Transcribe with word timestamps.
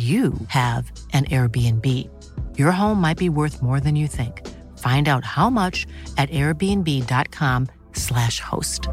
you 0.00 0.32
have 0.48 0.90
an 1.12 1.26
Airbnb. 1.26 1.86
Your 2.56 2.70
home 2.70 3.00
might 3.00 3.18
be 3.18 3.28
worth 3.28 3.60
more 3.62 3.80
than 3.80 3.96
you 3.96 4.06
think. 4.06 4.46
Find 4.78 5.08
out 5.08 5.24
how 5.24 5.50
much 5.50 5.88
at 6.16 6.30
airbnb.com/slash 6.30 8.40
host. 8.40 8.88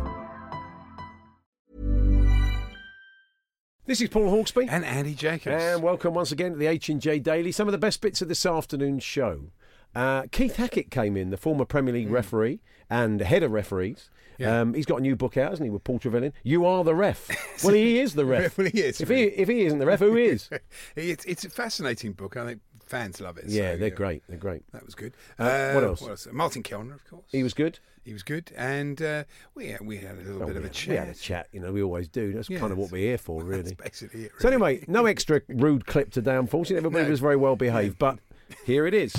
This 3.86 4.02
is 4.02 4.10
Paul 4.10 4.30
Hawksby. 4.30 4.68
And 4.70 4.84
Andy 4.84 5.14
Jacobs. 5.14 5.64
And 5.64 5.82
welcome 5.82 6.14
once 6.14 6.34
again 6.34 6.52
to 6.52 6.58
the 6.58 6.68
H&J 6.68 7.20
Daily. 7.20 7.54
Some 7.54 7.70
of 7.70 7.72
the 7.72 7.78
best 7.78 8.02
bits 8.02 8.22
of 8.22 8.28
this 8.28 8.46
afternoon's 8.46 9.04
show. 9.04 9.52
Uh, 9.96 10.24
Keith 10.30 10.58
Hackett 10.58 10.92
came 10.92 11.16
in, 11.16 11.30
the 11.30 11.38
former 11.38 11.64
Premier 11.64 11.94
League 11.94 12.12
referee 12.12 12.60
and 12.90 13.22
head 13.22 13.44
of 13.44 13.52
referees. 13.52 14.10
Yeah. 14.38 14.62
Um, 14.62 14.74
he's 14.74 14.86
got 14.86 15.00
a 15.00 15.02
new 15.02 15.16
book 15.16 15.38
out, 15.38 15.50
hasn't 15.52 15.66
he, 15.66 15.70
with 15.70 15.84
Paul 15.84 16.00
Trevillion? 16.00 16.32
You 16.44 16.66
are 16.66 16.84
the 16.84 16.96
ref. 16.96 17.30
well, 17.64 17.74
he 17.74 18.00
is 18.00 18.14
the 18.14 18.26
ref. 18.26 18.58
Well, 18.58 18.68
he 18.72 18.82
is, 18.82 19.02
If 19.02 19.10
really. 19.10 19.30
he, 19.32 19.38
if 19.38 19.48
he 19.50 19.66
isn't 19.66 19.80
the 19.80 19.86
ref, 19.86 20.00
who 20.00 20.16
is? 20.18 20.50
it's, 20.96 21.26
it's 21.26 21.46
a 21.46 21.50
fascinating 21.50 22.14
book. 22.14 22.38
I 22.38 22.46
think 22.46 22.62
fans 22.86 23.20
love 23.20 23.38
it. 23.38 23.46
yeah, 23.48 23.74
so, 23.74 23.78
they're 23.78 23.90
great. 23.90 24.24
They're 24.30 24.38
great. 24.38 24.64
That 24.72 24.86
was 24.86 24.96
good. 24.96 25.14
Uh, 25.38 25.72
what 25.74 25.84
else? 25.84 26.28
Martin 26.32 26.64
Kelner, 26.64 26.94
of 26.96 27.06
course. 27.10 27.26
He 27.32 27.44
was 27.44 27.54
good. 27.54 27.80
He 28.06 28.14
was 28.14 28.24
good. 28.24 28.52
And 28.56 29.02
uh, 29.02 29.24
we, 29.54 29.76
we 29.82 29.98
had 29.98 30.16
a 30.16 30.22
little 30.22 30.44
Oh, 30.44 30.46
bit 30.48 30.56
of 30.56 30.64
a 30.64 30.70
chat. 30.70 30.90
We 30.92 30.96
had 30.96 31.10
a 31.10 31.14
chat, 31.14 31.48
you 31.52 31.60
know, 31.60 31.74
we 31.74 31.84
always 31.84 32.08
do. 32.08 32.32
That's 32.32 32.48
kind 32.48 32.72
of 32.72 32.78
what 32.78 32.90
we're 32.92 33.06
here 33.06 33.18
for, 33.18 33.44
That's 33.44 33.50
really. 33.50 33.76
basically 33.76 34.24
it. 34.26 34.32
So 34.40 34.48
anyway, 34.48 34.86
no 34.88 35.06
extra 35.08 35.42
rude 35.50 35.86
clip 35.86 36.12
today, 36.12 36.38
unfortunately. 36.38 36.78
Everybody 36.78 37.04
No. 37.06 37.12
was 37.12 37.20
very 37.20 37.36
well 37.36 37.58
behaved, 37.58 38.00
but 38.00 38.20
here 38.66 38.88
it 38.88 38.94
is. 38.94 39.14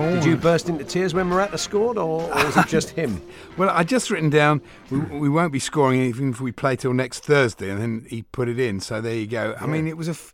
Paul, 0.00 0.14
Did 0.14 0.24
you 0.24 0.36
burst 0.36 0.70
into 0.70 0.82
tears 0.82 1.12
when 1.12 1.26
Morata 1.26 1.58
scored, 1.58 1.98
or, 1.98 2.22
or 2.22 2.44
was 2.46 2.56
it 2.56 2.66
just 2.68 2.90
him? 3.00 3.20
Well, 3.58 3.68
I 3.68 3.84
just 3.84 4.10
written 4.10 4.30
down 4.30 4.62
we, 4.90 4.98
we 4.98 5.28
won't 5.28 5.52
be 5.52 5.58
scoring 5.58 6.00
even 6.00 6.30
if 6.30 6.40
we 6.40 6.52
play 6.52 6.74
till 6.74 6.94
next 6.94 7.22
Thursday, 7.22 7.68
and 7.68 7.78
then 7.78 8.06
he 8.08 8.22
put 8.22 8.48
it 8.48 8.58
in. 8.58 8.80
So 8.80 9.02
there 9.02 9.14
you 9.14 9.26
go. 9.26 9.54
I 9.60 9.66
mean, 9.66 9.86
it 9.86 9.98
was 9.98 10.08
a. 10.08 10.12
F- 10.12 10.32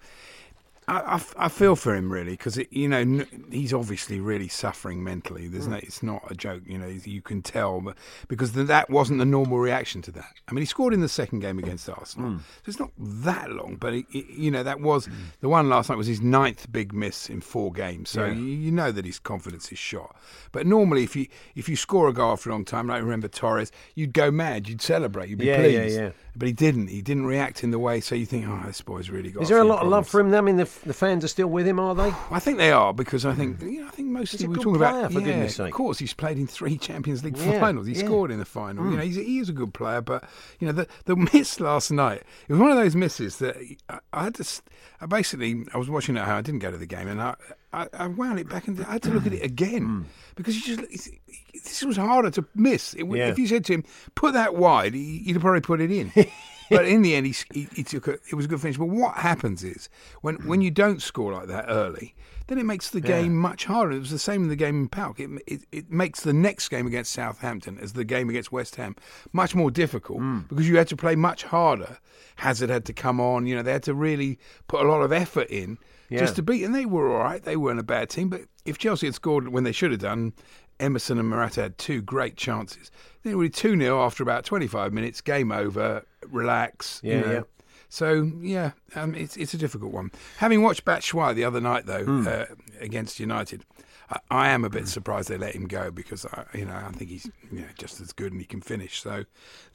I, 0.89 1.17
I 1.17 1.47
I 1.47 1.49
feel 1.49 1.75
for 1.75 1.95
him 1.97 2.13
really 2.13 2.33
because 2.33 2.59
you 2.71 2.89
know 2.89 3.25
he's 3.51 3.73
obviously 3.73 4.21
really 4.21 4.47
suffering 4.47 5.03
mentally. 5.03 5.49
There's 5.49 5.67
mm. 5.67 5.73
no, 5.73 5.77
it's 5.79 6.03
not 6.03 6.23
a 6.31 6.35
joke. 6.35 6.63
You 6.67 6.79
know, 6.79 6.87
you 6.87 7.21
can 7.23 7.43
tell, 7.43 7.81
but 7.81 7.97
because 8.29 8.53
th- 8.53 8.69
that 8.69 8.89
wasn't 8.89 9.19
the 9.19 9.25
normal 9.25 9.59
reaction 9.59 10.01
to 10.03 10.13
that. 10.13 10.33
I 10.47 10.53
mean, 10.53 10.63
he 10.63 10.67
scored 10.67 10.95
in 10.95 11.01
the 11.01 11.09
second 11.09 11.41
game 11.41 11.59
against 11.59 11.89
Arsenal, 11.89 12.31
mm. 12.31 12.39
so 12.39 12.63
it's 12.67 12.79
not 12.79 12.93
that 12.99 13.51
long. 13.51 13.77
But 13.81 13.95
it, 13.95 14.07
it, 14.13 14.27
you 14.31 14.51
know, 14.53 14.63
that 14.63 14.81
was 14.81 15.09
mm. 15.09 15.15
the 15.41 15.49
one 15.49 15.69
last 15.69 15.89
night 15.89 15.97
was 15.99 16.07
his 16.07 16.21
ninth 16.23 16.71
big 16.71 16.93
miss 16.93 17.29
in 17.29 17.41
four 17.41 17.73
games. 17.73 18.11
So 18.11 18.25
Yeah. 18.25 18.35
you, 18.35 18.45
you 18.45 18.71
know 18.71 18.93
that 18.93 19.05
his 19.05 19.19
confidence 19.19 19.73
is 19.73 19.79
shot. 19.79 20.15
But 20.53 20.67
normally, 20.67 21.03
if 21.03 21.17
you 21.17 21.27
if 21.57 21.69
you 21.69 21.75
score 21.75 22.09
a 22.09 22.13
goal 22.13 22.31
after 22.33 22.51
a 22.51 22.53
long 22.53 22.65
time, 22.65 22.87
like 22.87 23.03
remember 23.03 23.27
Torres, 23.27 23.73
you'd 23.97 24.13
go 24.13 24.31
mad, 24.31 24.69
you'd 24.69 24.83
celebrate, 24.83 25.31
you'd 25.31 25.41
be 25.41 25.47
Yeah, 25.47 25.63
yeah, 25.67 25.81
pleased. 25.81 25.99
yeah. 25.99 26.11
But 26.39 26.49
he 26.49 26.53
didn't. 26.53 26.89
He 26.89 27.01
didn't 27.01 27.25
react 27.27 27.65
in 27.65 27.71
the 27.71 27.79
way. 27.79 28.01
So 28.01 28.15
you 28.15 28.27
think, 28.27 28.47
oh, 28.47 28.63
this 28.67 28.83
boy's 28.83 29.09
really 29.09 29.31
got. 29.31 29.43
Is 29.43 29.49
there 29.49 29.59
a 29.59 29.65
lot 29.65 29.83
of 29.83 29.89
love 29.89 30.07
for 30.07 30.21
him? 30.21 30.35
I 30.35 30.41
mean, 30.43 30.57
the, 30.57 30.69
the 30.85 30.93
fans 30.93 31.25
are 31.25 31.29
still 31.29 31.47
with 31.49 31.67
him, 31.67 31.81
are 31.81 31.95
they? 31.95 32.13
I 32.31 32.39
think 32.41 32.59
they 32.59 32.71
are 32.71 32.93
because 32.93 33.25
I 33.25 33.35
think 33.35 33.63
you 33.63 33.81
know, 33.81 33.87
I 33.87 33.91
think 33.91 34.09
mostly 34.09 34.47
we're 34.47 34.57
talking 34.57 34.77
player, 34.77 34.91
about. 34.91 35.13
for 35.13 35.21
yeah, 35.21 35.25
goodness 35.27 35.57
sake. 35.57 35.69
Of 35.69 35.73
course, 35.73 35.99
he's 35.99 36.13
played 36.13 36.37
in 36.39 36.47
three 36.47 36.77
Champions 36.77 37.25
League 37.25 37.39
Yeah, 37.39 37.59
finals. 37.59 37.87
He 37.87 37.95
yeah. 37.95 38.03
Mm. 38.03 38.07
scored 38.07 38.31
in 38.31 38.39
the 38.39 38.45
final. 38.45 38.91
You 38.91 38.97
know, 38.99 39.03
he's, 39.03 39.17
he 39.17 39.39
is 39.39 39.49
a 39.49 39.53
good 39.53 39.73
player. 39.73 40.03
But 40.03 40.25
you 40.59 40.67
know, 40.67 40.73
the 40.73 40.87
the 41.07 41.17
miss 41.33 41.59
last 41.59 41.91
night. 41.91 42.23
It 42.49 42.53
was 42.53 42.61
one 42.61 42.71
of 42.71 42.77
those 42.77 42.95
misses 42.95 43.39
that 43.39 43.57
I, 43.89 43.99
I 44.13 44.25
had 44.25 44.35
to. 44.35 44.63
I 45.01 45.07
basically, 45.07 45.65
I 45.73 45.79
was 45.79 45.89
watching 45.89 46.17
it 46.17 46.21
at 46.21 46.27
home. 46.27 46.37
I 46.37 46.43
didn't 46.43 46.61
go 46.61 46.71
to 46.71 46.77
the 46.77 46.87
game, 46.87 47.09
and 47.09 47.21
I, 47.21 47.35
I, 47.77 47.89
I 47.93 48.07
wound 48.07 48.39
it 48.41 48.49
back 48.49 48.67
and 48.69 48.81
I 48.85 48.93
had 48.93 49.03
to 49.03 49.11
look 49.11 49.27
at 49.27 49.33
it 49.33 49.45
again 49.45 49.83
Mm. 49.87 50.05
because 50.35 50.57
you 50.67 50.77
just. 50.77 51.11
This 51.53 51.83
was 51.83 51.97
harder 51.97 52.31
to 52.33 52.45
miss. 52.55 52.95
It, 52.95 53.05
Yeah. 53.07 53.29
If 53.29 53.39
you 53.39 53.47
said 53.47 53.65
to 53.67 53.75
him, 53.75 53.85
"Put 54.15 54.35
that 54.35 54.55
wide," 54.55 54.95
he, 54.95 55.19
he'd 55.25 55.41
probably 55.41 55.61
put 55.61 55.81
it 55.81 55.91
in. 55.91 56.13
but 56.71 56.85
in 56.87 57.03
the 57.03 57.15
end, 57.15 57.27
he, 57.27 57.35
he, 57.53 57.69
he 57.75 57.83
took 57.83 58.07
a, 58.09 58.13
it 58.31 58.35
was 58.35 58.45
a 58.45 58.49
good 58.49 58.61
finish. 58.61 58.77
But 58.79 58.87
what 58.89 59.15
happens 59.17 59.63
is 59.65 59.89
when 60.23 60.37
when 60.47 60.61
you 60.61 60.71
don't 60.71 61.01
score 61.03 61.33
like 61.33 61.49
that 61.49 61.65
early, 61.69 62.15
then 62.47 62.59
it 62.59 62.65
makes 62.65 62.91
the 62.91 63.01
game 63.01 63.37
much 63.37 63.65
harder. 63.65 63.93
It 63.97 63.99
was 64.01 64.11
the 64.11 64.19
same 64.19 64.43
in 64.45 64.49
the 64.49 64.57
game 64.57 64.83
in 64.83 64.89
PAOK. 64.89 65.19
It, 65.21 65.43
it 65.47 65.63
it 65.73 65.91
makes 65.91 66.21
the 66.21 66.33
next 66.33 66.69
game 66.69 66.87
against 66.87 67.13
Southampton 67.13 67.79
as 67.81 67.95
the 67.95 68.05
game 68.05 68.29
against 68.31 68.53
West 68.53 68.77
Ham 68.77 68.95
much 69.33 69.55
more 69.55 69.71
difficult 69.71 70.21
because 70.49 70.69
you 70.69 70.77
had 70.77 70.89
to 70.89 70.97
play 70.97 71.17
much 71.17 71.43
harder. 71.45 71.99
Hazard 72.37 72.71
had 72.71 72.85
to 72.85 72.93
come 72.93 73.21
on. 73.21 73.47
You 73.47 73.57
know 73.57 73.63
they 73.63 73.73
had 73.73 73.83
to 73.85 73.95
really 73.95 74.39
put 74.69 74.85
a 74.85 74.89
lot 74.89 75.01
of 75.03 75.11
effort 75.13 75.49
in 75.51 75.79
Yeah. 76.09 76.21
just 76.21 76.37
to 76.37 76.43
beat. 76.43 76.63
And 76.65 76.75
they 76.75 76.87
were 76.87 77.09
all 77.13 77.23
right. 77.23 77.43
They 77.43 77.57
weren't 77.57 77.81
a 77.81 77.85
bad 77.85 78.11
team. 78.11 78.29
But 78.29 78.43
if 78.65 78.79
Chelsea 78.79 79.07
had 79.07 79.15
scored 79.15 79.49
when 79.49 79.65
they 79.65 79.73
should 79.73 79.91
have 79.91 80.01
done, 80.01 80.33
Emerson 80.79 81.19
and 81.19 81.29
Morata 81.29 81.63
had 81.63 81.79
two 81.79 82.03
great 82.03 82.37
chances. 82.37 82.91
Then 83.23 83.33
it 83.33 83.37
would 83.37 83.45
be 83.45 83.51
2 83.51 83.79
0 83.79 84.01
after 84.05 84.23
about 84.23 84.45
25 84.45 84.93
minutes, 84.93 85.21
game 85.21 85.51
over, 85.51 86.05
relax. 86.29 87.01
you 87.03 87.13
Yeah, 87.13 87.21
know. 87.21 87.33
yeah. 87.33 87.41
So, 87.89 88.31
yeah, 88.41 88.73
um, 88.97 89.15
it's, 89.15 89.37
it's 89.37 89.55
a 89.55 89.59
difficult 89.59 89.93
one. 89.93 90.11
Having 90.39 90.63
watched 90.63 90.85
Batshuayi 90.85 91.35
the 91.35 91.45
other 91.45 91.61
night, 91.61 91.87
though, 91.87 92.05
Hmm. 92.05 92.27
uh, 92.29 92.45
against 92.81 93.21
United, 93.21 93.65
I, 94.11 94.19
I 94.31 94.49
am 94.51 94.65
a 94.65 94.71
bit 94.71 94.89
surprised 94.89 95.29
they 95.29 95.37
let 95.39 95.55
him 95.55 95.67
go 95.67 95.91
because, 95.91 96.25
I, 96.27 96.45
you 96.55 96.65
know, 96.65 96.75
I 96.75 96.91
think 96.93 97.11
he's 97.11 97.27
you 97.51 97.61
know, 97.61 97.67
just 97.77 98.01
as 98.01 98.13
good 98.13 98.33
and 98.33 98.41
he 98.41 98.47
can 98.47 98.61
finish. 98.61 99.03
So, 99.03 99.25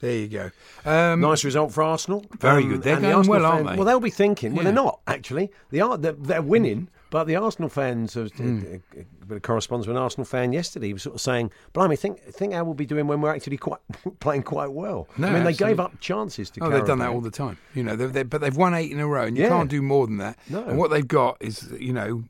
there 0.00 0.16
you 0.16 0.28
go. 0.28 0.50
Um, 0.84 1.20
Nice 1.20 1.44
result 1.44 1.72
for 1.72 1.82
Arsenal. 1.82 2.20
Um, 2.30 2.38
Very 2.38 2.64
good. 2.64 2.82
They're 2.82 2.96
the 2.96 3.02
going 3.02 3.14
Arsenal 3.14 3.40
well, 3.40 3.52
aren't 3.52 3.68
they? 3.68 3.76
Well, 3.76 3.84
they'll 3.84 4.00
be 4.00 4.10
thinking. 4.10 4.54
Well, 4.54 4.64
they're 4.64 4.72
not 4.72 5.00
actually. 5.06 5.50
They 5.70 5.80
are. 5.80 5.96
They're, 5.98 6.12
they're 6.12 6.42
winning. 6.42 6.88
But 7.10 7.24
the 7.24 7.36
Arsenal 7.36 7.68
fans, 7.68 8.16
uh, 8.16 8.28
Hmm. 8.38 8.60
a, 8.96 9.00
a 9.00 9.26
bit 9.26 9.36
of 9.36 9.42
correspondence 9.42 9.86
with 9.86 9.94
an 9.98 10.02
Arsenal 10.02 10.24
fan 10.24 10.54
yesterday, 10.54 10.86
he 10.86 10.92
was 10.94 11.02
sort 11.02 11.14
of 11.14 11.20
saying, 11.20 11.50
"Blimey, 11.74 11.94
think 11.94 12.22
think 12.24 12.54
how 12.54 12.64
we'll 12.64 12.72
be 12.72 12.86
doing 12.86 13.06
when 13.06 13.20
we're 13.20 13.34
actually 13.34 13.58
quite 13.58 13.80
playing 14.20 14.44
quite 14.44 14.72
well." 14.72 15.06
No, 15.18 15.28
I 15.28 15.32
mean, 15.34 15.44
they 15.44 15.52
gave 15.52 15.78
up 15.78 16.00
chances 16.00 16.48
to. 16.52 16.64
Oh, 16.64 16.70
they've 16.70 16.86
done 16.86 17.00
that 17.00 17.10
all 17.10 17.20
the 17.20 17.30
time. 17.30 17.58
You 17.74 17.82
know, 17.82 17.96
they've, 17.96 18.10
they 18.10 18.22
but 18.22 18.40
they've 18.40 18.56
won 18.56 18.72
eight 18.72 18.90
in 18.90 18.98
a 18.98 19.06
row, 19.06 19.24
and 19.26 19.36
you 19.36 19.42
Yeah. 19.42 19.50
can't 19.50 19.68
do 19.68 19.82
more 19.82 20.06
than 20.06 20.16
that. 20.18 20.38
No. 20.48 20.64
And 20.64 20.78
what 20.78 20.90
they've 20.90 21.06
got 21.06 21.36
is, 21.40 21.70
you 21.78 21.92
know, 21.92 22.24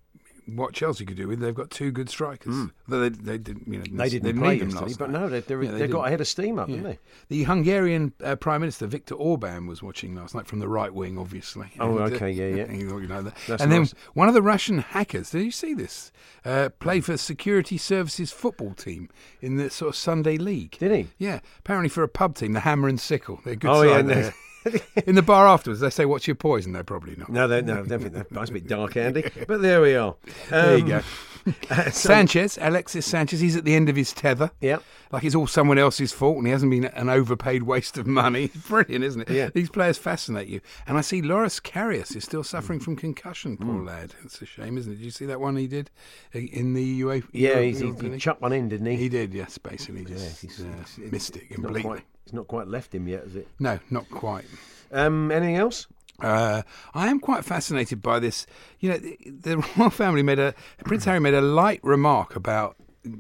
what 0.47 0.73
Chelsea 0.75 1.05
could 1.05 1.17
do 1.17 1.29
with. 1.29 1.41
They've 1.41 1.55
got 1.55 1.71
two 1.71 1.91
good 1.91 2.09
strikers. 2.09 2.69
Though 2.89 3.01
They, 3.01 3.09
they 3.11 3.39
didn't, 3.39 3.69
you 3.69 3.79
know, 3.79 3.85
Hmm. 3.85 3.97
They 3.97 4.09
didn't 4.09 4.35
need 4.35 4.41
play 4.43 4.59
them 4.59 4.69
yesterday, 4.71 4.87
last 4.91 4.99
but 4.99 5.11
no, 5.11 5.29
they, 5.29 5.41
they're, 5.41 5.63
Yeah, 5.63 5.71
they 5.73 5.79
they've 5.79 5.91
got 5.91 5.99
didn't. 5.99 6.07
a 6.07 6.11
head 6.11 6.21
of 6.21 6.29
steam 6.29 6.59
up, 6.59 6.69
Yeah. 6.69 6.77
didn't 6.77 6.91
they? 6.91 6.99
The 7.29 7.45
Hungarian 7.45 8.13
uh, 8.23 8.37
Prime 8.37 8.61
Minister 8.61 8.87
Viktor 8.87 9.15
Orban 9.15 9.67
was 9.67 9.83
watching 9.83 10.15
last 10.15 10.35
night 10.35 10.47
from 10.47 10.59
the 10.59 10.69
right 10.69 10.93
wing, 10.93 11.19
obviously. 11.19 11.69
Oh, 11.79 11.99
And, 11.99 12.13
uh, 12.13 12.17
okay, 12.17 12.31
yeah, 12.31 12.65
yeah. 12.67 12.73
You 12.77 13.07
know 13.09 13.23
that. 13.23 13.35
That's 13.47 13.63
and 13.63 13.71
nice. 13.71 13.91
then 13.93 13.99
one 14.15 14.29
of 14.29 14.35
the 14.35 14.43
Russian 14.43 14.79
hackers, 14.79 15.31
did 15.31 15.45
you 15.45 15.51
see 15.51 15.75
this? 15.75 16.11
Uh, 16.45 16.69
played 16.81 17.05
for 17.05 17.17
Security 17.17 17.79
Services 17.79 18.33
football 18.33 18.75
team 18.75 19.09
in 19.41 19.57
the 19.57 19.71
sort 19.71 19.91
of 19.91 19.97
Sunday 19.97 20.37
league. 20.39 20.77
Did 20.79 20.93
he? 20.93 21.07
Yeah, 21.19 21.41
apparently 21.61 21.89
for 21.89 22.03
a 22.03 22.09
pub 22.09 22.35
team, 22.37 22.53
the 22.53 22.61
Hammer 22.61 22.89
and 22.89 23.01
Sickle. 23.01 23.41
They're 23.45 23.55
good 23.57 23.71
Oh, 23.71 23.83
side 23.83 24.09
yeah, 24.09 24.15
there. 24.15 24.35
in 25.07 25.15
the 25.15 25.23
bar 25.23 25.47
afterwards, 25.47 25.81
they 25.81 25.91
say, 25.91 26.05
"What's 26.05 26.27
your 26.27 26.37
poison?" 26.37 26.73
They're 26.73 26.85
probably 26.85 27.17
not. 27.17 27.29
No, 27.29 27.49
they, 27.49 27.63
no, 27.63 27.85
definitely. 27.85 28.23
That's 28.31 28.51
a 28.51 28.53
bit 28.53 28.67
dark, 28.69 28.97
Andy. 28.97 29.29
But 29.47 29.63
there 29.63 29.81
we 29.81 29.95
are. 29.95 30.15
There 30.51 30.77
you 30.79 30.85
Um, 30.85 30.89
go. 30.89 31.03
so- 31.87 31.91
Sanchez, 31.91 32.57
Alexis 32.61 33.05
Sanchez, 33.05 33.41
he's 33.41 33.57
at 33.57 33.65
the 33.65 33.75
end 33.75 33.89
of 33.89 33.97
his 33.97 34.13
tether. 34.13 34.53
Yeah. 34.61 34.79
Like 35.11 35.25
it's 35.25 35.35
all 35.35 35.49
someone 35.49 35.77
else's 35.77 36.13
fault 36.13 36.37
and 36.39 36.47
he 36.47 36.53
hasn't 36.53 36.71
been 36.71 36.85
an 36.85 37.09
overpaid 37.09 37.65
waste 37.65 37.99
of 37.99 38.07
money. 38.07 38.51
Brilliant, 38.69 39.05
isn't 39.05 39.23
it? 39.23 39.31
Yeah. 39.31 39.51
These 39.53 39.69
players 39.69 39.99
fascinate 39.99 40.47
you. 40.47 40.61
And 40.87 40.97
I 40.97 41.01
see 41.01 41.21
Loris 41.21 41.59
Karius 41.59 42.15
is 42.15 42.23
still 42.23 42.45
suffering 42.45 42.79
from 42.79 42.95
concussion, 42.95 43.57
poor 43.57 43.75
Mm. 43.75 43.87
lad. 43.89 44.15
It's 44.25 44.41
a 44.41 44.47
shame, 44.47 44.79
isn't 44.79 44.91
it? 44.93 44.97
Did 44.99 45.05
you 45.05 45.11
see 45.11 45.27
that 45.27 45.41
one 45.41 45.57
he 45.57 45.67
did 45.67 45.91
uh, 46.35 46.39
in 46.39 46.75
the 46.75 47.03
UEFA? 47.03 47.25
Yeah, 47.33 47.49
Euro- 47.51 47.63
he's, 47.65 47.81
he, 47.81 47.93
he 48.11 48.19
chucked 48.19 48.41
one 48.41 48.53
in, 48.53 48.69
didn't 48.69 48.87
he? 48.87 48.95
He 48.97 49.09
did, 49.09 49.35
yes, 49.35 49.59
basically. 49.59 50.03
Yeah, 50.09 50.19
he's- 50.41 50.61
uh, 50.61 51.03
it 51.03 51.13
not 51.13 51.51
completely. 51.51 51.83
quite. 51.83 52.05
It's 52.25 52.33
not 52.33 52.47
quite 52.47 52.69
left 52.69 52.95
him 52.95 53.09
yet, 53.09 53.25
is 53.25 53.37
it? 53.37 53.49
No, 53.59 53.79
not 53.91 54.09
quite. 54.11 54.45
Um, 54.93 55.31
anything 55.31 55.57
else? 55.57 55.87
Uh, 56.21 56.63
I 56.95 57.09
am 57.09 57.19
quite 57.19 57.45
fascinated 57.45 58.01
by 58.01 58.21
this. 58.21 58.47
You 58.79 58.91
know, 58.91 58.99
the, 58.99 59.19
the 59.25 59.57
royal 59.77 59.91
family 59.91 60.23
made 60.23 60.39
a 60.39 60.55
Prince 60.85 61.05
Harry 61.05 61.19
made 61.19 61.35
a 61.35 61.41
light 61.41 61.81
remark 61.83 62.37
about 62.37 62.77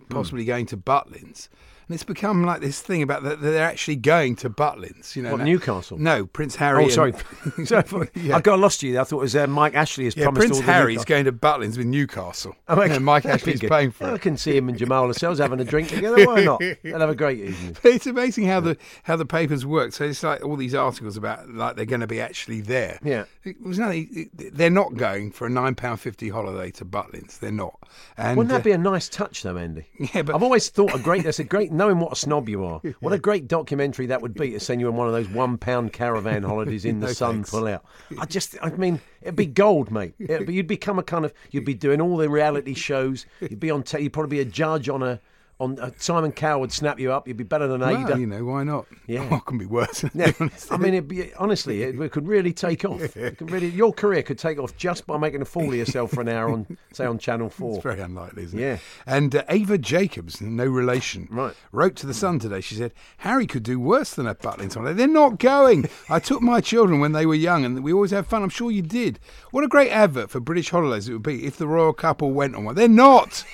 possibly 0.09 0.45
going 0.45 0.67
to 0.67 0.77
Butlins. 0.77 1.49
It's 1.95 2.05
become 2.05 2.45
like 2.45 2.61
this 2.61 2.81
thing 2.81 3.03
about 3.03 3.23
that 3.25 3.41
they're 3.41 3.65
actually 3.65 3.97
going 3.97 4.37
to 4.37 4.51
Butlins. 4.51 5.17
You 5.17 5.23
know, 5.23 5.33
What, 5.33 5.43
Newcastle? 5.43 5.99
No, 5.99 6.27
Prince 6.27 6.57
Harry. 6.57 6.85
Oh, 6.85 6.89
sorry. 6.89 7.15
and- 7.57 7.69
sorry 7.69 7.83
Yeah. 8.15 8.37
I 8.37 8.41
got 8.41 8.59
lost 8.59 8.83
you. 8.83 8.93
there. 8.93 9.01
I 9.01 9.05
thought 9.05 9.19
it 9.19 9.23
was 9.23 9.37
uh, 9.37 9.47
Mike 9.47 9.75
Ashley 9.75 10.05
has 10.05 10.17
yeah, 10.17 10.25
promised 10.25 10.41
Prince 10.41 10.57
all 10.57 10.63
the 10.67 10.73
Harry's 10.73 11.05
going 11.05 11.25
to 11.25 11.33
Butlins 11.33 11.77
with 11.77 11.87
Newcastle. 11.87 12.55
Oh, 12.69 12.81
okay. 12.81 12.93
Yeah, 12.95 12.99
Mike 12.99 13.25
Ashley's 13.27 13.61
paying 13.61 13.91
for 13.91 14.07
I 14.07 14.19
can 14.19 14.37
see 14.37 14.57
him 14.57 14.69
and 14.69 14.79
Jamal 14.79 15.07
Lascelles 15.07 15.39
having 15.39 15.61
a 15.61 15.65
drink 15.65 15.89
together. 15.89 16.25
Why 16.27 16.45
not? 16.45 16.61
They'll 16.61 17.01
have 17.01 17.09
a 17.11 17.15
great 17.15 17.39
evening. 17.41 17.77
But 17.83 17.93
it's 17.95 18.07
amazing 18.07 18.47
how 18.47 18.61
the 18.61 18.77
how 19.05 19.17
the 19.17 19.27
papers 19.27 19.65
work. 19.67 19.93
So 19.93 20.05
it's 20.05 20.23
like 20.23 20.45
all 20.45 20.57
these 20.57 20.75
articles 20.75 21.17
about 21.17 21.49
like 21.51 21.77
they're 21.77 21.85
going 21.87 22.01
to 22.01 22.07
be 22.07 22.21
actually 22.21 22.61
there. 22.61 22.99
Yeah. 23.03 23.25
it 23.45 23.61
was 23.61 23.79
nothing. 23.79 24.31
They're 24.35 24.71
not 24.71 24.95
going 24.97 25.33
for 25.33 25.47
a 25.47 25.51
nine 25.51 25.75
pound 25.75 26.01
fifty 26.01 26.29
holiday 26.29 26.71
to 26.73 26.85
Butlins. 26.85 27.39
They're 27.39 27.51
not. 27.53 27.79
And 28.17 28.37
Wouldn't 28.37 28.51
that 28.51 28.61
uh, 28.61 28.65
be 28.65 28.73
a 28.73 28.79
nice 28.79 29.09
touch, 29.09 29.43
though, 29.43 29.57
Andy? 29.57 29.87
Yeah, 30.15 30.23
but- 30.23 30.35
I've 30.35 30.43
always 30.43 30.69
thought 30.69 30.95
a 30.95 30.99
great. 30.99 31.25
That's 31.25 31.39
a 31.39 31.45
great. 31.45 31.73
Knowing 31.83 31.99
what 31.99 32.13
a 32.13 32.17
snob 32.17 32.49
you 32.49 32.65
are, 32.65 32.81
what 33.01 33.13
a 33.13 33.19
great 33.19 33.49
documentary 33.49 34.07
that 34.07 34.23
would 34.23 34.35
be 34.35 34.53
to 34.53 34.61
send 34.61 34.81
you 34.81 34.87
on 34.87 34.95
one 34.95 35.09
of 35.09 35.13
those 35.13 35.29
one-pound 35.29 35.93
caravan 35.93 36.45
holidays 36.45 36.85
in 36.85 37.01
the 37.01 37.09
No 37.09 37.13
sun, 37.13 37.35
thanks. 37.35 37.51
pull 37.51 37.67
out. 37.67 37.85
I 38.21 38.25
just, 38.25 38.57
I 38.63 38.71
mean, 38.71 39.01
it'd 39.21 39.35
be 39.35 39.47
gold, 39.65 39.91
mate. 39.91 40.17
Be, 40.17 40.55
you'd 40.55 40.69
become 40.69 41.01
a 41.01 41.03
kind 41.03 41.25
of, 41.25 41.33
you'd 41.51 41.65
be 41.65 41.75
doing 41.75 42.01
all 42.01 42.17
the 42.17 42.29
reality 42.31 42.75
shows. 42.75 43.27
You'd 43.41 43.59
be 43.59 43.73
on. 43.73 43.83
Te- 43.83 44.01
you'd 44.01 44.13
probably 44.13 44.37
be 44.37 44.41
a 44.41 44.45
judge 44.45 44.89
on 44.89 45.03
a. 45.03 45.21
On 45.63 45.79
uh, 45.79 45.93
Simon 45.97 46.33
Cowell 46.33 46.61
would 46.63 46.73
snap 46.73 46.99
you 46.99 47.13
up. 47.13 47.29
You'd 47.29 47.37
be 47.37 47.45
better 47.45 47.69
than 47.69 47.83
well, 47.83 48.19
you 48.19 48.27
know 48.27 48.45
why 48.45 48.65
not? 48.65 48.85
Yeah. 49.07 49.21
what 49.31 49.47
can 49.47 49.59
be 49.59 49.65
worse? 49.65 50.05
Yeah. 50.13 50.33
I 50.73 50.77
mean, 50.77 50.95
it'd 50.95 51.07
be, 51.07 51.33
honestly, 51.35 51.85
it, 51.85 52.01
it 52.01 52.11
could 52.11 52.27
really 52.27 52.53
take 52.53 52.85
off. 52.85 53.01
It 53.17 53.39
could 53.39 53.53
really, 53.53 53.69
your 53.69 53.93
career 53.93 54.25
could 54.25 54.39
take 54.39 54.59
off 54.59 54.77
just 54.77 55.07
by 55.07 55.17
making 55.19 55.41
a 55.41 55.45
fool 55.45 55.69
of 55.69 55.75
yourself 55.77 56.11
for 56.11 56.21
an 56.21 56.29
hour 56.29 56.51
on, 56.51 56.77
say, 56.93 57.05
on 57.07 57.17
Channel 57.19 57.49
Four. 57.57 57.75
It's 57.77 57.83
very 57.85 58.01
unlikely, 58.01 58.43
isn't 58.43 58.59
it? 58.59 58.63
Yeah. 58.63 58.79
And 59.07 59.37
uh, 59.37 59.45
Ava 59.49 59.79
Jacobs, 59.79 60.41
no 60.41 60.65
relation, 60.67 61.29
Right. 61.31 61.55
wrote 61.71 61.95
to 61.97 62.07
the 62.09 62.15
Sun 62.15 62.41
today. 62.41 62.61
She 62.61 62.75
said 62.75 62.93
Harry 63.19 63.47
could 63.47 63.63
do 63.63 63.79
worse 63.79 64.15
than 64.15 64.27
a 64.27 64.35
Butlins 64.35 64.75
holiday. 64.75 64.95
They're 64.95 65.07
not 65.07 65.39
going. 65.39 65.89
I 66.09 66.19
took 66.19 66.43
my 66.43 66.61
children 66.61 66.99
when 66.99 67.13
they 67.13 67.25
were 67.25 67.37
young, 67.37 67.65
and 67.65 67.85
we 67.85 67.93
always 67.93 68.11
had 68.11 68.27
fun. 68.27 68.43
I'm 68.43 68.49
sure 68.49 68.73
you 68.73 68.83
did. 68.83 69.21
What 69.53 69.63
a 69.63 69.69
great 69.69 69.93
advert 69.93 70.29
for 70.31 70.41
British 70.41 70.71
holidays 70.71 71.09
it 71.09 71.13
would 71.13 71.23
be 71.23 71.47
if 71.47 71.57
the 71.57 71.69
royal 71.69 71.93
couple 71.93 72.33
went 72.33 72.57
on 72.57 72.65
one. 72.65 72.75
They're 72.75 72.89
not. 72.89 73.45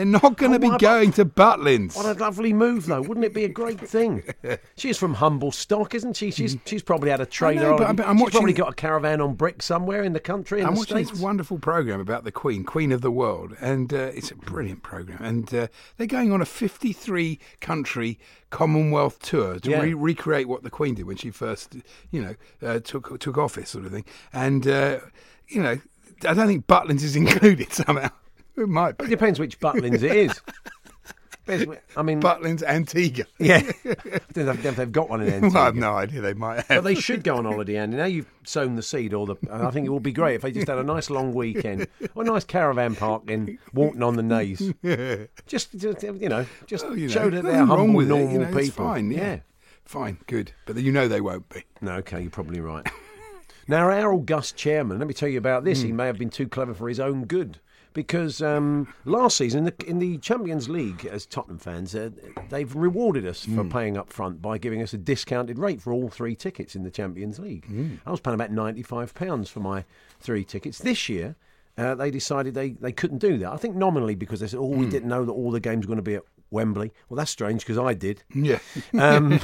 They're 0.00 0.06
not 0.06 0.38
going 0.38 0.58
to 0.58 0.66
Oh, 0.66 0.70
be 0.72 0.78
going 0.78 1.12
to 1.12 1.26
Butlins. 1.26 1.94
What 1.94 2.06
a 2.06 2.18
lovely 2.18 2.54
move, 2.54 2.86
though! 2.86 3.02
Wouldn't 3.02 3.26
it 3.26 3.34
be 3.34 3.44
a 3.44 3.48
great 3.50 3.78
thing? 3.78 4.22
She's 4.76 4.96
from 4.96 5.12
humble 5.12 5.52
stock, 5.52 5.94
isn't 5.94 6.16
she? 6.16 6.30
She's 6.30 6.56
she's 6.64 6.82
probably 6.82 7.10
had 7.10 7.20
a 7.20 7.26
trainer. 7.26 7.60
know, 7.60 7.74
on- 7.74 7.82
I'm- 7.82 8.00
I'm 8.00 8.16
she's 8.16 8.22
watching- 8.22 8.38
probably 8.38 8.52
got 8.54 8.70
a 8.70 8.74
caravan 8.74 9.20
on 9.20 9.34
brick 9.34 9.60
somewhere 9.62 10.02
in 10.02 10.14
the 10.14 10.20
country. 10.20 10.60
In 10.60 10.66
I'm 10.68 10.72
the 10.72 10.78
watching 10.78 10.96
States. 10.96 11.10
this 11.10 11.20
wonderful 11.20 11.58
program 11.58 12.00
about 12.00 12.24
the 12.24 12.32
Queen, 12.32 12.64
Queen 12.64 12.92
of 12.92 13.02
the 13.02 13.10
World, 13.10 13.54
and 13.60 13.92
uh, 13.92 14.10
it's 14.14 14.30
a 14.30 14.36
brilliant 14.36 14.82
program. 14.82 15.22
And 15.22 15.52
uh, 15.52 15.66
they're 15.98 16.06
going 16.06 16.32
on 16.32 16.40
a 16.40 16.46
53 16.46 17.38
country 17.60 18.18
Commonwealth 18.48 19.18
tour 19.20 19.58
to 19.60 19.70
Yeah. 19.70 19.82
re- 19.82 19.92
recreate 19.92 20.48
what 20.48 20.62
the 20.62 20.70
Queen 20.70 20.94
did 20.94 21.04
when 21.04 21.16
she 21.18 21.30
first, 21.30 21.76
you 22.10 22.22
know, 22.22 22.34
uh, 22.66 22.80
took 22.80 23.20
took 23.20 23.36
office, 23.36 23.68
sort 23.68 23.84
of 23.84 23.92
thing. 23.92 24.06
And 24.32 24.66
uh, 24.66 25.00
you 25.46 25.62
know, 25.62 25.78
I 26.26 26.32
don't 26.32 26.46
think 26.46 26.66
Butlins 26.66 27.02
is 27.02 27.16
included 27.24 27.70
somehow. 27.74 28.08
It 28.60 28.68
might 28.68 28.94
It 29.00 29.08
depends 29.08 29.38
which 29.38 29.58
Butlins 29.58 30.02
it 30.02 30.14
is. 30.14 30.40
I 31.96 32.02
mean, 32.02 32.20
Butlins 32.20 32.62
Antigua. 32.62 33.24
yeah, 33.38 33.56
I 33.84 34.20
don't 34.32 34.46
know 34.46 34.52
if 34.52 34.76
they've 34.76 34.92
got 34.92 35.08
one 35.08 35.22
in 35.22 35.40
well, 35.42 35.56
I 35.56 35.64
have 35.64 35.74
no 35.74 35.94
idea. 35.94 36.20
They 36.20 36.34
might 36.34 36.56
But 36.56 36.66
have. 36.66 36.84
they 36.84 36.94
should 36.94 37.24
go 37.24 37.36
on 37.38 37.44
holiday, 37.44 37.76
Andy. 37.76 37.96
Now 37.96 38.04
you've 38.04 38.30
sown 38.44 38.76
the 38.76 38.82
seed, 38.82 39.14
or 39.14 39.26
the. 39.26 39.36
I 39.50 39.70
think 39.70 39.86
it 39.86 39.90
would 39.90 40.02
be 40.02 40.12
great 40.12 40.36
if 40.36 40.42
they 40.42 40.52
just 40.52 40.68
had 40.68 40.78
a 40.78 40.84
nice 40.84 41.10
long 41.10 41.34
weekend, 41.34 41.88
or 42.14 42.22
a 42.22 42.26
nice 42.26 42.44
caravan 42.44 42.94
park 42.94 43.28
in 43.28 43.58
Walton 43.74 44.02
on 44.02 44.14
the 44.16 44.22
Naze. 44.22 44.72
Just, 45.46 45.76
just 45.76 46.02
you 46.02 46.28
know, 46.28 46.46
just 46.66 46.84
Well, 46.84 46.96
you 46.96 47.08
know, 47.08 47.12
show 47.12 47.30
that 47.30 47.42
they're 47.42 47.64
humble, 47.66 47.94
with 47.96 48.06
it, 48.06 48.10
normal 48.10 48.32
you 48.32 48.38
know, 48.38 48.46
people. 48.46 48.60
It's 48.60 48.70
fine. 48.76 49.10
Yeah. 49.10 49.40
fine, 49.84 50.18
good. 50.26 50.52
But 50.66 50.76
you 50.76 50.92
know 50.92 51.08
they 51.08 51.20
won't 51.20 51.48
be. 51.48 51.64
No, 51.80 51.94
okay, 51.94 52.20
you're 52.20 52.30
probably 52.30 52.60
right. 52.60 52.86
now, 53.66 53.90
our 53.90 54.12
august 54.12 54.56
chairman, 54.56 54.98
let 54.98 55.08
me 55.08 55.14
tell 55.14 55.28
you 55.28 55.38
about 55.38 55.64
this. 55.64 55.80
Hmm. 55.80 55.86
He 55.86 55.92
may 55.92 56.06
have 56.06 56.18
been 56.18 56.30
too 56.30 56.46
clever 56.48 56.74
for 56.74 56.88
his 56.88 57.00
own 57.00 57.24
good. 57.24 57.58
Because 57.92 58.40
um, 58.40 58.86
last 59.04 59.36
season 59.36 59.58
in 59.58 59.64
the, 59.76 59.86
in 59.88 59.98
the 59.98 60.18
Champions 60.18 60.68
League, 60.68 61.04
as 61.06 61.26
Tottenham 61.26 61.58
fans, 61.58 61.94
uh, 61.94 62.10
they've 62.48 62.72
rewarded 62.76 63.26
us 63.26 63.44
for 63.44 63.64
Hmm. 63.64 63.68
paying 63.68 63.96
up 63.96 64.12
front 64.12 64.40
by 64.40 64.58
giving 64.58 64.80
us 64.80 64.92
a 64.94 64.98
discounted 64.98 65.58
rate 65.58 65.82
for 65.82 65.92
all 65.92 66.08
three 66.08 66.36
tickets 66.36 66.76
in 66.76 66.84
the 66.84 66.90
Champions 66.90 67.40
League. 67.40 67.66
Hmm. 67.66 67.96
I 68.06 68.12
was 68.12 68.20
paying 68.20 68.34
about 68.36 68.52
£95 68.52 69.48
for 69.48 69.58
my 69.60 69.84
three 70.20 70.44
tickets. 70.44 70.78
This 70.78 71.08
year, 71.08 71.34
uh, 71.76 71.96
they 71.96 72.12
decided 72.12 72.54
they, 72.54 72.70
they 72.70 72.92
couldn't 72.92 73.18
do 73.18 73.38
that. 73.38 73.52
I 73.52 73.56
think 73.56 73.74
nominally 73.74 74.14
because 74.14 74.38
they 74.38 74.46
said, 74.46 74.60
oh, 74.60 74.72
Hmm. 74.72 74.78
we 74.80 74.86
didn't 74.88 75.08
know 75.08 75.24
that 75.24 75.32
all 75.32 75.50
the 75.50 75.58
games 75.60 75.84
were 75.86 75.88
going 75.88 75.96
to 75.96 76.02
be 76.02 76.14
at 76.14 76.22
Wembley. 76.50 76.92
Well, 77.08 77.16
that's 77.16 77.30
strange 77.30 77.60
because 77.62 77.78
I 77.78 77.94
did. 77.94 78.22
Yeah. 78.34 78.58
Um, 78.98 79.40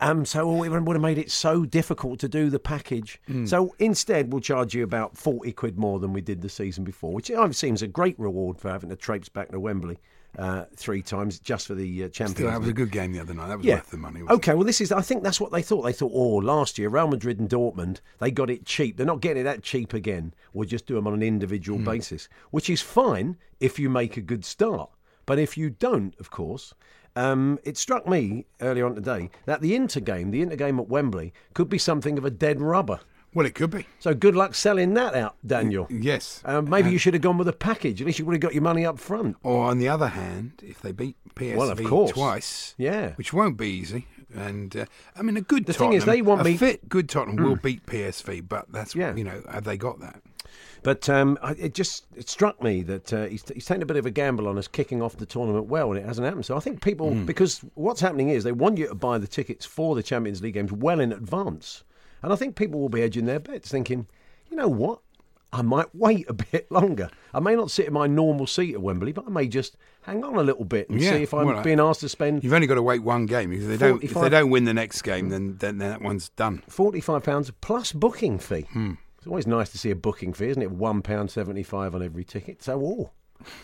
um, 0.00 0.24
so 0.24 0.62
it 0.64 0.68
would 0.70 0.96
have 0.96 1.00
made 1.02 1.18
it 1.18 1.30
so 1.30 1.64
difficult 1.64 2.18
to 2.20 2.28
do 2.28 2.50
the 2.50 2.58
package. 2.58 3.20
Hmm. 3.26 3.46
So 3.46 3.74
instead, 3.78 4.32
we'll 4.32 4.40
charge 4.40 4.74
you 4.74 4.82
about 4.84 5.16
40 5.16 5.52
quid 5.52 5.78
more 5.78 5.98
than 5.98 6.12
we 6.12 6.20
did 6.20 6.40
the 6.42 6.48
season 6.48 6.82
before, 6.84 7.12
which 7.12 7.30
seems 7.52 7.82
a 7.82 7.86
great 7.86 8.18
reward 8.18 8.58
for 8.58 8.70
having 8.70 8.90
to 8.90 8.96
traipse 8.96 9.28
back 9.28 9.50
to 9.50 9.60
Wembley 9.60 9.98
uh, 10.38 10.64
three 10.74 11.02
times 11.02 11.38
just 11.38 11.66
for 11.66 11.74
the 11.74 12.04
uh, 12.04 12.08
Champions 12.08 12.36
Still, 12.36 12.50
that 12.50 12.60
was 12.60 12.68
a 12.68 12.72
good 12.74 12.90
game 12.90 13.12
the 13.12 13.20
other 13.20 13.32
night. 13.34 13.48
That 13.48 13.58
was 13.58 13.66
Yeah. 13.66 13.76
worth 13.76 13.90
the 13.90 13.96
money. 13.96 14.20
Okay, 14.28 14.54
well, 14.54 14.64
this 14.64 14.80
is. 14.80 14.92
I 14.92 15.00
think 15.02 15.22
that's 15.22 15.40
what 15.40 15.52
they 15.52 15.62
thought. 15.62 15.82
They 15.82 15.92
thought, 15.92 16.12
oh, 16.14 16.36
last 16.36 16.78
year 16.78 16.88
Real 16.88 17.08
Madrid 17.08 17.38
and 17.38 17.48
Dortmund, 17.48 18.00
they 18.18 18.30
got 18.30 18.50
it 18.50 18.66
cheap. 18.66 18.96
They're 18.96 19.06
not 19.06 19.20
getting 19.20 19.42
it 19.42 19.44
that 19.44 19.62
cheap 19.62 19.94
again. 19.94 20.34
We'll 20.52 20.68
just 20.68 20.86
do 20.86 20.94
them 20.94 21.06
on 21.06 21.14
an 21.14 21.22
individual 21.22 21.78
Hmm. 21.78 21.84
basis, 21.84 22.28
which 22.50 22.68
is 22.68 22.82
fine 22.82 23.36
if 23.60 23.78
you 23.78 23.88
make 23.88 24.16
a 24.16 24.20
good 24.22 24.44
start. 24.44 24.90
But 25.26 25.38
if 25.38 25.56
you 25.58 25.70
don't, 25.70 26.14
of 26.20 26.30
course, 26.30 26.72
um, 27.16 27.58
it 27.64 27.76
struck 27.76 28.06
me 28.08 28.46
earlier 28.60 28.86
on 28.86 28.94
today 28.94 29.30
that 29.44 29.60
the 29.60 29.74
Inter 29.74 30.00
game, 30.00 30.30
the 30.30 30.42
Inter 30.42 30.56
game 30.56 30.78
at 30.78 30.88
Wembley, 30.88 31.32
could 31.54 31.68
be 31.68 31.78
something 31.78 32.16
of 32.18 32.24
a 32.24 32.30
dead 32.30 32.60
rubber. 32.60 33.00
Well, 33.34 33.44
it 33.44 33.54
could 33.54 33.70
be. 33.70 33.86
So 33.98 34.14
good 34.14 34.34
luck 34.34 34.54
selling 34.54 34.94
that 34.94 35.14
out, 35.14 35.36
Daniel. 35.46 35.86
Yes. 35.90 36.40
Um, 36.46 36.70
maybe 36.70 36.90
you 36.90 36.96
should 36.96 37.12
have 37.12 37.22
gone 37.22 37.36
with 37.36 37.48
a 37.48 37.52
package. 37.52 38.00
At 38.00 38.06
least 38.06 38.18
you 38.18 38.24
would 38.24 38.32
have 38.34 38.40
got 38.40 38.54
your 38.54 38.62
money 38.62 38.86
up 38.86 38.98
front. 38.98 39.36
Or 39.42 39.66
on 39.66 39.78
the 39.78 39.88
other 39.88 40.08
hand, 40.08 40.52
if 40.64 40.80
they 40.80 40.92
beat 40.92 41.16
PSV 41.34 41.56
Well, 41.56 41.70
of 41.70 41.84
course. 41.84 42.12
twice, 42.12 42.74
Yeah. 42.78 43.12
which 43.16 43.34
won't 43.34 43.58
be 43.58 43.68
easy. 43.68 44.06
And 44.34 44.74
uh, 44.74 44.86
I 45.14 45.20
mean, 45.22 45.36
a 45.36 45.42
good 45.42 45.66
The 45.66 45.74
thing 45.74 45.92
is, 45.92 46.04
they 46.06 46.22
want 46.22 46.40
a 46.40 46.44
me- 46.44 46.56
fit 46.56 46.88
good 46.88 47.08
Tottenham 47.10 47.44
will 47.44 47.56
beat 47.56 47.84
PSV, 47.84 48.48
but 48.48 48.72
that's 48.72 48.94
Yeah. 48.94 49.14
you 49.14 49.24
know 49.24 49.42
have 49.50 49.64
they 49.64 49.76
got 49.76 50.00
that? 50.00 50.22
But 50.86 51.08
um, 51.10 51.36
I- 51.42 51.52
it 51.58 51.74
just 51.74 52.06
it 52.14 52.28
struck 52.28 52.62
me 52.62 52.82
that 52.84 53.12
uh, 53.12 53.24
he's, 53.26 53.42
he's 53.52 53.66
taken 53.66 53.82
a 53.82 53.86
bit 53.86 53.96
of 53.96 54.06
a 54.06 54.10
gamble 54.12 54.46
on 54.46 54.56
us 54.56 54.68
kicking 54.68 55.02
off 55.02 55.16
the 55.16 55.26
tournament 55.26 55.66
well, 55.66 55.90
and 55.90 55.98
it 55.98 56.06
hasn't 56.06 56.24
happened. 56.24 56.46
So 56.46 56.56
I 56.56 56.60
think 56.60 56.80
people, 56.80 57.10
Hmm. 57.12 57.24
because 57.26 57.60
what's 57.74 58.00
happening 58.00 58.28
is 58.28 58.44
they 58.44 58.52
want 58.52 58.78
you 58.78 58.86
to 58.86 58.94
buy 58.94 59.18
the 59.18 59.26
tickets 59.26 59.66
for 59.66 59.96
the 59.96 60.02
Champions 60.04 60.40
League 60.42 60.54
games 60.54 60.70
well 60.70 61.00
in 61.00 61.10
advance, 61.12 61.82
and 62.22 62.32
I 62.32 62.36
think 62.36 62.54
people 62.54 62.78
will 62.78 62.88
be 62.88 63.02
edging 63.02 63.24
their 63.26 63.40
bets, 63.40 63.68
thinking, 63.68 64.06
you 64.48 64.56
know 64.56 64.68
what, 64.68 65.00
I 65.52 65.62
might 65.62 65.86
wait 65.94 66.30
a 66.30 66.34
bit 66.34 66.70
longer. 66.70 67.08
I 67.34 67.40
may 67.40 67.56
not 67.56 67.72
sit 67.72 67.86
in 67.88 67.92
my 67.92 68.06
normal 68.06 68.46
seat 68.46 68.74
at 68.74 68.80
Wembley, 68.80 69.10
but 69.10 69.24
I 69.26 69.30
may 69.30 69.48
just 69.48 69.76
hang 70.02 70.22
on 70.22 70.36
a 70.36 70.42
little 70.44 70.64
bit 70.64 70.88
and 70.88 71.00
Yeah, 71.00 71.14
see 71.14 71.22
if 71.24 71.34
I'm 71.34 71.46
well, 71.46 71.62
being 71.64 71.80
asked 71.80 72.00
to 72.02 72.08
spend 72.08 72.44
You've 72.44 72.52
only 72.52 72.68
got 72.68 72.74
to 72.76 72.82
wait 72.82 73.02
one 73.02 73.26
game 73.26 73.52
if 73.52 73.66
they 73.66 73.76
don't 73.76 74.04
if 74.04 74.14
they 74.14 74.28
don't 74.28 74.50
win 74.50 74.64
the 74.64 74.74
next 74.74 75.02
game, 75.02 75.30
then 75.30 75.56
then 75.58 75.78
that 75.78 76.00
one's 76.00 76.28
done. 76.30 76.62
forty-five 76.68 77.24
pounds 77.24 77.50
plus 77.60 77.90
booking 77.92 78.38
fee. 78.38 78.66
Hmm. 78.72 78.92
It's 79.26 79.30
always 79.32 79.46
nice 79.48 79.70
to 79.70 79.78
see 79.78 79.90
a 79.90 79.96
booking 79.96 80.32
fee, 80.32 80.50
isn't 80.50 80.62
it? 80.62 80.70
One 80.70 81.02
pound 81.02 81.32
seventy-five 81.32 81.96
on 81.96 82.00
every 82.00 82.22
ticket. 82.22 82.62
So, 82.62 82.80
oh, 82.80 83.10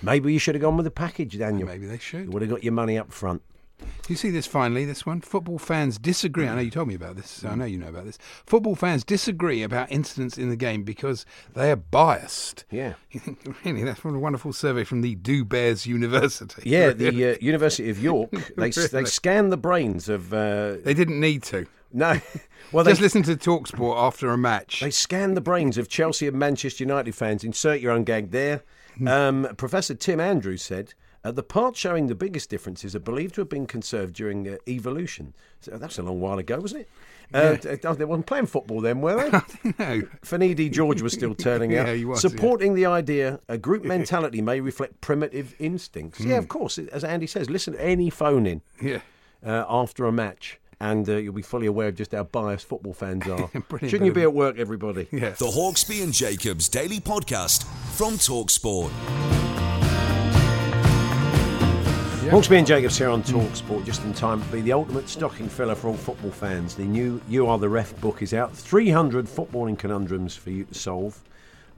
maybe 0.03 0.33
you 0.33 0.41
should 0.41 0.57
have 0.57 0.63
gone 0.63 0.77
with 0.77 0.83
the 0.83 0.91
package, 0.91 1.39
Daniel. 1.39 1.69
Maybe 1.69 1.87
they 1.87 1.99
should. 1.99 2.25
You 2.25 2.31
would 2.33 2.43
have 2.43 2.51
got 2.51 2.65
your 2.65 2.73
money 2.73 2.99
up 2.99 3.13
front. 3.13 3.43
Do 3.79 3.87
you 4.09 4.17
see 4.17 4.31
this 4.31 4.45
finally? 4.45 4.85
This 4.85 5.07
one, 5.07 5.21
football 5.21 5.59
fans 5.61 5.99
disagree. 5.99 6.49
I 6.49 6.57
know 6.57 6.61
you 6.63 6.71
told 6.73 6.89
me 6.89 6.97
about 6.97 7.15
this. 7.15 7.31
So 7.31 7.49
I 7.49 7.55
know 7.55 7.65
you 7.65 7.79
know 7.79 7.87
about 7.87 8.07
this. 8.07 8.19
Football 8.45 8.75
fans 8.75 9.05
disagree 9.05 9.63
about 9.63 9.93
incidents 9.93 10.37
in 10.37 10.49
the 10.51 10.57
game 10.57 10.83
because 10.83 11.25
they 11.55 11.71
are 11.71 11.77
biased. 11.77 12.65
Yeah. 12.69 12.95
Really? 13.65 13.85
That's 13.85 14.01
from 14.01 14.17
a 14.17 14.19
wonderful 14.19 14.53
survey 14.53 14.83
from 14.83 15.03
the 15.03 15.15
Do 15.15 15.45
Bears 15.45 15.87
University. 15.87 16.69
Yeah, 16.69 16.91
the 16.91 17.09
uh, 17.35 17.37
University 17.41 17.89
of 17.89 18.03
York. 18.03 18.33
They 18.57 18.71
they 18.71 18.89
Really? 18.93 19.07
scanned 19.07 19.53
the 19.53 19.57
brains 19.57 20.09
of 20.09 20.35
uh, 20.35 20.79
They 20.83 20.95
didn't 20.95 21.21
need 21.21 21.45
to. 21.45 21.67
No. 21.93 22.21
Well, 22.71 22.85
they 22.85 22.93
Just 22.93 23.03
listen 23.03 23.23
to 23.25 23.37
Talksport 23.37 23.99
after 23.99 24.31
a 24.31 24.39
match. 24.39 24.81
they 24.81 24.91
scanned 24.91 25.37
the 25.37 25.43
brains 25.43 25.77
of 25.77 25.89
Chelsea 25.91 26.27
and 26.27 26.39
Manchester 26.39 26.85
United 26.85 27.15
fans. 27.15 27.45
Insert 27.45 27.81
your 27.81 27.93
own 27.93 28.03
gag 28.05 28.31
there. 28.31 28.63
Um, 29.07 29.47
Professor 29.59 29.95
Tim 29.95 30.21
Andrews 30.21 30.63
said. 30.63 30.95
Uh, 31.23 31.33
the 31.33 31.43
parts 31.43 31.79
showing 31.79 32.07
the 32.07 32.15
biggest 32.15 32.49
differences 32.49 32.97
are 32.97 33.01
believed 33.01 33.35
to 33.35 33.43
have 33.43 33.49
been 33.51 33.67
conserved 33.67 34.15
during 34.15 34.49
uh, 34.49 34.57
evolution. 34.67 35.35
So 35.61 35.73
that's 35.77 35.99
a 35.99 36.03
long 36.03 36.21
while 36.21 36.39
ago, 36.39 36.61
wasn't 36.61 36.83
it? 36.83 36.89
Uh, 37.35 37.57
d- 37.77 37.95
They 37.99 38.05
weren't 38.07 38.25
playing 38.27 38.47
football 38.47 38.81
then, 38.81 39.03
were 39.03 39.17
they? 39.31 39.75
no. 39.79 40.03
Finidi 40.25 40.71
George 40.73 41.03
was 41.03 41.13
still 41.13 41.35
turning 41.35 41.77
out, 41.77 41.89
Yeah, 41.89 41.95
he 41.95 42.05
was, 42.07 42.25
yeah. 42.25 42.31
supporting 42.31 42.73
the 42.75 42.87
idea 42.87 43.39
a 43.49 43.59
group 43.59 43.85
mentality 43.85 44.41
may 44.41 44.61
reflect 44.61 45.01
primitive 45.03 45.55
instincts. 45.59 46.21
Yeah, 46.21 46.39
of 46.39 46.49
course. 46.49 46.79
As 46.79 47.05
Andy 47.05 47.27
says, 47.27 47.51
listen 47.51 47.75
to 47.75 47.85
any 47.85 48.09
phone 48.09 48.47
in 48.47 48.63
Yeah. 48.81 49.01
uh, 49.47 49.65
after 49.69 50.07
a 50.07 50.13
match, 50.13 50.59
and 50.83 51.09
uh, 51.09 51.13
you'll 51.13 51.33
be 51.33 51.43
fully 51.43 51.69
aware 51.69 51.89
of 51.89 51.95
just 51.95 52.11
how 52.11 52.25
biased 52.25 52.67
football 52.67 52.93
fans 52.93 53.29
are. 53.29 53.49
Shouldn't 53.81 54.05
you 54.05 54.13
be 54.13 54.23
at 54.23 54.35
work, 54.35 54.59
everybody? 54.59 55.07
Yeah. 55.13 55.31
The 55.31 55.47
Hawksby 55.47 56.03
and 56.03 56.13
Jacobs 56.13 56.69
Daily 56.69 56.99
Podcast 56.99 57.63
from 57.97 58.15
Talksport. 58.15 58.91
Hawksby 62.31 62.59
and 62.59 62.67
Jacobs 62.67 62.99
here 62.99 63.11
on 63.11 63.23
Talk 63.23 63.55
Sport, 63.55 63.85
just 63.85 64.03
in 64.03 64.13
time 64.13 64.43
to 64.43 64.49
be 64.49 64.61
the 64.61 64.73
ultimate 64.73 65.09
stocking 65.09 65.49
filler 65.49 65.77
for 65.77 65.89
all 65.89 65.97
football 65.97 66.33
fans. 66.33 66.75
The 66.75 66.85
new 66.85 67.21
You 67.29 67.47
Are 67.47 67.59
the 67.59 67.69
Ref 67.69 68.01
book 68.01 68.21
is 68.21 68.35
out. 68.35 68.53
300 68.53 69.27
footballing 69.27 69.79
conundrums 69.79 70.35
for 70.35 70.51
you 70.51 70.65
to 70.65 70.75
solve 70.75 71.23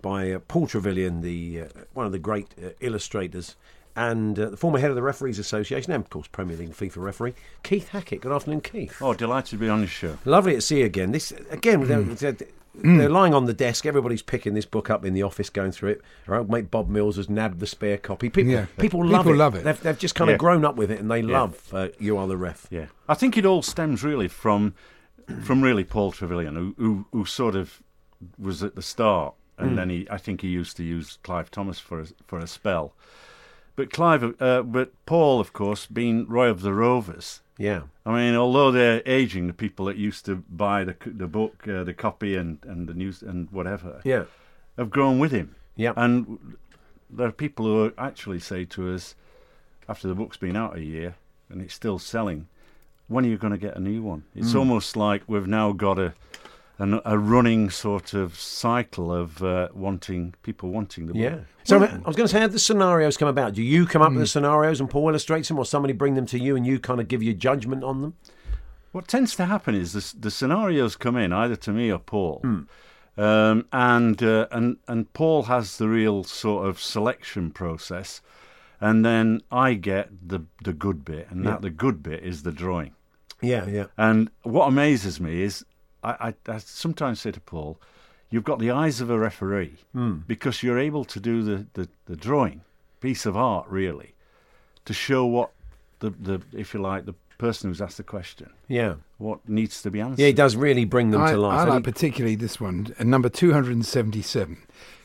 by 0.01 0.33
uh, 0.33 0.39
Paul 0.39 0.67
Trevillion, 0.67 1.21
the 1.21 1.63
uh, 1.63 1.81
one 1.93 2.07
of 2.07 2.13
the 2.13 2.19
great 2.19 2.55
uh, 2.63 2.69
illustrators, 2.81 3.57
and 3.97 4.39
uh, 4.39 4.51
the 4.51 4.57
former 4.57 4.79
head 4.79 4.91
of 4.91 4.97
the 4.97 5.03
Referees 5.03 5.39
Association, 5.39 5.93
and 5.93 6.03
of 6.05 6.11
course 6.11 6.27
Premier 6.29 6.57
League 6.57 6.71
FIFA 6.73 6.97
referee, 6.97 7.35
Keith 7.63 7.89
Hackett. 7.89 8.21
Good 8.21 8.33
afternoon, 8.33 8.61
Keith. 8.61 8.97
Oh, 9.01 9.15
delighted 9.15 9.51
to 9.51 9.57
be 9.57 9.69
on 9.69 9.81
your 9.81 9.89
show. 9.89 10.19
Lovely 10.25 10.55
to 10.55 10.61
see 10.61 10.81
you 10.81 10.87
again. 10.87 11.13
This 11.13 11.33
again, 11.51 11.87
they're, 11.87 12.03
they're, 12.03 12.37
they're 12.75 13.09
lying 13.09 13.35
on 13.35 13.45
the 13.45 13.53
desk. 13.55 13.87
Everybody's 13.87 14.23
picking 14.23 14.55
this 14.55 14.65
book 14.67 14.91
up 14.91 15.05
in 15.05 15.15
the 15.15 15.23
office, 15.23 15.49
going 15.49 15.71
through 15.71 15.91
it. 15.91 16.01
Our 16.27 16.37
old 16.39 16.51
mate 16.51 16.71
Bob 16.73 16.89
Mills 16.89 17.17
has 17.17 17.29
nabbed 17.29 17.61
the 17.61 17.67
spare 17.69 17.97
copy. 17.99 18.29
People, 18.31 18.51
Yeah. 18.53 18.67
people 18.79 19.07
love 19.07 19.21
People 19.23 19.35
it. 19.35 19.37
love 19.37 19.55
it. 19.55 19.63
They've, 19.65 19.81
they've 19.81 19.99
just 19.99 20.17
kind 20.17 20.31
of 20.31 20.39
grown 20.39 20.65
up 20.65 20.75
with 20.75 20.91
it, 20.91 20.99
and 20.99 21.09
they 21.11 21.23
love 21.23 21.73
uh, 21.73 21.89
You 22.01 22.19
Are 22.19 22.27
the 22.27 22.37
Ref. 22.37 22.67
Yeah, 22.71 22.87
I 23.09 23.15
think 23.15 23.37
it 23.39 23.47
all 23.47 23.63
stems 23.63 24.03
really 24.03 24.27
from 24.29 24.75
from 25.45 25.63
really 25.63 25.85
Paul 25.85 26.11
Trevillion, 26.13 26.55
who 26.57 26.75
who, 26.77 27.07
who 27.13 27.25
sort 27.25 27.55
of 27.55 27.81
was 28.39 28.63
at 28.65 28.75
the 28.75 28.83
start, 28.83 29.35
and 29.57 29.79
then 29.79 29.89
he 29.91 30.07
I 30.11 30.19
think 30.19 30.41
he 30.41 30.49
used 30.49 30.77
to 30.79 30.83
use 30.83 31.19
Clive 31.23 31.51
Thomas 31.53 31.79
for 31.79 32.01
a, 32.01 32.07
for 32.27 32.39
a 32.41 32.47
spell. 32.49 32.95
But 33.77 33.93
Clive, 33.93 34.41
uh, 34.41 34.63
but 34.63 34.93
Paul, 35.07 35.41
of 35.41 35.53
course, 35.53 35.87
being 35.87 36.27
Roy 36.29 36.49
of 36.49 36.61
the 36.63 36.73
Rovers. 36.73 37.41
Yeah. 37.59 37.83
I 38.07 38.13
mean, 38.15 38.35
although 38.37 38.71
they're 38.71 39.03
aging, 39.07 39.47
the 39.49 39.53
people 39.53 39.87
that 39.87 39.97
used 39.97 40.25
to 40.27 40.37
buy 40.49 40.85
the 40.85 40.95
the 41.07 41.27
book, 41.27 41.67
uh, 41.69 41.83
the 41.85 41.95
copy, 41.95 42.37
and, 42.37 42.59
and 42.65 42.89
the 42.89 42.95
news 42.95 43.23
and 43.23 43.51
whatever, 43.51 44.01
Yeah. 44.05 44.25
have 44.79 44.91
grown 44.91 45.19
with 45.19 45.33
him. 45.33 45.57
Yeah. 45.77 45.93
And 45.97 46.57
there 47.11 47.27
are 47.29 47.33
people 47.33 47.65
who 47.67 47.93
actually 47.99 48.41
say 48.41 48.65
to 48.67 48.95
us, 48.95 49.15
after 49.89 50.09
the 50.09 50.15
book's 50.15 50.37
been 50.37 50.57
out 50.57 50.77
a 50.77 50.83
year 50.83 51.15
and 51.51 51.61
it's 51.61 51.75
still 51.75 51.99
selling, 51.99 52.49
when 53.09 53.25
are 53.25 53.29
you 53.29 53.37
going 53.37 53.53
to 53.53 53.59
get 53.59 53.77
a 53.77 53.81
new 53.81 54.03
one? 54.03 54.25
It's 54.35 54.53
Hmm. 54.53 54.59
almost 54.61 54.97
like 54.97 55.23
we've 55.27 55.47
now 55.47 55.73
got 55.73 55.99
a 55.99 56.15
an, 56.79 57.01
a 57.05 57.17
running 57.19 57.71
sort 57.71 58.15
of 58.15 58.39
cycle 58.39 59.13
of 59.13 59.43
uh, 59.43 59.69
wanting 59.73 60.35
people 60.43 60.71
wanting 60.71 61.07
the. 61.07 61.15
Yeah. 61.17 61.39
So 61.63 61.77
I 61.83 61.99
was 62.07 62.17
going 62.17 62.27
to 62.27 62.29
say, 62.29 62.41
how 62.41 62.49
the 62.49 62.59
scenarios 62.59 63.17
come 63.17 63.29
about? 63.29 63.55
Do 63.55 63.63
you 63.63 63.87
come 63.87 64.03
up 64.03 64.11
with 64.11 64.21
the 64.21 64.27
scenarios 64.27 64.81
and 64.81 64.91
Paul 64.91 65.09
illustrates 65.09 65.49
them, 65.49 65.59
or 65.59 65.65
somebody 65.65 65.95
bring 65.95 66.15
them 66.15 66.27
to 66.27 66.39
you 66.39 66.57
and 66.57 66.67
you 66.67 66.79
kind 66.79 67.01
of 67.01 67.09
give 67.09 67.23
your 67.23 67.35
judgment 67.35 67.85
on 67.85 68.03
them? 68.03 68.15
What 68.93 69.09
tends 69.09 69.35
to 69.37 69.47
happen 69.47 69.75
is 69.75 69.93
the, 69.93 70.19
the 70.21 70.31
scenarios 70.31 70.97
come 70.97 71.17
in 71.17 71.33
either 71.33 71.57
to 71.57 71.73
me 71.73 71.91
or 71.91 71.99
Paul, 71.99 72.41
Hmm. 72.43 72.61
um, 73.21 73.67
and 73.73 74.23
uh, 74.23 74.47
and 74.51 74.77
and 74.87 75.13
Paul 75.13 75.45
has 75.45 75.79
the 75.79 75.89
real 75.89 76.23
sort 76.25 76.69
of 76.69 76.81
selection 76.81 77.51
process, 77.51 78.21
and 78.81 79.05
then 79.05 79.41
I 79.51 79.75
get 79.75 80.11
the 80.29 80.41
the 80.63 80.73
good 80.73 81.05
bit, 81.05 81.29
and 81.31 81.45
Yeah. 81.45 81.53
that 81.53 81.63
the 81.63 81.71
good 81.71 82.03
bit 82.03 82.23
is 82.23 82.43
the 82.43 82.53
drawing. 82.53 82.93
Yeah, 83.41 83.67
yeah. 83.67 83.87
And 83.97 84.31
what 84.43 84.67
amazes 84.69 85.21
me 85.21 85.43
is 85.43 85.65
I, 86.05 86.29
I, 86.29 86.35
I 86.55 86.59
sometimes 86.59 87.21
say 87.21 87.31
to 87.33 87.41
Paul, 87.41 87.79
"You've 88.31 88.45
got 88.45 88.59
the 88.59 88.71
eyes 88.71 89.01
of 89.01 89.11
a 89.11 89.19
referee 89.19 89.75
because 90.27 90.63
you're 90.63 90.79
able 90.79 91.05
to 91.07 91.19
do 91.21 91.43
the, 91.43 91.67
the, 91.75 91.89
the 92.07 92.17
drawing, 92.17 92.61
piece 93.01 93.27
of 93.27 93.37
art, 93.37 93.67
really, 93.69 94.15
to 94.85 94.93
show 94.93 95.25
what 95.27 95.51
the, 96.01 96.11
the 96.11 96.41
if 96.53 96.75
you 96.75 96.81
like 96.81 97.07
the 97.07 97.15
person 97.39 97.69
who's 97.69 97.81
asked 97.83 97.97
the 97.97 98.03
question 98.05 98.49
Yeah. 98.69 98.95
what 99.19 99.49
needs 99.49 99.83
to 99.83 99.91
be 99.91 100.01
answered." 100.01 100.21
Yeah, 100.21 100.29
he 100.29 100.33
does 100.33 100.55
really 100.57 100.85
bring 100.85 101.11
them 101.11 101.23
I, 101.23 101.33
to 101.33 101.39
life. 101.39 101.61
I 101.61 101.65
like 101.65 101.85
he- 101.87 101.93
particularly 101.93 102.37
this 102.37 102.61
one, 102.61 102.95
uh, 102.99 103.05
number 103.05 103.29
277. 103.29 104.59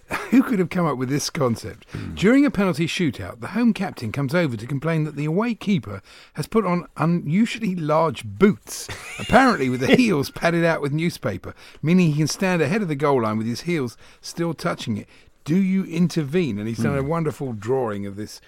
Who 0.32 0.42
could 0.44 0.60
have 0.60 0.70
come 0.70 0.86
up 0.86 0.98
with 0.98 1.10
this 1.10 1.30
concept? 1.30 1.89
Hmm. 1.92 2.16
During 2.16 2.46
a 2.46 2.51
penalty 2.51 2.88
shootout, 2.88 3.42
the 3.42 3.50
home 3.50 3.74
captain 3.74 4.12
comes 4.12 4.34
over 4.34 4.58
to 4.58 4.66
complain 4.68 5.04
that 5.04 5.16
the 5.16 5.25
away 5.25 5.54
keeper 5.54 6.01
has 6.34 6.48
put 6.48 6.66
on 6.66 6.88
unusually 6.98 7.75
large 7.75 8.24
boots, 8.25 8.88
apparently 9.20 9.70
with 9.70 9.82
the 9.82 9.96
heels 9.96 10.32
padded 10.32 10.66
out 10.66 10.82
with 10.82 10.92
newspaper, 10.92 11.54
meaning 11.82 12.12
he 12.12 12.18
can 12.18 12.28
stand 12.28 12.62
ahead 12.62 12.82
of 12.82 12.88
the 12.88 12.96
goal 12.96 13.22
line 13.22 13.38
with 13.38 13.48
his 13.48 13.62
heels 13.62 13.98
still 14.22 14.54
touching 14.54 14.98
it. 14.98 15.08
Do 15.46 15.56
you 15.56 15.84
intervene? 15.86 16.60
And 16.60 16.68
he's 16.68 16.78
done 16.80 16.94
Hmm. 16.94 17.00
a 17.00 17.04
wonderful 17.04 17.54
drawing 17.54 18.06
of 18.06 18.16
this 18.16 18.42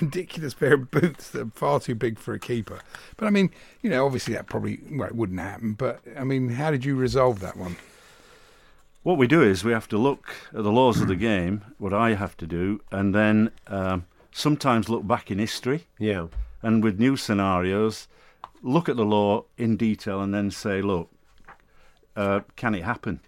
ridiculous 0.00 0.54
pair 0.54 0.74
of 0.74 0.90
boots 0.90 1.30
that 1.30 1.40
are 1.48 1.50
far 1.54 1.80
too 1.80 1.94
big 1.94 2.18
for 2.18 2.32
a 2.34 2.38
keeper. 2.38 2.80
But 3.16 3.26
I 3.26 3.30
mean, 3.30 3.50
you 3.82 3.90
know, 3.90 4.04
obviously 4.06 4.34
that 4.34 4.46
probably 4.46 4.80
well, 4.90 5.08
it 5.08 5.14
wouldn't 5.14 5.40
happen. 5.40 5.72
But 5.72 6.00
I 6.18 6.24
mean, 6.24 6.50
how 6.50 6.70
did 6.70 6.84
you 6.84 6.94
resolve 6.94 7.40
that 7.40 7.56
one? 7.56 7.76
What 9.02 9.16
we 9.16 9.26
do 9.26 9.42
is 9.42 9.64
we 9.64 9.72
have 9.72 9.88
to 9.88 9.98
look 9.98 10.34
at 10.54 10.62
the 10.62 10.70
laws 10.72 11.00
of 11.00 11.08
the 11.08 11.16
game, 11.16 11.64
what 11.78 11.94
I 11.94 12.14
have 12.14 12.36
to 12.36 12.46
do, 12.46 12.82
and 12.92 13.14
then 13.14 13.50
um, 13.66 14.04
sometimes 14.30 14.90
look 14.90 15.06
back 15.06 15.30
in 15.30 15.38
history 15.38 15.86
yeah. 15.98 16.26
and 16.62 16.84
with 16.84 16.98
new 16.98 17.16
scenarios, 17.16 18.08
look 18.62 18.90
at 18.90 18.96
the 18.96 19.04
law 19.04 19.44
in 19.56 19.78
detail 19.78 20.20
and 20.20 20.34
then 20.34 20.50
say, 20.50 20.82
look, 20.82 21.08
uh, 22.14 22.40
can 22.56 22.74
it 22.74 22.84
happen? 22.84 23.20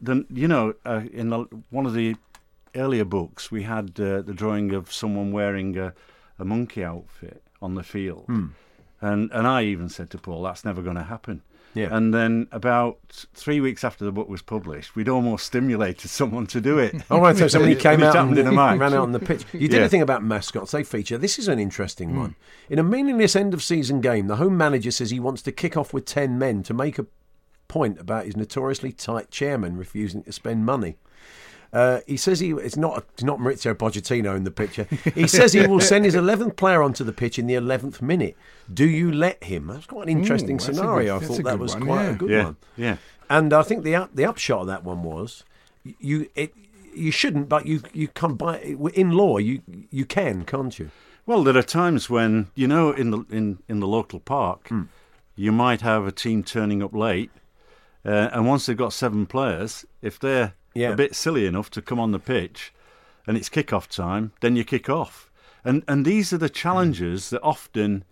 Then 0.00 0.26
you 0.28 0.48
know, 0.48 0.74
uh, 0.84 1.02
in 1.10 1.30
the, 1.30 1.46
one 1.70 1.86
of 1.86 1.94
the 1.94 2.16
earlier 2.74 3.04
books, 3.06 3.50
we 3.50 3.62
had 3.62 3.98
uh, 3.98 4.20
the 4.20 4.34
drawing 4.34 4.74
of 4.74 4.92
someone 4.92 5.32
wearing 5.32 5.78
a, 5.78 5.94
a 6.38 6.44
monkey 6.44 6.84
outfit 6.84 7.42
on 7.62 7.74
the 7.74 7.82
field, 7.82 8.24
Hmm. 8.26 8.48
and 9.00 9.30
and 9.32 9.46
I 9.46 9.62
even 9.62 9.88
said 9.88 10.10
to 10.10 10.18
Paul, 10.18 10.42
that's 10.42 10.64
never 10.64 10.82
going 10.82 10.96
to 10.96 11.04
happen. 11.04 11.42
Yeah. 11.76 11.94
And 11.94 12.14
then 12.14 12.48
about 12.52 12.98
three 13.34 13.60
weeks 13.60 13.84
after 13.84 14.04
the 14.04 14.10
book 14.10 14.28
was 14.28 14.40
published, 14.40 14.96
we'd 14.96 15.08
almost 15.08 15.46
stimulated 15.46 16.10
someone 16.20 16.46
to 16.48 16.60
do 16.60 16.78
it. 16.78 16.94
All 17.10 17.20
right, 17.20 17.36
so 17.36 17.48
somebody 17.48 17.76
came 17.76 18.02
out 18.02 18.16
and 18.16 18.36
in 18.38 18.46
a 18.46 18.52
match. 18.62 18.78
ran 18.78 18.94
out 18.94 19.02
on 19.02 19.12
the 19.12 19.20
pitch. 19.20 19.44
You 19.52 19.68
did 19.68 19.80
Yeah. 19.80 19.84
a 19.84 19.88
thing 19.88 20.02
about 20.02 20.24
mascots. 20.24 20.72
They 20.72 20.82
feature. 20.82 21.18
This 21.18 21.38
is 21.38 21.48
an 21.48 21.58
interesting 21.58 22.10
hmm. 22.10 22.18
one. 22.18 22.36
In 22.70 22.78
a 22.78 22.82
meaningless 22.82 23.36
end 23.36 23.52
of 23.52 23.62
season 23.62 24.00
game, 24.00 24.26
the 24.26 24.36
home 24.36 24.56
manager 24.56 24.90
says 24.90 25.10
he 25.10 25.20
wants 25.20 25.42
to 25.42 25.52
kick 25.52 25.76
off 25.76 25.92
with 25.92 26.06
10 26.06 26.38
men 26.38 26.62
to 26.64 26.74
make 26.74 26.98
a 26.98 27.06
point 27.68 28.00
about 28.00 28.24
his 28.24 28.36
notoriously 28.36 28.92
tight 28.92 29.30
chairman 29.30 29.76
refusing 29.76 30.22
to 30.22 30.32
spend 30.32 30.64
money. 30.64 30.96
Uh, 31.76 32.00
he 32.06 32.16
says 32.16 32.40
he 32.40 32.52
it's 32.52 32.76
not 32.76 33.04
it's 33.14 33.22
not 33.22 33.38
Maurizio 33.38 33.74
Pochettino 33.74 34.34
in 34.36 34.44
the 34.44 34.50
picture. 34.62 34.84
He 35.14 35.26
says 35.28 35.52
he 35.52 35.66
will 35.66 35.80
send 35.80 36.04
his 36.06 36.14
eleventh 36.14 36.56
player 36.56 36.82
onto 36.82 37.04
the 37.04 37.12
pitch 37.12 37.38
in 37.38 37.46
the 37.46 37.54
eleventh 37.54 38.00
minute. 38.00 38.34
Do 38.72 38.86
you 38.88 39.12
let 39.12 39.44
him? 39.44 39.66
That's 39.66 39.86
quite 39.86 40.08
an 40.08 40.16
interesting 40.18 40.52
Ooh, 40.56 40.58
that's 40.58 40.68
a 40.68 40.70
good- 40.72 40.76
scenario. 40.76 41.16
I 41.16 41.20
thought 41.20 41.44
that 41.44 41.58
was 41.58 41.74
one, 41.74 41.84
quite 41.86 42.02
yeah. 42.04 42.10
a 42.10 42.14
good 42.14 42.30
yeah, 42.30 42.44
one. 42.44 42.56
yeah. 42.76 42.96
And 43.28 43.52
I 43.52 43.62
think 43.62 43.84
the 43.84 43.94
up, 43.96 44.10
the 44.14 44.24
upshot 44.24 44.60
of 44.62 44.66
that 44.68 44.84
one 44.84 45.02
was 45.02 45.44
you 46.08 46.30
it 46.34 46.54
you 46.94 47.10
shouldn't, 47.10 47.48
but 47.48 47.66
you 47.66 47.82
you 47.92 48.08
can 48.08 48.34
buy 48.36 48.58
in 48.94 49.10
law 49.10 49.36
you 49.38 49.60
you 49.90 50.06
can, 50.06 50.44
can't 50.44 50.78
you? 50.78 50.90
Well, 51.26 51.42
there 51.44 51.56
are 51.58 51.62
times 51.82 52.08
when 52.08 52.46
you 52.54 52.66
know 52.68 52.90
in 52.90 53.10
the 53.10 53.20
in, 53.30 53.58
in 53.68 53.80
the 53.80 53.88
local 53.88 54.20
park, 54.20 54.68
Hmm. 54.68 54.84
you 55.34 55.52
might 55.52 55.82
have 55.82 56.06
a 56.06 56.12
team 56.12 56.42
turning 56.42 56.82
up 56.82 56.94
late, 56.94 57.30
uh, 58.04 58.30
and 58.32 58.46
once 58.46 58.64
they've 58.64 58.76
got 58.84 58.92
seven 58.94 59.26
players, 59.26 59.84
if 60.00 60.18
they're 60.18 60.54
Yeah. 60.76 60.90
a 60.90 60.96
bit 60.96 61.14
silly 61.14 61.46
enough 61.46 61.70
to 61.70 61.82
come 61.82 61.98
on 61.98 62.12
the 62.12 62.18
pitch, 62.18 62.72
and 63.26 63.36
it's 63.36 63.48
kick-off 63.48 63.88
time, 63.88 64.32
then 64.40 64.56
you 64.56 64.64
kick 64.64 64.88
off, 64.88 65.30
and 65.64 65.82
and 65.88 66.04
these 66.04 66.32
are 66.32 66.38
the 66.38 66.48
challenges 66.50 67.30
that 67.30 67.42
often 67.42 68.04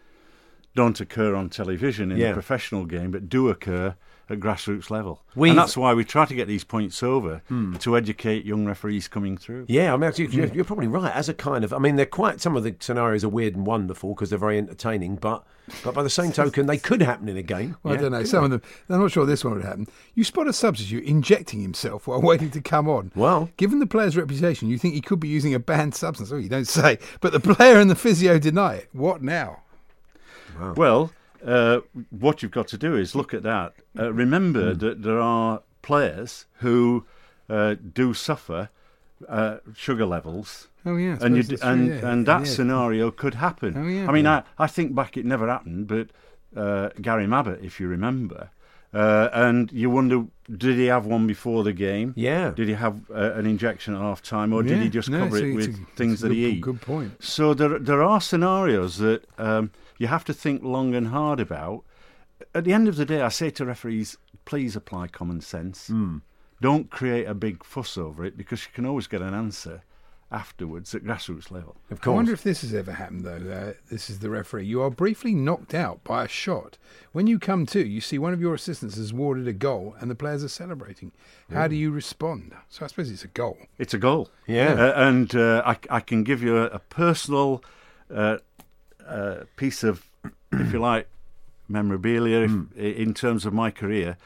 don't 0.74 1.00
occur 1.00 1.34
on 1.36 1.48
television 1.50 2.10
in 2.10 2.18
Yeah. 2.18 2.28
the 2.28 2.34
professional 2.34 2.84
game, 2.84 3.10
but 3.12 3.28
do 3.28 3.48
occur 3.48 3.94
at 4.30 4.40
grassroots 4.40 4.90
level. 4.90 5.22
We've- 5.34 5.50
and 5.50 5.58
that's 5.58 5.76
why 5.76 5.92
we 5.94 6.04
try 6.04 6.24
to 6.24 6.34
get 6.34 6.48
these 6.48 6.64
points 6.64 7.02
over 7.02 7.42
to 7.80 7.96
educate 7.96 8.44
young 8.44 8.64
referees 8.64 9.06
coming 9.08 9.36
through. 9.36 9.66
Yeah, 9.68 9.92
I 9.92 9.96
mean 9.96 10.12
you're, 10.16 10.46
you're 10.46 10.64
probably 10.64 10.86
right. 10.86 11.14
As 11.14 11.28
a 11.28 11.34
kind 11.34 11.64
of, 11.64 11.72
I 11.72 11.78
mean, 11.78 11.96
they're 11.96 12.06
quite 12.06 12.40
some 12.40 12.56
of 12.56 12.62
the 12.64 12.74
scenarios 12.80 13.22
are 13.24 13.28
weird 13.28 13.54
and 13.54 13.66
wonderful 13.66 14.14
because 14.14 14.30
they're 14.30 14.38
very 14.38 14.58
entertaining, 14.58 15.16
but 15.16 15.44
but 15.82 15.94
by 15.94 16.02
the 16.02 16.10
same 16.10 16.32
token, 16.42 16.66
they 16.66 16.76
could 16.78 17.00
happen 17.02 17.28
in 17.28 17.36
a 17.36 17.42
game. 17.42 17.76
Well, 17.82 17.94
Yeah, 17.94 18.00
I 18.00 18.02
don't 18.02 18.12
know. 18.12 18.24
Some 18.24 18.40
they? 18.48 18.54
of 18.56 18.62
them. 18.62 18.70
I'm 18.88 19.00
not 19.00 19.10
sure 19.12 19.24
this 19.26 19.44
one 19.44 19.54
would 19.54 19.64
happen. 19.64 19.86
You 20.14 20.24
spot 20.24 20.46
a 20.48 20.52
substitute 20.52 21.04
injecting 21.04 21.60
himself 21.60 22.06
while 22.06 22.20
waiting 22.30 22.50
to 22.52 22.60
come 22.60 22.88
on. 22.88 23.12
Well- 23.14 23.50
given 23.56 23.78
the 23.78 23.86
player's 23.86 24.16
reputation, 24.16 24.68
you 24.68 24.78
think 24.78 24.94
he 24.94 25.00
could 25.00 25.20
be 25.20 25.28
using 25.28 25.54
a 25.54 25.58
banned 25.58 25.94
substance. 25.94 26.32
Oh, 26.32 26.36
you 26.36 26.48
don't 26.48 26.66
say. 26.68 26.98
But 27.20 27.32
the 27.32 27.40
player 27.40 27.78
and 27.78 27.90
the 27.90 27.94
physio 27.94 28.38
deny 28.38 28.74
it. 28.76 28.88
What 28.92 29.22
now? 29.22 29.60
Well, 30.76 31.10
uh, 31.46 31.80
what 32.10 32.42
you've 32.42 32.52
got 32.52 32.68
to 32.68 32.78
do 32.78 32.96
is 32.96 33.14
look 33.14 33.34
at 33.34 33.42
that. 33.42 33.74
Uh, 33.98 34.12
remember 34.12 34.74
that 34.74 35.02
there 35.02 35.20
are 35.20 35.62
players 35.82 36.46
who 36.58 37.04
uh, 37.48 37.74
do 37.92 38.14
suffer 38.14 38.68
uh, 39.28 39.56
sugar 39.74 40.06
levels. 40.06 40.68
Oh 40.86 40.96
yeah, 40.96 41.16
and 41.20 41.36
you, 41.36 41.42
d- 41.42 41.56
and 41.62 41.88
yeah. 41.88 42.10
and 42.10 42.26
that 42.26 42.40
Yeah. 42.40 42.46
scenario 42.52 43.10
could 43.10 43.34
happen. 43.34 43.74
Oh, 43.76 43.86
yeah. 43.88 44.08
I 44.08 44.12
mean. 44.12 44.26
I, 44.26 44.42
I 44.58 44.66
think 44.66 44.94
back 44.94 45.16
it 45.16 45.24
never 45.24 45.48
happened, 45.48 45.86
but 45.86 46.08
uh, 46.56 46.90
Gary 47.00 47.26
Mabbutt, 47.26 47.64
if 47.64 47.80
you 47.80 47.88
remember, 47.88 48.50
uh, 48.92 49.28
and 49.32 49.72
you 49.72 49.88
wonder, 49.90 50.24
did 50.54 50.76
he 50.76 50.86
have 50.86 51.06
one 51.06 51.26
before 51.26 51.64
the 51.64 51.72
game? 51.72 52.12
Yeah. 52.16 52.50
Did 52.54 52.68
he 52.68 52.74
have 52.74 53.00
uh, 53.10 53.32
an 53.34 53.46
injection 53.46 53.94
at 53.94 54.00
half 54.00 54.20
time, 54.22 54.52
or 54.52 54.62
did 54.62 54.76
Yeah. 54.76 54.84
he 54.84 54.88
just 54.90 55.08
No, 55.08 55.20
cover 55.20 55.38
a- 55.38 55.42
it 55.42 55.54
with 55.54 55.68
a- 55.74 55.96
things 55.96 56.20
that 56.20 56.30
he 56.32 56.42
good- 56.42 56.54
eat? 56.56 56.60
Good 56.60 56.80
point. 56.82 57.12
So 57.24 57.54
there 57.54 57.78
there 57.78 58.02
are 58.02 58.20
scenarios 58.20 58.98
that 58.98 59.24
um, 59.38 59.70
you 59.98 60.06
have 60.06 60.24
to 60.24 60.34
think 60.34 60.62
long 60.62 60.94
and 60.94 61.08
hard 61.08 61.40
about. 61.40 61.84
At 62.54 62.64
the 62.64 62.72
end 62.72 62.88
of 62.88 62.96
the 62.96 63.04
day, 63.04 63.20
I 63.20 63.28
say 63.28 63.50
to 63.50 63.64
referees, 63.64 64.16
please 64.44 64.76
apply 64.76 65.08
common 65.08 65.40
sense. 65.40 65.90
Don't 66.60 66.90
create 66.90 67.26
a 67.26 67.34
big 67.34 67.64
fuss 67.64 67.98
over 67.98 68.24
it 68.24 68.36
because 68.36 68.64
you 68.64 68.72
can 68.72 68.86
always 68.86 69.06
get 69.06 69.22
an 69.22 69.34
answer 69.34 69.82
afterwards 70.32 70.94
at 70.94 71.04
grassroots 71.04 71.50
level. 71.50 71.76
Of 71.90 72.00
course. 72.00 72.12
I 72.12 72.16
wonder 72.16 72.32
if 72.32 72.42
this 72.42 72.62
has 72.62 72.74
ever 72.74 72.92
happened, 72.92 73.24
though. 73.24 73.50
Uh, 73.50 73.72
this 73.88 74.10
is 74.10 74.18
the 74.18 74.30
referee. 74.30 74.66
You 74.66 74.82
are 74.82 74.90
briefly 74.90 75.32
knocked 75.32 75.74
out 75.74 76.02
by 76.02 76.24
a 76.24 76.28
shot. 76.28 76.76
When 77.12 77.26
you 77.28 77.38
come 77.38 77.66
to, 77.66 77.86
you 77.86 78.00
see 78.00 78.18
one 78.18 78.32
of 78.32 78.40
your 78.40 78.54
assistants 78.54 78.96
has 78.96 79.12
warded 79.12 79.46
a 79.46 79.52
goal 79.52 79.94
and 80.00 80.10
the 80.10 80.16
players 80.16 80.42
are 80.42 80.48
celebrating. 80.48 81.12
How 81.52 81.68
do 81.68 81.76
you 81.76 81.92
respond? 81.92 82.52
So 82.68 82.84
I 82.84 82.88
suppose 82.88 83.10
it's 83.10 83.24
a 83.24 83.28
goal. 83.28 83.58
It's 83.78 83.94
a 83.94 83.98
goal. 83.98 84.28
Yeah. 84.46 84.72
Uh, 84.72 85.08
and 85.08 85.34
uh, 85.36 85.62
I, 85.64 85.78
I 85.88 86.00
can 86.00 86.24
give 86.24 86.42
you 86.42 86.56
a, 86.56 86.64
a 86.66 86.78
personal 86.80 87.62
uh, 89.08 89.44
piece 89.56 89.82
of, 89.84 90.08
if 90.52 90.72
you 90.72 90.78
like, 90.80 91.08
memorabilia 91.68 92.40
if, 92.42 92.50
Hmm. 92.50 92.64
in 92.76 93.14
terms 93.14 93.46
of 93.46 93.52
my 93.52 93.70
career. 93.70 94.16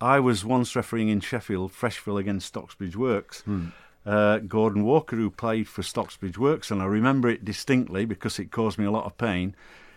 I 0.00 0.20
was 0.20 0.44
once 0.44 0.76
refereeing 0.76 1.08
in 1.08 1.20
Sheffield, 1.20 1.72
Frecheville 1.72 2.18
against 2.20 2.52
Stocksbridge 2.52 2.96
Works. 2.96 3.40
Hmm. 3.42 3.66
Uh, 4.04 4.38
Gordon 4.38 4.84
Walker, 4.84 5.16
who 5.16 5.30
played 5.30 5.66
for 5.66 5.82
Stocksbridge 5.82 6.38
Works, 6.38 6.70
and 6.70 6.80
I 6.80 6.84
remember 6.84 7.28
it 7.28 7.44
distinctly 7.44 8.04
because 8.04 8.38
it 8.38 8.52
caused 8.52 8.78
me 8.78 8.84
a 8.84 8.90
lot 8.90 9.04
of 9.04 9.18
pain. 9.18 9.56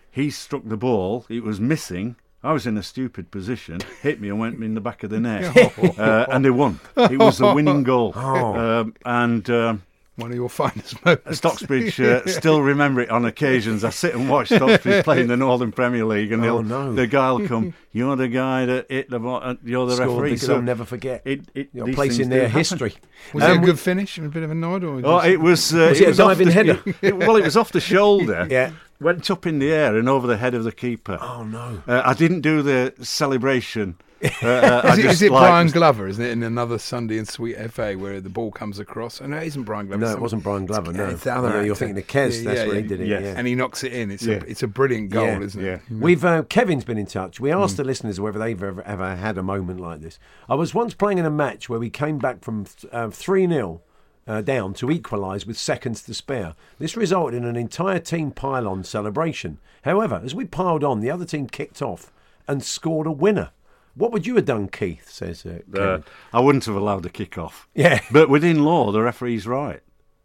He 0.09 0.31
struck 0.31 0.63
the 0.65 0.77
ball, 0.77 1.25
it 1.29 1.43
was 1.43 1.59
missing. 1.59 2.15
I 2.41 2.53
was 2.53 2.65
in 2.65 2.75
a 2.77 2.81
stupid 2.81 3.29
position, 3.29 3.81
hit 4.01 4.19
me 4.19 4.29
and 4.29 4.39
went 4.39 4.63
in 4.63 4.73
the 4.73 4.81
back 4.81 5.03
of 5.03 5.11
the 5.11 5.19
net, 5.19 5.55
uh, 5.99 6.25
and 6.31 6.43
they 6.43 6.49
won. 6.49 6.79
It 6.97 7.19
was 7.19 7.39
a 7.41 7.53
winning 7.53 7.83
goal, 7.83 8.13
Oh. 8.15 8.55
um, 8.79 8.93
and 9.05 9.47
um, 9.49 9.83
One 10.19 10.31
of 10.31 10.35
your 10.35 10.49
finest 10.61 11.03
moments. 11.03 11.39
Stocksbridge 11.41 12.03
uh, 12.03 12.25
still 12.27 12.61
remember 12.61 13.01
it 13.01 13.09
on 13.09 13.25
occasions. 13.25 13.83
I 13.83 13.89
sit 13.89 14.13
and 14.13 14.29
watch 14.29 14.49
Stocksbridge 14.49 15.03
play 15.05 15.21
in 15.21 15.27
the 15.27 15.37
Northern 15.37 15.71
Premier 15.71 16.05
League, 16.05 16.31
and 16.31 16.43
Oh, 16.45 16.61
no. 16.61 16.93
the 16.93 17.07
guy 17.07 17.31
will 17.31 17.47
come. 17.47 17.73
You're 17.91 18.15
the 18.15 18.27
guy 18.27 18.65
that 18.65 18.85
hit 18.91 19.09
the 19.09 19.19
ball. 19.19 19.39
uh, 19.43 19.55
You're 19.63 19.87
the 19.87 19.95
Scored 19.95 20.09
referee. 20.09 20.29
because 20.31 20.45
So 20.45 20.55
I'll 20.55 20.61
never 20.61 20.85
forget. 20.85 21.21
it, 21.25 21.41
it, 21.55 21.69
Your 21.73 21.91
place 21.93 22.19
in 22.19 22.29
their 22.29 22.43
happen. 22.47 22.57
history. 22.59 22.93
Was 23.33 23.43
Um, 23.43 23.51
it 23.51 23.57
a 23.63 23.65
good 23.65 23.79
finish 23.79 24.17
and 24.17 24.27
a 24.27 24.29
bit 24.29 24.43
of 24.43 24.51
a 24.51 24.55
nod? 24.55 24.83
Or 24.83 25.01
Oh, 25.03 25.19
it 25.19 25.39
was. 25.39 25.73
Uh, 25.73 25.87
Was 25.89 25.99
it 25.99 26.07
a 26.07 26.11
off 26.11 26.17
diving 26.17 26.47
the- 26.47 26.53
header? 26.53 26.79
it- 27.01 27.17
well, 27.17 27.35
it 27.35 27.43
was 27.43 27.57
off 27.57 27.71
the 27.71 27.79
shoulder. 27.81 28.47
Yeah. 28.49 28.71
Went 29.01 29.31
up 29.31 29.47
in 29.47 29.59
the 29.59 29.71
air 29.71 29.97
and 29.97 30.09
over 30.09 30.27
the 30.27 30.35
head 30.37 30.53
of 30.53 30.65
the 30.65 30.71
keeper. 30.73 31.17
Oh 31.21 31.43
no. 31.43 31.81
Uh, 31.87 32.01
I 32.05 32.13
didn't 32.13 32.41
do 32.41 32.61
the 32.61 32.93
celebration. 33.01 33.95
Uh, 34.41 34.47
uh, 34.47 34.81
I 34.83 34.93
Is 34.93 34.99
it, 34.99 35.01
just 35.03 35.13
is 35.15 35.21
it 35.23 35.31
like- 35.31 35.41
Brian 35.49 35.67
Glover, 35.67 36.07
isn't 36.07 36.23
it, 36.23 36.31
in 36.31 36.43
another 36.43 36.77
Sunday 36.77 37.17
in 37.17 37.25
Sweet 37.25 37.55
FA 37.71 37.93
where 37.93 38.19
the 38.21 38.29
ball 38.29 38.51
comes 38.51 38.77
across? 38.79 39.19
And 39.21 39.31
no, 39.31 39.37
it 39.37 39.47
isn't 39.47 39.63
Brian 39.63 39.87
Glover. 39.87 39.99
No, 40.01 40.07
it's 40.07 40.15
it 40.17 40.21
wasn't 40.21 40.43
Brian 40.43 40.65
Glover. 40.65 40.91
No, 40.93 41.05
It's 41.07 41.23
the 41.23 41.33
other 41.35 41.49
No, 41.49 41.61
you're 41.61 41.75
thinking 41.75 41.97
of 41.97 42.07
Kes. 42.07 42.37
Yeah, 42.43 42.43
that's 42.49 42.59
yeah, 42.61 42.67
where 42.67 42.75
he 42.75 42.81
did 42.81 42.99
it. 43.01 43.07
Yes. 43.07 43.21
Yeah. 43.23 43.33
And 43.37 43.47
he 43.47 43.55
knocks 43.55 43.83
it 43.83 43.93
in. 43.93 44.11
It's 44.11 44.23
Yeah. 44.23 44.35
a 44.35 44.39
it's 44.41 44.63
a 44.63 44.67
brilliant 44.67 45.09
goal, 45.11 45.25
Yeah. 45.25 45.39
isn't 45.41 45.63
it? 45.65 45.81
We've 45.91 46.23
uh, 46.25 46.43
Kevin's 46.43 46.83
been 46.83 46.97
in 46.97 47.05
touch. 47.05 47.39
We 47.39 47.51
asked 47.51 47.77
the 47.77 47.83
listeners 47.83 48.19
whether 48.19 48.39
they've 48.39 48.61
ever, 48.61 48.81
ever 48.83 49.15
had 49.15 49.37
a 49.37 49.43
moment 49.43 49.79
like 49.79 50.01
this. 50.01 50.19
I 50.49 50.55
was 50.55 50.73
once 50.73 50.93
playing 50.93 51.17
in 51.17 51.25
a 51.25 51.29
match 51.31 51.69
where 51.69 51.79
we 51.79 51.89
came 51.89 52.17
back 52.17 52.41
from 52.43 52.65
three 52.65 53.47
0 53.47 53.81
uh, 54.27 54.41
down 54.41 54.73
to 54.75 54.91
equalise 54.91 55.45
with 55.45 55.57
seconds 55.57 56.01
to 56.03 56.13
spare. 56.13 56.55
This 56.77 56.95
resulted 56.97 57.37
in 57.41 57.45
an 57.47 57.55
entire 57.55 57.99
team 57.99 58.31
pile-on 58.31 58.83
celebration. 58.83 59.59
However, 59.83 60.21
as 60.23 60.35
we 60.35 60.45
piled 60.45 60.83
on, 60.83 60.99
the 60.99 61.09
other 61.11 61.25
team 61.25 61.47
kicked 61.47 61.81
off 61.81 62.11
and 62.47 62.63
scored 62.63 63.07
a 63.07 63.11
winner. 63.11 63.51
What 63.95 64.11
would 64.11 64.25
you 64.27 64.35
have 64.35 64.45
done, 64.45 64.67
Keith? 64.69 65.09
Says 65.09 65.45
uh, 65.45 65.59
Uh, 65.77 65.99
I 66.33 66.39
wouldn't 66.39 66.65
have 66.65 66.75
allowed 66.75 67.03
the 67.03 67.09
kick 67.09 67.37
off. 67.37 67.67
Yeah. 67.75 67.99
But 68.11 68.29
within 68.29 68.63
law, 68.63 68.91
the 68.91 69.01
referee's 69.01 69.45
right. 69.47 69.81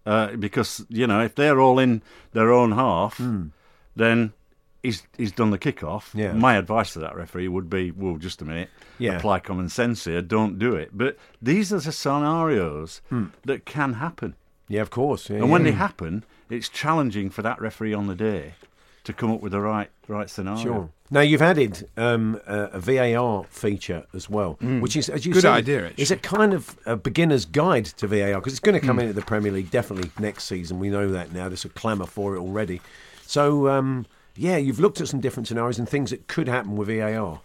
Uh, 0.06 0.36
because, 0.36 0.84
you 0.88 1.06
know, 1.06 1.20
if 1.22 1.34
they're 1.34 1.60
all 1.60 1.78
in 1.78 2.02
their 2.32 2.52
own 2.52 2.72
half, 2.72 3.18
then 3.96 4.32
he's, 4.82 5.02
he's 5.16 5.32
done 5.32 5.50
the 5.50 5.58
kick 5.58 5.82
off. 5.82 6.10
Yeah. 6.14 6.32
My 6.34 6.56
advice 6.56 6.92
to 6.92 6.98
that 7.00 7.16
referee 7.16 7.48
would 7.48 7.70
be, 7.70 7.90
well, 7.90 8.16
just 8.18 8.42
a 8.42 8.44
minute, 8.44 8.68
Yeah. 8.98 9.16
apply 9.16 9.40
common 9.40 9.68
sense 9.70 10.04
here, 10.04 10.20
don't 10.20 10.58
do 10.58 10.74
it. 10.76 10.90
But 10.92 11.16
these 11.40 11.72
are 11.72 11.80
the 11.80 11.90
scenarios 11.92 13.00
Hmm. 13.08 13.26
that 13.44 13.64
can 13.64 13.94
happen. 13.94 14.34
yeah, 14.68 14.82
of 14.82 14.90
course. 14.90 15.30
Yeah, 15.30 15.38
And 15.38 15.50
when 15.50 15.62
they 15.64 15.72
happen, 15.72 16.24
it's 16.50 16.68
challenging 16.68 17.30
for 17.30 17.42
that 17.42 17.60
referee 17.60 17.94
on 17.94 18.06
the 18.06 18.14
day 18.14 18.54
to 19.04 19.12
come 19.12 19.30
up 19.30 19.40
with 19.40 19.52
the 19.52 19.60
right 19.60 19.90
right 20.08 20.28
scenario. 20.28 20.62
Sure. 20.62 20.88
Now 21.10 21.20
you've 21.20 21.42
added 21.42 21.88
um, 21.96 22.40
a, 22.46 22.70
a 22.72 22.80
VAR 22.80 23.44
feature 23.44 24.04
as 24.14 24.28
well, 24.28 24.54
which 24.54 24.96
is, 24.96 25.08
as 25.08 25.24
you 25.24 25.32
Good 25.32 25.42
said, 25.42 25.52
idea, 25.52 25.92
It's 25.96 26.10
a 26.10 26.16
kind 26.16 26.52
of 26.54 26.76
a 26.86 26.96
beginner's 26.96 27.44
guide 27.44 27.84
to 27.84 28.06
VAR 28.06 28.34
because 28.40 28.54
it's 28.54 28.60
going 28.60 28.80
to 28.80 28.84
come 28.84 28.98
into 28.98 29.12
the 29.12 29.22
Premier 29.22 29.52
League 29.52 29.70
definitely 29.70 30.10
next 30.18 30.44
season. 30.44 30.78
We 30.78 30.88
know 30.88 31.10
that 31.12 31.32
now. 31.32 31.48
There's 31.48 31.64
a 31.64 31.68
clamour 31.68 32.06
for 32.06 32.34
it 32.34 32.40
already. 32.40 32.80
So 33.26 33.68
um, 33.68 34.06
yeah, 34.36 34.56
you've 34.56 34.80
looked 34.80 35.00
at 35.00 35.08
some 35.08 35.20
different 35.20 35.46
scenarios 35.46 35.78
and 35.78 35.88
things 35.88 36.10
that 36.10 36.26
could 36.26 36.48
happen 36.48 36.76
with 36.76 36.88
VAR. 36.88 37.40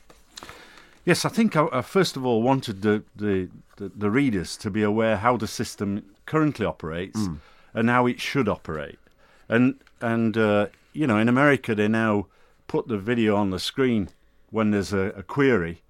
Yes, 1.05 1.25
I 1.25 1.29
think 1.29 1.55
I, 1.55 1.67
I 1.71 1.81
first 1.81 2.15
of 2.17 2.25
all 2.25 2.41
wanted 2.41 2.81
the, 2.81 3.03
the, 3.15 3.49
the, 3.77 3.89
the 3.89 4.09
readers 4.09 4.57
to 4.57 4.69
be 4.69 4.83
aware 4.83 5.17
how 5.17 5.37
the 5.37 5.47
system 5.47 6.05
currently 6.25 6.65
operates 6.65 7.27
and 7.73 7.89
how 7.89 8.05
it 8.07 8.19
should 8.19 8.47
operate. 8.47 8.99
And 9.47 9.75
and 10.01 10.37
uh, 10.37 10.67
you 10.93 11.07
know, 11.07 11.17
in 11.17 11.29
America 11.29 11.73
they 11.75 11.87
now 11.87 12.27
put 12.67 12.87
the 12.87 12.97
video 12.97 13.35
on 13.35 13.49
the 13.49 13.59
screen 13.59 14.09
when 14.51 14.71
there's 14.71 14.93
a, 14.93 15.11
a 15.15 15.23
query, 15.23 15.81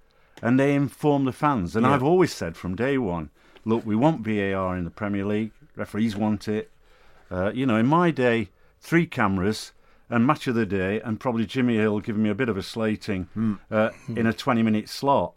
and 0.41 0.59
they 0.59 0.73
inform 0.75 1.25
the 1.25 1.31
fans. 1.33 1.75
And 1.75 1.85
Yeah. 1.85 1.93
I've 1.93 2.03
always 2.03 2.33
said 2.33 2.55
from 2.57 2.75
day 2.75 2.97
one, 2.97 3.29
look, 3.65 3.85
we 3.85 3.95
want 3.95 4.21
VAR 4.21 4.75
in 4.77 4.83
the 4.85 4.89
Premier 4.91 5.25
League. 5.25 5.51
Referees 5.75 6.15
want 6.15 6.47
it. 6.47 6.71
Uh, 7.31 7.51
you 7.53 7.65
know, 7.65 7.75
in 7.77 7.85
my 7.85 8.12
day, 8.12 8.49
three 8.81 9.05
cameras 9.05 9.71
and 10.09 10.25
match 10.25 10.47
of 10.47 10.55
the 10.55 10.65
day, 10.65 10.99
and 11.01 11.19
probably 11.19 11.45
Jimmy 11.45 11.75
Hill 11.75 11.99
giving 11.99 12.23
me 12.23 12.29
a 12.29 12.35
bit 12.35 12.49
of 12.49 12.57
a 12.57 12.63
slating 12.63 13.27
uh, 13.69 13.89
in 14.15 14.25
a 14.25 14.33
20 14.33 14.63
minute 14.63 14.89
slot. 14.89 15.35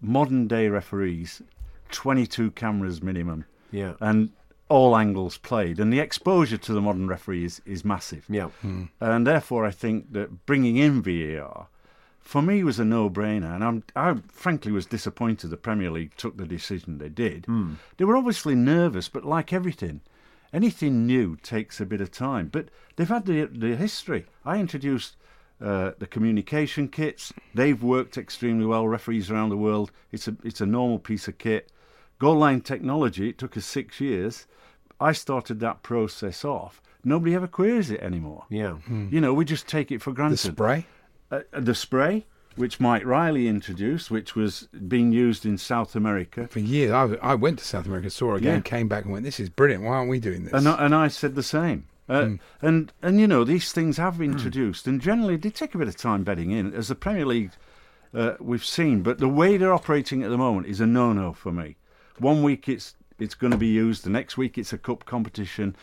Modern 0.00 0.46
day 0.46 0.68
referees, 0.68 1.42
22 1.90 2.50
cameras 2.52 3.02
minimum, 3.02 3.44
Yeah. 3.72 3.94
and 4.00 4.30
all 4.68 4.96
angles 4.96 5.36
played. 5.36 5.78
And 5.78 5.92
the 5.92 6.00
exposure 6.00 6.56
to 6.58 6.72
the 6.72 6.80
modern 6.80 7.06
referee 7.06 7.44
is, 7.44 7.60
is 7.66 7.84
massive. 7.84 8.24
Yeah. 8.28 8.50
Mm. 8.62 8.74
Mm. 8.74 8.88
And 9.00 9.26
therefore, 9.26 9.64
I 9.66 9.70
think 9.70 10.12
that 10.12 10.46
bringing 10.46 10.76
in 10.76 11.02
VAR 11.02 11.68
for 12.24 12.40
me 12.40 12.64
was 12.64 12.78
a 12.78 12.84
no-brainer, 12.84 13.54
and 13.54 13.62
I'm, 13.62 13.82
I 13.94 14.16
frankly 14.28 14.72
was 14.72 14.86
disappointed 14.86 15.50
the 15.50 15.58
Premier 15.58 15.90
League 15.90 16.16
took 16.16 16.38
the 16.38 16.46
decision 16.46 16.96
they 16.96 17.10
did. 17.10 17.44
Mm. 17.44 17.76
They 17.98 18.06
were 18.06 18.16
obviously 18.16 18.54
nervous, 18.54 19.10
but 19.10 19.26
like 19.26 19.52
everything, 19.52 20.00
anything 20.50 21.06
new 21.06 21.36
takes 21.36 21.80
a 21.80 21.86
bit 21.86 22.00
of 22.00 22.10
time. 22.10 22.48
But 22.48 22.70
they've 22.96 23.06
had 23.06 23.26
the 23.26 23.44
the 23.44 23.76
history. 23.76 24.24
I 24.44 24.58
introduced 24.58 25.16
uh, 25.60 25.92
the 25.98 26.06
communication 26.06 26.88
kits; 26.88 27.32
they've 27.54 27.82
worked 27.82 28.16
extremely 28.16 28.64
well. 28.64 28.88
Referees 28.88 29.30
around 29.30 29.50
the 29.50 29.58
world, 29.58 29.92
it's 30.10 30.26
a 30.26 30.34
it's 30.42 30.62
a 30.62 30.66
normal 30.66 30.98
piece 30.98 31.28
of 31.28 31.36
kit. 31.36 31.70
Goal 32.18 32.36
line 32.36 32.62
technology, 32.62 33.28
it 33.28 33.38
took 33.38 33.54
us 33.54 33.66
six 33.66 34.00
years. 34.00 34.46
I 35.00 35.12
started 35.12 35.60
that 35.60 35.82
process 35.82 36.44
off. 36.44 36.80
Nobody 37.04 37.34
ever 37.34 37.46
queries 37.46 37.90
it 37.90 38.00
anymore. 38.00 38.44
Yeah. 38.48 38.76
You 38.88 39.20
know, 39.20 39.34
we 39.34 39.44
just 39.44 39.66
take 39.68 39.92
it 39.92 40.00
for 40.00 40.12
granted. 40.12 40.34
The 40.38 40.52
spray. 40.52 40.86
uh, 41.30 41.40
the 41.52 41.74
spray, 41.74 42.24
which 42.56 42.80
Mike 42.80 43.04
Riley 43.04 43.46
introduced, 43.48 44.10
which 44.10 44.34
was 44.34 44.68
being 44.88 45.12
used 45.12 45.44
in 45.44 45.58
South 45.58 45.94
America. 45.96 46.46
For 46.48 46.60
years, 46.60 46.92
I, 46.92 47.04
I 47.20 47.34
went 47.34 47.58
to 47.58 47.64
South 47.64 47.84
America, 47.86 48.08
saw 48.08 48.34
it 48.34 48.38
again, 48.38 48.54
Yeah. 48.56 48.60
came 48.62 48.88
back 48.88 49.04
and 49.04 49.12
went, 49.12 49.24
"This 49.24 49.38
is 49.40 49.50
brilliant. 49.50 49.82
Why 49.84 49.96
aren't 49.96 50.08
we 50.10 50.18
doing 50.20 50.44
this?" 50.44 50.54
And 50.54 50.66
I, 50.68 50.84
and 50.84 50.94
I 50.94 51.08
said 51.08 51.34
the 51.34 51.42
same. 51.42 51.86
Uh, 52.08 52.24
Hmm. 52.24 52.34
And 52.62 52.92
and 53.02 53.20
you 53.20 53.26
know 53.26 53.44
these 53.44 53.72
things 53.72 53.96
have 53.98 54.18
been 54.18 54.32
introduced, 54.32 54.86
and 54.86 55.00
generally 55.00 55.36
they 55.36 55.50
take 55.50 55.74
a 55.74 55.78
bit 55.78 55.88
of 55.88 55.96
time 55.96 56.22
bedding 56.24 56.50
in. 56.52 56.72
As 56.74 56.88
the 56.88 56.94
Premier 56.94 57.26
League, 57.26 57.50
uh, 58.14 58.34
we've 58.40 58.64
seen, 58.64 59.02
but 59.02 59.18
the 59.18 59.28
way 59.28 59.56
they're 59.56 59.72
operating 59.74 60.22
at 60.22 60.30
the 60.30 60.38
moment 60.38 60.66
is 60.68 60.80
a 60.80 60.86
no-no 60.86 61.32
for 61.32 61.50
me. 61.52 61.76
One 62.18 62.42
week 62.42 62.68
it's 62.68 62.94
it's 63.18 63.34
going 63.34 63.52
to 63.52 63.56
be 63.56 63.68
used, 63.68 64.04
the 64.04 64.10
next 64.10 64.36
week 64.36 64.58
it's 64.58 64.72
a 64.72 64.78
cup 64.78 65.04
competition. 65.04 65.76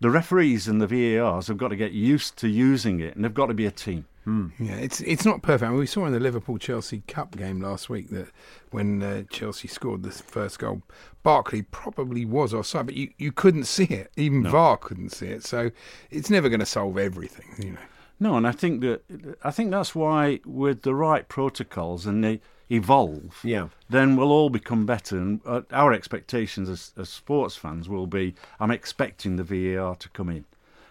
The 0.00 0.10
referees 0.10 0.68
and 0.68 0.80
the 0.80 0.86
VARs 0.86 1.46
have 1.46 1.56
got 1.56 1.68
to 1.68 1.76
get 1.76 1.92
used 1.92 2.36
to 2.38 2.48
using 2.48 3.00
it, 3.00 3.14
and 3.14 3.24
they've 3.24 3.32
got 3.32 3.46
to 3.46 3.54
be 3.54 3.66
a 3.66 3.70
team. 3.70 4.06
Yeah, 4.58 4.76
it's 4.76 5.02
it's 5.02 5.26
not 5.26 5.42
perfect. 5.42 5.68
I 5.68 5.70
mean, 5.70 5.78
we 5.78 5.86
saw 5.86 6.06
in 6.06 6.12
the 6.12 6.20
Liverpool 6.20 6.56
Chelsea 6.56 7.02
Cup 7.06 7.36
game 7.36 7.60
last 7.60 7.90
week 7.90 8.08
that 8.08 8.28
when 8.70 9.02
uh, 9.02 9.24
Chelsea 9.28 9.68
scored 9.68 10.02
the 10.02 10.10
first 10.10 10.58
goal, 10.58 10.82
Barkley 11.22 11.62
probably 11.62 12.24
was 12.24 12.54
offside, 12.54 12.86
but 12.86 12.96
you, 12.96 13.10
you 13.18 13.32
couldn't 13.32 13.64
see 13.64 13.84
it. 13.84 14.10
Even 14.16 14.42
VAR 14.42 14.78
couldn't 14.78 15.10
see 15.10 15.26
it. 15.26 15.44
So 15.44 15.70
it's 16.10 16.30
never 16.30 16.48
going 16.48 16.60
to 16.60 16.66
solve 16.66 16.96
everything, 16.96 17.54
you 17.58 17.72
know. 17.72 17.80
No, 18.18 18.36
and 18.36 18.46
I 18.46 18.52
think 18.52 18.80
that 18.80 19.02
I 19.42 19.50
think 19.50 19.70
that's 19.70 19.94
why 19.94 20.40
with 20.46 20.82
the 20.82 20.94
right 20.94 21.28
protocols 21.28 22.06
and 22.06 22.24
they 22.24 22.40
evolve, 22.74 23.38
Yeah. 23.42 23.68
then 23.88 24.16
we'll 24.16 24.32
all 24.32 24.50
become 24.50 24.84
better. 24.86 25.16
And 25.18 25.40
uh, 25.46 25.62
our 25.72 25.92
expectations 25.92 26.68
as, 26.68 26.92
as 26.96 27.08
sports 27.08 27.56
fans 27.56 27.88
will 27.88 28.06
be: 28.06 28.34
I'm 28.60 28.70
expecting 28.70 29.36
the 29.36 29.44
VAR 29.44 29.94
to 29.96 30.08
come 30.10 30.28
in. 30.28 30.44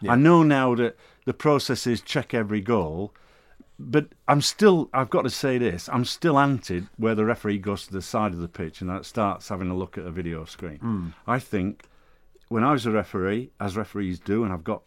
I 0.08 0.16
know 0.16 0.44
now 0.44 0.76
that 0.76 0.98
the 1.26 1.34
process 1.34 1.88
is 1.88 2.02
check 2.02 2.34
every 2.34 2.60
goal, 2.60 3.14
but 3.80 4.08
I'm 4.28 4.42
still. 4.42 4.90
I've 4.94 5.10
got 5.10 5.22
to 5.22 5.30
say 5.30 5.58
this: 5.58 5.88
I'm 5.90 6.06
still 6.06 6.38
anti 6.38 6.84
where 6.98 7.16
the 7.16 7.26
referee 7.26 7.60
goes 7.60 7.88
to 7.88 7.94
the 7.94 8.02
side 8.02 8.34
of 8.34 8.40
the 8.40 8.48
pitch 8.50 8.82
and 8.82 8.90
that 8.90 9.06
starts 9.06 9.48
having 9.50 9.70
a 9.70 9.76
look 9.78 9.98
at 9.98 10.06
a 10.06 10.12
video 10.12 10.44
screen. 10.46 11.14
I 11.26 11.40
think 11.40 11.86
when 12.50 12.64
I 12.64 12.72
was 12.74 12.86
a 12.86 12.92
referee, 12.92 13.52
as 13.60 13.78
referees 13.78 14.20
do, 14.20 14.44
and 14.44 14.52
I've 14.52 14.64
got 14.66 14.82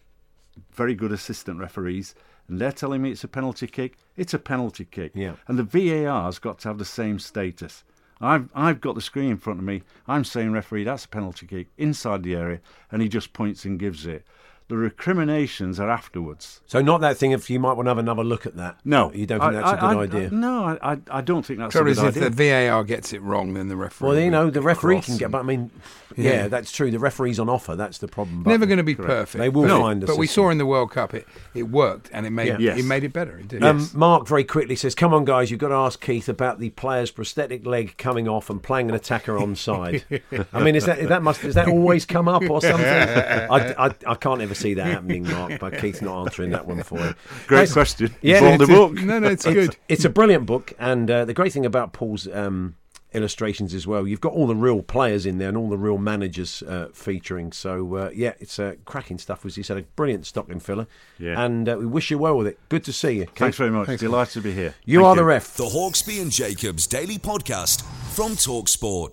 very 0.72 0.94
good 0.94 1.12
assistant 1.12 1.58
referees, 1.58 2.14
and 2.48 2.60
they're 2.60 2.72
telling 2.72 3.02
me 3.02 3.10
it's 3.10 3.24
a 3.24 3.28
penalty 3.28 3.66
kick, 3.66 3.96
it's 4.16 4.34
a 4.34 4.38
penalty 4.38 4.84
kick. 4.84 5.12
Yeah. 5.14 5.34
And 5.48 5.58
the 5.58 5.62
VAR's 5.62 6.38
got 6.38 6.58
to 6.60 6.68
have 6.68 6.78
the 6.78 6.84
same 6.84 7.18
status. 7.18 7.84
I've 8.20 8.48
I've 8.54 8.80
got 8.80 8.94
the 8.94 9.00
screen 9.00 9.30
in 9.30 9.36
front 9.36 9.58
of 9.58 9.64
me. 9.64 9.82
I'm 10.08 10.24
saying, 10.24 10.52
referee, 10.52 10.84
that's 10.84 11.04
a 11.04 11.08
penalty 11.08 11.46
kick 11.46 11.68
inside 11.76 12.22
the 12.22 12.34
area, 12.34 12.60
and 12.90 13.02
he 13.02 13.08
just 13.08 13.32
points 13.32 13.64
and 13.64 13.78
gives 13.78 14.06
it. 14.06 14.24
The 14.68 14.76
recriminations 14.76 15.78
are 15.78 15.88
afterwards. 15.88 16.60
So 16.66 16.80
not 16.82 17.00
that 17.00 17.16
thing. 17.16 17.30
If 17.30 17.48
you 17.48 17.60
might 17.60 17.74
want 17.74 17.86
to 17.86 17.90
have 17.90 17.98
another 17.98 18.24
look 18.24 18.46
at 18.46 18.56
that. 18.56 18.78
No, 18.84 19.12
you 19.12 19.24
don't 19.24 19.38
think 19.38 19.50
I- 19.50 19.52
that's 19.52 19.70
a 19.80 19.84
I- 19.84 19.94
good 19.94 20.14
I- 20.14 20.18
idea. 20.18 20.30
no, 20.30 20.64
I, 20.64 20.92
I, 20.92 20.98
I 21.10 21.20
don't 21.20 21.46
think 21.46 21.60
that's 21.60 21.70
Trouble 21.72 21.88
a 21.88 21.92
is, 21.92 21.98
good 22.00 22.08
if 22.08 22.16
idea. 22.16 22.30
the 22.30 22.50
VAR 22.70 22.82
gets 22.84 23.12
it 23.12 23.22
wrong, 23.22 23.54
then 23.54 23.68
the 23.68 23.76
referee. 23.76 24.08
Well, 24.08 24.18
you 24.18 24.30
know, 24.30 24.50
the 24.50 24.62
referee 24.62 25.02
can 25.02 25.16
get. 25.18 25.26
and- 25.26 25.32
But 25.32 25.38
I 25.38 25.42
mean, 25.44 25.70
yeah, 26.16 26.30
Yeah. 26.30 26.48
that's 26.48 26.72
true. 26.72 26.90
The 26.90 26.98
referee's 26.98 27.38
on 27.38 27.48
offer. 27.48 27.76
That's 27.76 27.98
the 27.98 28.08
problem. 28.08 28.42
But 28.42 28.50
Never 28.50 28.66
going 28.66 28.78
to 28.78 28.82
be 28.82 28.96
perfect. 28.96 29.38
They 29.40 29.48
will 29.48 29.66
No, 29.66 29.80
find 29.82 30.02
a 30.02 30.06
But 30.06 30.18
we 30.18 30.26
saw 30.26 30.50
in 30.50 30.58
the 30.58 30.66
World 30.66 30.90
Cup 30.90 31.14
it, 31.14 31.28
it 31.54 31.64
worked 31.68 32.10
and 32.12 32.26
it 32.26 32.30
made 32.30 32.48
Yeah. 32.48 32.56
Yes. 32.58 32.78
it 32.80 32.84
made 32.86 33.04
it 33.04 33.12
better. 33.12 33.38
It 33.38 33.46
did. 33.48 33.62
Um, 33.62 33.88
Mark 33.94 34.26
very 34.26 34.42
quickly 34.42 34.74
says, 34.74 34.96
"Come 34.96 35.14
on, 35.14 35.24
guys, 35.24 35.50
you've 35.52 35.60
got 35.60 35.68
to 35.68 35.74
ask 35.76 36.00
Keith 36.00 36.28
about 36.28 36.58
the 36.58 36.70
player's 36.70 37.12
prosthetic 37.12 37.64
leg 37.64 37.94
coming 37.98 38.26
off 38.26 38.50
and 38.50 38.60
playing 38.60 38.88
an 38.88 38.96
attacker 38.96 39.38
on 39.38 39.54
side." 39.54 40.04
I 40.52 40.60
mean, 40.64 40.74
is 40.74 40.86
that 40.86 40.98
is 40.98 41.08
that 41.08 41.22
must 41.22 41.42
does 41.42 41.54
that 41.54 41.68
always 41.68 42.04
come 42.04 42.26
up 42.26 42.42
or 42.50 42.60
something? 42.60 42.84
I, 42.86 43.74
I, 43.86 43.90
I 44.08 44.14
can't 44.16 44.40
ever 44.40 44.55
see 44.56 44.74
that 44.74 44.86
happening, 44.86 45.24
Mark. 45.24 45.58
But 45.60 45.78
Keith's 45.78 46.02
not 46.02 46.22
answering 46.26 46.50
that 46.50 46.66
one 46.66 46.82
for 46.82 46.98
you. 46.98 47.14
Great 47.46 47.58
Guys, 47.60 47.72
question. 47.72 48.14
Yeah, 48.22 48.40
Yeah, 48.42 48.56
the 48.56 48.64
it's 48.64 48.72
a- 48.72 48.74
book. 48.74 48.94
no, 48.94 49.18
no, 49.18 49.28
it's 49.28 49.46
It's, 49.46 49.54
good. 49.54 49.76
it's 49.88 50.04
a 50.04 50.10
brilliant 50.10 50.46
book, 50.46 50.72
and 50.78 51.10
uh, 51.10 51.24
the 51.24 51.34
great 51.34 51.52
thing 51.52 51.66
about 51.66 51.92
Paul's 51.92 52.26
um, 52.28 52.76
illustrations 53.12 53.72
as 53.72 53.86
well, 53.86 54.06
you've 54.06 54.20
got 54.20 54.32
all 54.32 54.46
the 54.46 54.54
real 54.54 54.82
players 54.82 55.24
in 55.24 55.38
there 55.38 55.48
and 55.48 55.56
all 55.56 55.70
the 55.70 55.78
real 55.78 55.96
managers 55.96 56.62
uh, 56.64 56.88
featuring. 56.92 57.50
So 57.52 57.94
uh, 57.96 58.10
yeah, 58.14 58.34
it's 58.40 58.58
uh, 58.58 58.74
cracking 58.84 59.18
stuff. 59.18 59.46
As 59.46 59.56
you 59.56 59.62
said, 59.62 59.78
a 59.78 59.82
brilliant 59.82 60.26
stocking 60.26 60.60
filler. 60.60 60.86
Yeah. 61.18 61.42
and 61.42 61.68
uh, 61.68 61.76
we 61.78 61.86
wish 61.86 62.10
you 62.10 62.18
well 62.18 62.36
with 62.36 62.46
it. 62.46 62.58
Good 62.68 62.84
to 62.84 62.92
see 62.92 63.12
you. 63.12 63.24
Keith. 63.26 63.34
Thanks 63.36 63.56
very 63.56 63.70
much. 63.70 63.86
Thanks. 63.86 64.02
Delighted 64.02 64.34
to 64.34 64.40
be 64.42 64.52
here. 64.52 64.74
You 64.84 64.98
Thank 64.98 65.06
are 65.08 65.16
the 65.16 65.24
ref. 65.24 65.56
The 65.56 65.64
Hawksby 65.64 66.20
and 66.20 66.30
Jacobs 66.30 66.86
Daily 66.86 67.18
Podcast 67.18 67.82
from 68.14 68.32
Talksport. 68.32 69.12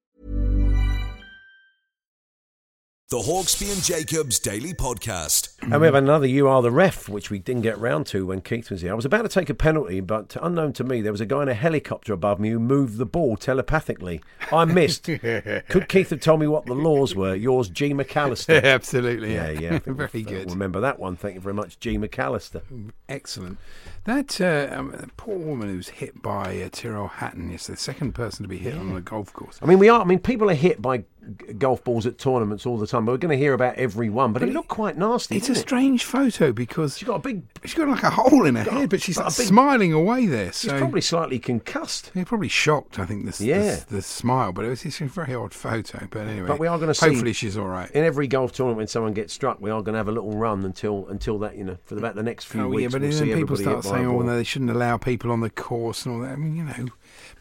The 3.11 3.17
Hawksby 3.17 3.69
and 3.73 3.83
Jacobs 3.83 4.39
Daily 4.39 4.73
Podcast. 4.73 5.49
And 5.61 5.81
we 5.81 5.85
have 5.85 5.95
another 5.95 6.25
You 6.25 6.47
Are 6.47 6.61
the 6.61 6.71
Ref, 6.71 7.09
which 7.09 7.29
we 7.29 7.39
didn't 7.39 7.63
get 7.63 7.77
round 7.77 8.05
to 8.07 8.25
when 8.27 8.39
Keith 8.39 8.71
was 8.71 8.79
here. 8.79 8.93
I 8.93 8.95
was 8.95 9.03
about 9.03 9.23
to 9.23 9.27
take 9.27 9.49
a 9.49 9.53
penalty, 9.53 9.99
but 9.99 10.37
unknown 10.41 10.71
to 10.71 10.85
me, 10.85 11.01
there 11.01 11.11
was 11.11 11.19
a 11.19 11.25
guy 11.25 11.41
in 11.43 11.49
a 11.49 11.53
helicopter 11.53 12.13
above 12.13 12.39
me 12.39 12.51
who 12.51 12.57
moved 12.59 12.97
the 12.97 13.05
ball 13.05 13.35
telepathically. 13.35 14.21
I 14.49 14.63
missed. 14.79 15.03
Could 15.03 15.89
Keith 15.89 16.11
have 16.11 16.21
told 16.21 16.39
me 16.39 16.47
what 16.47 16.67
the 16.67 16.73
laws 16.73 17.13
were? 17.13 17.35
Yours, 17.35 17.67
G. 17.67 17.93
McAllister. 17.93 18.63
Absolutely. 18.63 19.33
Yeah, 19.33 19.49
yeah. 19.49 19.79
Very 19.85 20.09
we'll- 20.13 20.23
good. 20.23 20.49
Remember 20.49 20.79
that 20.79 20.97
one. 20.97 21.17
Thank 21.17 21.35
you 21.35 21.41
very 21.41 21.53
much, 21.53 21.81
G. 21.81 21.97
McAllister. 21.97 22.61
Excellent. 23.09 23.57
That 24.05 24.39
uh, 24.39 24.73
um, 24.73 25.11
poor 25.17 25.37
woman 25.37 25.67
who 25.69 25.75
was 25.75 25.89
hit 25.89 26.21
by 26.21 26.61
uh, 26.61 26.69
Tyrrell 26.71 27.09
Hatton 27.09 27.51
is 27.51 27.67
the 27.67 27.75
second 27.75 28.13
person 28.13 28.43
to 28.43 28.47
be 28.47 28.57
hit 28.57 28.73
on 28.75 28.93
the 28.93 29.01
golf 29.01 29.33
course. 29.33 29.59
I 29.61 29.65
mean, 29.65 29.79
we 29.79 29.89
are. 29.89 29.99
I 29.99 30.05
mean, 30.05 30.19
people 30.19 30.49
are 30.49 30.53
hit 30.55 30.81
by 30.81 31.03
g- 31.37 31.53
golf 31.53 31.83
balls 31.83 32.05
at 32.05 32.17
tournaments 32.17 32.65
all 32.65 32.77
the 32.77 32.87
time. 32.87 33.05
We're 33.05 33.17
going 33.17 33.37
to 33.37 33.43
hear 33.43 33.53
about 33.53 33.75
every 33.75 34.09
one, 34.09 34.33
but, 34.33 34.41
it 34.43 34.49
looked 34.53 34.69
quite 34.69 34.97
nasty. 34.97 35.37
It's 35.37 35.49
a 35.49 35.53
it? 35.53 35.57
strange 35.57 36.03
photo 36.05 36.51
because 36.51 36.97
She's 36.97 37.07
got 37.07 37.15
a 37.15 37.19
big. 37.19 37.43
she's 37.63 37.73
got 37.73 37.87
like 37.87 38.03
a 38.03 38.09
hole 38.09 38.45
in 38.45 38.55
her 38.55 38.63
head, 38.63 38.89
but 38.89 39.01
she's 39.01 39.17
like 39.17 39.27
big- 39.37 39.47
smiling 39.47 39.93
away 39.93 40.25
there. 40.25 40.47
She's 40.47 40.69
So 40.71 40.77
probably 40.77 41.01
slightly 41.01 41.39
concussed. 41.39 42.11
They're 42.13 42.25
probably 42.25 42.47
shocked. 42.49 42.99
I 42.99 43.05
think 43.05 43.25
this, 43.25 43.39
Yeah. 43.41 43.59
this 43.59 43.83
the 43.85 44.01
smile, 44.01 44.51
but 44.51 44.65
it 44.65 44.69
was, 44.69 44.83
it's 44.85 44.99
a 45.01 45.05
very 45.05 45.35
odd 45.35 45.53
photo. 45.53 46.07
But 46.09 46.27
anyway, 46.27 46.47
But 46.47 46.59
we 46.59 46.67
are 46.67 46.77
going 46.77 46.87
to 46.89 46.93
see. 46.95 47.07
Hopefully, 47.07 47.33
she's 47.33 47.57
all 47.57 47.67
right. 47.67 47.89
In 47.91 48.03
every 48.03 48.27
golf 48.27 48.51
tournament, 48.51 48.77
when 48.77 48.87
someone 48.87 49.13
gets 49.13 49.33
struck, 49.33 49.59
we 49.61 49.69
are 49.69 49.81
going 49.81 49.93
to 49.93 49.97
have 49.99 50.07
a 50.07 50.11
little 50.11 50.31
run 50.37 50.63
until 50.65 51.07
until 51.09 51.37
that, 51.39 51.55
you 51.57 51.63
know, 51.63 51.77
for 51.85 51.97
about 51.97 52.15
the 52.15 52.23
next 52.23 52.45
few 52.45 52.61
Oh, 52.63 52.67
weeks. 52.69 52.81
yeah, 52.93 52.99
but 52.99 53.01
we'll 53.07 53.11
then 53.11 53.35
people 53.37 53.55
start 53.57 53.75
hit 53.77 53.83
by 53.83 53.89
a 53.89 53.99
saying, 53.99 54.07
"Oh, 54.07 54.21
no, 54.21 54.35
they 54.35 54.43
shouldn't 54.43 54.71
allow 54.71 54.97
people 54.97 55.31
on 55.31 55.41
the 55.41 55.49
course 55.49 56.05
and 56.05 56.15
all 56.15 56.21
that." 56.21 56.31
I 56.31 56.35
mean, 56.35 56.55
you 56.55 56.63
know, 56.63 56.87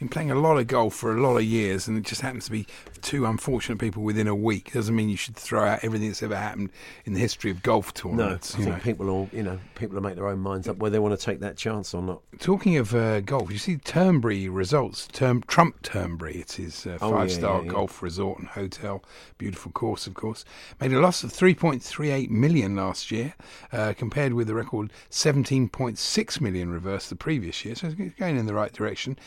been 0.00 0.08
playing 0.08 0.30
a 0.30 0.34
lot 0.34 0.56
of 0.56 0.66
golf 0.66 0.94
for 0.94 1.14
a 1.14 1.20
lot 1.20 1.36
of 1.36 1.44
years, 1.44 1.86
and 1.86 1.96
it 1.98 2.04
just 2.04 2.22
happens 2.22 2.46
to 2.46 2.50
be 2.50 2.66
two 3.02 3.26
unfortunate 3.26 3.78
people 3.78 4.02
within 4.02 4.26
a 4.26 4.34
week. 4.34 4.68
It 4.68 4.74
Doesn't 4.74 4.96
mean 4.96 5.10
you 5.10 5.16
should 5.16 5.36
throw 5.36 5.62
out 5.62 5.84
everything 5.84 6.08
that's 6.08 6.22
ever 6.22 6.36
happened 6.36 6.70
in 7.04 7.12
the 7.12 7.20
history 7.20 7.50
of 7.50 7.62
golf 7.62 7.92
tournaments. 7.92 8.56
No, 8.56 8.62
I 8.62 8.64
think 8.64 8.76
know. 8.76 8.82
people 8.82 9.06
will, 9.06 9.28
you 9.30 9.42
know, 9.42 9.58
people 9.74 9.94
will 9.96 10.02
make 10.02 10.16
their 10.16 10.26
own 10.26 10.38
minds 10.38 10.68
up 10.68 10.78
whether 10.78 10.94
they 10.94 10.98
want 10.98 11.18
to 11.18 11.22
take 11.24 11.40
that 11.40 11.58
chance 11.58 11.92
or 11.92 12.00
not. 12.02 12.22
Talking 12.38 12.78
of 12.78 12.94
uh, 12.94 13.20
golf, 13.20 13.52
you 13.52 13.58
see 13.58 13.76
Turnberry 13.76 14.48
results. 14.48 15.06
Term, 15.06 15.42
Trump 15.46 15.82
Turnberry, 15.82 16.36
it's 16.36 16.54
his 16.54 16.86
uh, 16.86 16.96
Oh, 17.02 17.10
yeah, 17.10 17.16
five-star 17.18 17.58
yeah, 17.58 17.64
yeah. 17.64 17.70
golf 17.70 18.02
resort 18.02 18.38
and 18.38 18.48
hotel. 18.48 19.04
Beautiful 19.36 19.70
course, 19.70 20.06
of 20.06 20.14
course. 20.14 20.46
Made 20.80 20.94
a 20.94 21.00
loss 21.00 21.22
of 21.22 21.30
3.38 21.30 22.30
million 22.30 22.74
last 22.74 23.10
year, 23.10 23.34
uh, 23.70 23.92
compared 23.96 24.32
with 24.32 24.46
the 24.46 24.54
record 24.54 24.90
17.6 25.10 26.40
million 26.40 26.70
reversed 26.70 27.10
the 27.10 27.16
previous 27.16 27.64
year. 27.66 27.74
So 27.74 27.88
it's 27.88 28.14
going 28.14 28.38
in 28.38 28.46
the 28.46 28.54
right 28.54 28.72
direction. 28.72 29.18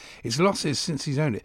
Since 0.71 1.05
he's 1.05 1.19
owned 1.19 1.35
it, 1.35 1.43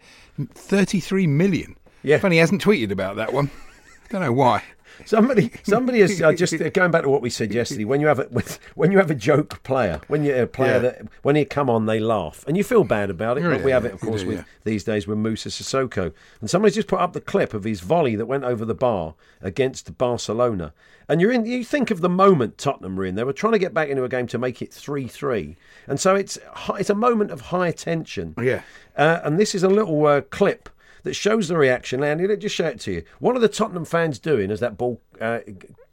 33 0.53 1.27
million. 1.27 1.75
Yeah. 2.03 2.17
Funny, 2.19 2.35
he 2.35 2.39
hasn't 2.39 2.63
tweeted 2.63 2.91
about 2.91 3.17
that 3.17 3.33
one. 3.33 3.49
Don't 4.09 4.21
know 4.21 4.31
why. 4.31 4.63
Somebody, 5.05 5.51
somebody 5.63 6.01
is 6.01 6.21
uh, 6.21 6.33
just 6.33 6.53
uh, 6.53 6.69
going 6.69 6.91
back 6.91 7.03
to 7.03 7.09
what 7.09 7.21
we 7.21 7.29
said 7.29 7.53
yesterday. 7.53 7.85
When 7.85 8.01
you 8.01 8.07
have 8.07 8.19
a 8.19 8.23
when 8.75 8.91
you 8.91 8.97
have 8.97 9.11
a 9.11 9.15
joke 9.15 9.61
player, 9.63 10.01
when 10.07 10.23
you're 10.23 10.43
a 10.43 10.47
player 10.47 10.73
Yeah. 10.73 10.79
that 10.79 11.01
when 11.21 11.35
you 11.35 11.45
come 11.45 11.69
on, 11.69 11.85
they 11.85 11.99
laugh, 11.99 12.43
and 12.47 12.55
you 12.57 12.63
feel 12.63 12.83
bad 12.83 13.09
about 13.09 13.37
it. 13.37 13.43
Yeah, 13.43 13.49
but 13.49 13.63
we 13.63 13.71
have 13.71 13.85
it, 13.85 13.93
of 13.93 14.01
course, 14.01 14.21
do, 14.21 14.27
with 14.27 14.45
these 14.63 14.83
days 14.83 15.07
with 15.07 15.17
Musa 15.17 15.49
Sissoko, 15.49 16.13
and 16.41 16.49
somebody's 16.49 16.75
just 16.75 16.87
put 16.87 16.99
up 16.99 17.13
the 17.13 17.21
clip 17.21 17.53
of 17.53 17.63
his 17.63 17.81
volley 17.81 18.15
that 18.15 18.25
went 18.25 18.43
over 18.43 18.65
the 18.65 18.75
bar 18.75 19.15
against 19.41 19.97
Barcelona. 19.97 20.73
And 21.07 21.19
you're 21.19 21.31
in. 21.31 21.45
You 21.45 21.63
think 21.63 21.89
of 21.89 22.01
the 22.01 22.09
moment 22.09 22.57
Tottenham 22.59 22.95
were 22.95 23.05
in. 23.05 23.15
They 23.15 23.23
were 23.23 23.33
trying 23.33 23.53
to 23.53 23.59
get 23.59 23.73
back 23.73 23.89
into 23.89 24.03
a 24.03 24.09
game 24.09 24.27
to 24.27 24.37
make 24.37 24.61
it 24.61 24.71
three-three, 24.71 25.55
and 25.87 25.99
so 25.99 26.15
it's 26.15 26.37
it's 26.75 26.89
a 26.91 26.95
moment 26.95 27.31
of 27.31 27.41
high 27.41 27.71
tension. 27.71 28.35
Yeah. 28.39 28.61
Uh, 28.95 29.19
and 29.23 29.39
this 29.39 29.55
is 29.55 29.63
a 29.63 29.69
little 29.69 30.05
uh, 30.05 30.21
clip 30.21 30.69
that 31.03 31.13
shows 31.13 31.47
the 31.47 31.57
reaction. 31.57 32.03
Andy, 32.03 32.27
let 32.27 32.39
just 32.39 32.55
show 32.55 32.67
it 32.67 32.79
to 32.81 32.91
you. 32.91 33.03
What 33.19 33.35
are 33.35 33.39
the 33.39 33.47
Tottenham 33.47 33.85
fans 33.85 34.19
doing 34.19 34.51
as 34.51 34.59
that 34.59 34.77
ball 34.77 35.01
uh, 35.21 35.39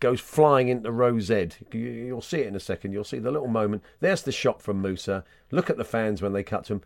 goes 0.01 0.21
flying 0.21 0.69
into 0.69 0.91
Ed? 1.31 1.57
You- 1.73 1.81
You'll 1.81 2.21
see 2.23 2.39
it 2.41 2.47
in 2.47 2.57
a 2.57 2.61
second. 2.61 2.93
You'll 2.93 3.05
see 3.05 3.19
the 3.19 3.31
little 3.31 3.49
moment. 3.49 3.83
There's 4.01 4.23
the 4.23 4.33
shot 4.33 4.63
from 4.63 4.83
Musa. 4.83 5.25
Look 5.51 5.71
at 5.71 5.77
the 5.77 5.85
fans 5.85 6.23
when 6.23 6.33
they 6.33 6.43
cut 6.43 6.65
to 6.67 6.75
him. 6.75 6.83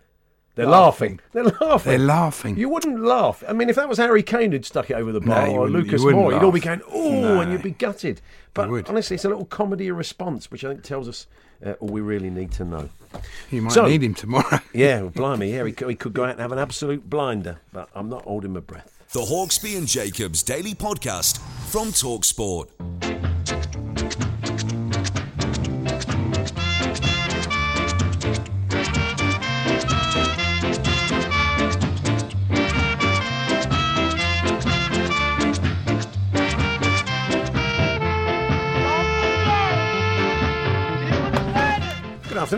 They're 0.62 0.70
laughing. 0.70 1.20
They're 1.32 1.44
laughing. 1.44 1.90
They're 1.90 1.98
laughing. 1.98 2.56
You 2.56 2.68
wouldn't 2.68 3.00
laugh. 3.02 3.42
I 3.48 3.52
mean, 3.52 3.68
if 3.68 3.76
that 3.76 3.88
was 3.88 3.98
Harry 3.98 4.22
Kane 4.22 4.52
who'd 4.52 4.64
stuck 4.64 4.90
it 4.90 4.94
over 4.94 5.12
the 5.12 5.20
No, 5.20 5.26
bar 5.34 5.46
you 5.48 5.52
or 5.54 5.60
wouldn't- 5.60 5.76
you 5.76 5.82
Lucas 5.84 6.02
wouldn't 6.02 6.22
Moura, 6.22 6.32
you'd 6.34 6.42
all 6.44 6.52
be 6.52 6.60
laugh. 6.60 6.80
going, 6.80 6.82
"Oh," 6.92 7.20
No. 7.22 7.40
and 7.40 7.52
you'd 7.52 7.62
be 7.62 7.70
gutted. 7.70 8.20
But 8.52 8.68
would. 8.68 8.88
honestly, 8.88 9.14
it's 9.14 9.24
a 9.24 9.28
little 9.28 9.44
comedy 9.44 9.88
of 9.88 9.96
response, 9.96 10.50
which 10.50 10.64
I 10.64 10.68
think 10.68 10.82
tells 10.82 11.08
us 11.08 11.26
uh, 11.64 11.72
all 11.80 11.88
we 11.88 12.00
really 12.00 12.30
need 12.30 12.50
to 12.52 12.64
know. 12.64 12.88
You 13.50 13.62
might 13.62 13.72
So- 13.72 13.86
need 13.86 14.02
him 14.02 14.14
tomorrow. 14.14 14.58
Yeah, 14.74 15.02
well, 15.02 15.10
blimey, 15.10 15.52
yeah, 15.52 15.64
he 15.64 15.72
could, 15.72 15.88
he 15.88 15.94
could 15.94 16.12
go 16.14 16.24
out 16.24 16.30
and 16.32 16.40
have 16.40 16.52
an 16.52 16.58
absolute 16.58 17.08
blinder, 17.08 17.58
but 17.72 17.88
I'm 17.94 18.08
not 18.08 18.22
holding 18.24 18.52
my 18.52 18.60
breath. 18.60 18.96
The 19.12 19.20
Hawksby 19.20 19.76
and 19.76 19.86
Jacobs 19.88 20.42
Daily 20.42 20.74
Podcast 20.74 21.38
from 21.70 21.88
Talksport. 21.88 22.68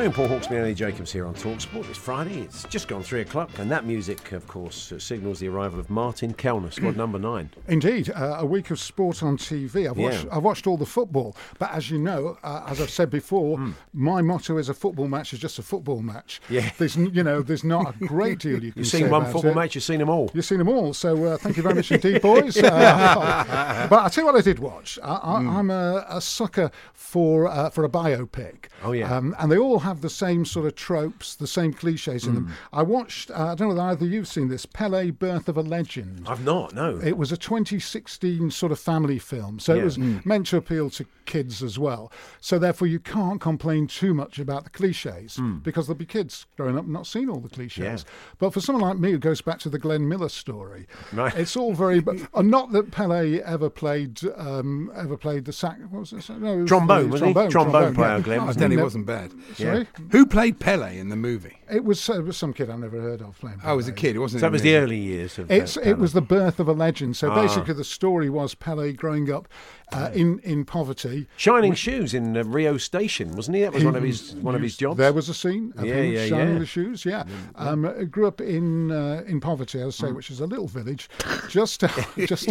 Afternoon, 0.03 0.29
Paul 0.29 0.37
Hawksby 0.37 0.51
and 0.57 0.59
Andy 0.67 0.75
Jacobs 0.75 1.13
here 1.13 1.25
on 1.27 1.35
Talksport. 1.35 1.89
It's 1.89 1.97
Friday, 1.97 2.41
it's 2.41 2.65
just 2.65 2.89
gone 2.89 3.05
three 3.05 3.21
o'clock, 3.21 3.51
and 3.61 3.71
that 3.71 3.87
music, 3.87 4.33
of 4.33 4.49
course, 4.49 4.91
uh, 4.91 4.99
signals 4.99 5.39
the 5.39 5.47
arrival 5.47 5.79
of 5.79 5.91
Martin 5.91 6.35
Kelner, 6.35 6.73
squad 6.73 6.97
number 6.97 7.21
nine. 7.21 7.51
Indeed, 7.69 8.11
uh, 8.11 8.39
a 8.41 8.45
week 8.45 8.73
of 8.73 8.81
sport 8.81 9.23
on 9.23 9.37
TV. 9.37 9.89
I've 9.89 9.97
watched, 9.97 10.25
Yeah. 10.25 10.37
I've 10.37 10.43
watched 10.43 10.67
all 10.67 10.77
the 10.77 10.87
football, 10.87 11.37
but 11.61 11.73
as 11.73 11.89
you 11.89 12.01
know, 12.01 12.37
uh, 12.43 12.65
as 12.67 12.81
I've 12.81 12.91
said 12.91 13.11
before, 13.11 13.75
my 13.93 14.23
motto 14.23 14.59
is 14.59 14.69
a 14.69 14.75
football 14.75 15.07
match 15.07 15.33
is 15.35 15.39
just 15.39 15.61
a 15.61 15.63
football 15.63 16.03
match. 16.03 16.41
Yeah. 16.49 16.69
there's 16.79 16.97
you 16.97 17.23
know 17.23 17.41
there's 17.41 17.63
not 17.63 17.95
a 17.95 18.05
great 18.05 18.41
deal 18.41 18.65
you 18.65 18.73
can 18.73 18.85
see. 18.85 18.99
You've 18.99 19.05
seen 19.05 19.11
one 19.11 19.27
football 19.31 19.53
it. 19.53 19.55
match, 19.55 19.77
you've 19.77 19.85
seen 19.85 20.01
them 20.01 20.09
all. 20.11 20.33
You've 20.35 20.45
seen 20.45 20.59
them 20.59 20.69
all, 20.69 20.95
so 20.95 21.27
uh, 21.27 21.37
thank 21.37 21.57
you 21.57 21.63
very 21.63 21.77
much 21.77 21.93
indeed, 21.93 22.21
boys. 22.21 22.57
Uh, 22.73 23.87
but 23.91 24.05
I 24.05 24.09
tell 24.09 24.23
you 24.25 24.27
what, 24.33 24.37
I 24.37 24.41
did 24.41 24.59
watch. 24.59 24.99
I, 25.03 25.15
I, 25.15 25.37
I'm 25.37 25.71
a, 25.71 26.05
a 26.09 26.21
sucker 26.21 26.73
for 26.93 27.47
uh, 27.47 27.71
for 27.71 27.85
a 27.85 27.89
biopic. 27.89 28.67
Oh, 28.83 28.91
yeah. 28.93 29.15
um, 29.15 29.37
and 29.39 29.53
they 29.53 29.59
all 29.59 29.79
have 29.81 29.92
the 30.01 30.11
same 30.11 30.45
sort 30.45 30.67
of 30.67 30.75
tropes, 30.75 31.35
the 31.35 31.47
same 31.47 31.73
cliches 31.73 32.27
in 32.27 32.35
them. 32.35 32.47
Hmm. 32.47 32.53
I 32.79 32.83
watched. 32.83 33.31
Uh, 33.31 33.35
I 33.53 33.55
don't 33.55 33.61
know 33.61 33.69
whether 33.69 33.83
either 33.83 34.07
you've 34.07 34.29
seen 34.29 34.49
this 34.49 34.65
Pele: 34.67 35.11
Birth 35.11 35.49
of 35.49 35.57
a 35.57 35.63
Legend. 35.63 36.27
I've 36.29 36.45
not, 36.45 36.75
no. 36.75 36.99
It 37.03 37.19
was 37.19 37.31
a 37.33 37.37
2016 37.37 38.51
sort 38.51 38.73
of 38.73 38.79
family 38.79 39.19
film, 39.19 39.59
so 39.59 39.75
Yeah. 39.75 39.83
it 39.83 39.85
was 39.85 39.99
Mm. 39.99 40.25
meant 40.25 40.47
to 40.49 40.57
appeal 40.57 40.89
to 40.91 41.05
kids 41.25 41.63
as 41.63 41.79
well. 41.79 42.11
So 42.41 42.59
therefore, 42.59 42.89
you 42.89 42.99
can't 42.99 43.41
complain 43.41 43.87
too 43.87 44.13
much 44.15 44.39
about 44.39 44.65
the 44.65 44.71
cliches 44.71 45.37
Mm. 45.37 45.63
because 45.63 45.87
there'll 45.87 45.99
be 45.99 46.05
kids 46.07 46.47
growing 46.57 46.77
up 46.79 46.87
not 46.87 47.07
seeing 47.07 47.29
all 47.29 47.39
the 47.41 47.49
cliches. 47.49 47.79
Yeah. 47.79 47.97
But 48.39 48.53
for 48.53 48.61
someone 48.61 48.83
like 48.83 48.99
me 48.99 49.13
who 49.13 49.19
goes 49.19 49.41
back 49.41 49.59
to 49.61 49.69
the 49.69 49.79
Glenn 49.79 50.09
Miller 50.09 50.29
story, 50.29 50.87
Right. 51.13 51.35
it's 51.37 51.57
all 51.57 51.75
very. 51.75 52.03
Uh, 52.35 52.43
not 52.43 52.73
that 52.73 52.91
Pele 52.91 53.41
ever 53.41 53.71
played 53.71 54.21
um, 54.37 54.91
ever 54.95 55.17
played 55.17 55.45
the 55.45 55.53
sax. 55.53 55.81
What 55.91 56.01
was 56.01 56.13
it? 56.13 56.29
No, 56.41 56.55
it 56.55 56.61
was 56.63 56.69
Trombone, 56.69 57.05
the 57.05 57.09
wasn't 57.13 57.29
he? 57.29 57.35
trombone, 57.35 57.51
Trombone 57.51 57.95
player, 57.95 58.17
yeah. 58.17 58.21
Glenn, 58.21 58.41
Oh, 58.41 58.47
wasn't 58.47 58.61
then 58.61 58.71
he 58.73 58.77
wasn't 58.77 59.07
bad. 59.07 59.33
Sorry, 59.55 59.82
Who 60.11 60.27
played 60.27 60.59
Pele 60.59 60.99
in 60.99 61.09
the 61.09 61.17
movie? 61.17 61.57
it 61.71 61.85
was 61.85 62.09
uh, 62.11 62.15
it 62.15 62.25
was 62.25 62.37
some 62.37 62.53
kid 62.53 62.69
I 62.71 62.77
never 62.77 63.01
heard 63.01 63.23
of 63.23 63.39
playing. 63.39 63.61
Oh, 63.65 63.73
it 63.73 63.77
was 63.77 63.89
a 63.89 63.93
kid. 63.93 64.17
It 64.17 64.19
wasn't. 64.19 64.41
So 64.41 64.47
that 64.47 64.53
was 64.53 64.63
the 64.63 64.73
the 64.73 64.79
early 64.79 64.99
years 64.99 65.39
of 65.39 65.51
uh, 65.51 65.55
It's 65.55 65.77
Pele. 65.77 65.91
it 65.91 65.99
was 65.99 66.13
the 66.13 66.21
birth 66.23 66.61
of 66.61 66.69
a 66.69 66.73
legend. 66.73 67.17
So 67.17 67.31
Ah. 67.31 67.35
basically, 67.43 67.75
the 67.75 67.85
story 67.85 68.29
was 68.31 68.55
Pele 68.55 68.93
growing 68.93 69.31
up 69.33 69.49
uh, 69.93 70.11
in 70.15 70.39
in 70.41 70.65
poverty. 70.65 71.27
Shining 71.37 71.75
shoes 71.75 72.15
in 72.15 72.37
uh, 72.37 72.45
Rio 72.45 72.77
Station, 72.77 73.33
wasn't 73.33 73.57
he? 73.57 73.63
That 73.63 73.73
was 73.73 73.85
one 73.85 73.97
of 73.97 74.03
his 74.03 74.35
one 74.37 74.55
of 74.55 74.63
his 74.63 74.77
jobs. 74.77 74.99
There 74.99 75.13
was 75.13 75.29
a 75.29 75.35
scene 75.35 75.73
of 75.77 75.85
Yeah, 75.85 75.95
him 75.95 76.13
yeah, 76.13 76.27
shining 76.27 76.53
yeah. 76.55 76.59
the 76.61 76.67
shoes. 76.67 77.05
Yeah, 77.05 77.25
um, 77.57 77.85
uh, 77.85 77.93
grew 78.05 78.27
up 78.27 78.41
in 78.41 78.91
uh, 78.91 79.23
in 79.27 79.41
poverty, 79.41 79.81
I 79.81 79.85
would 79.87 79.95
say, 79.95 80.13
which 80.13 80.31
is 80.31 80.41
a 80.41 80.47
little 80.47 80.67
village, 80.69 81.09
just 81.49 81.83
just 82.19 82.49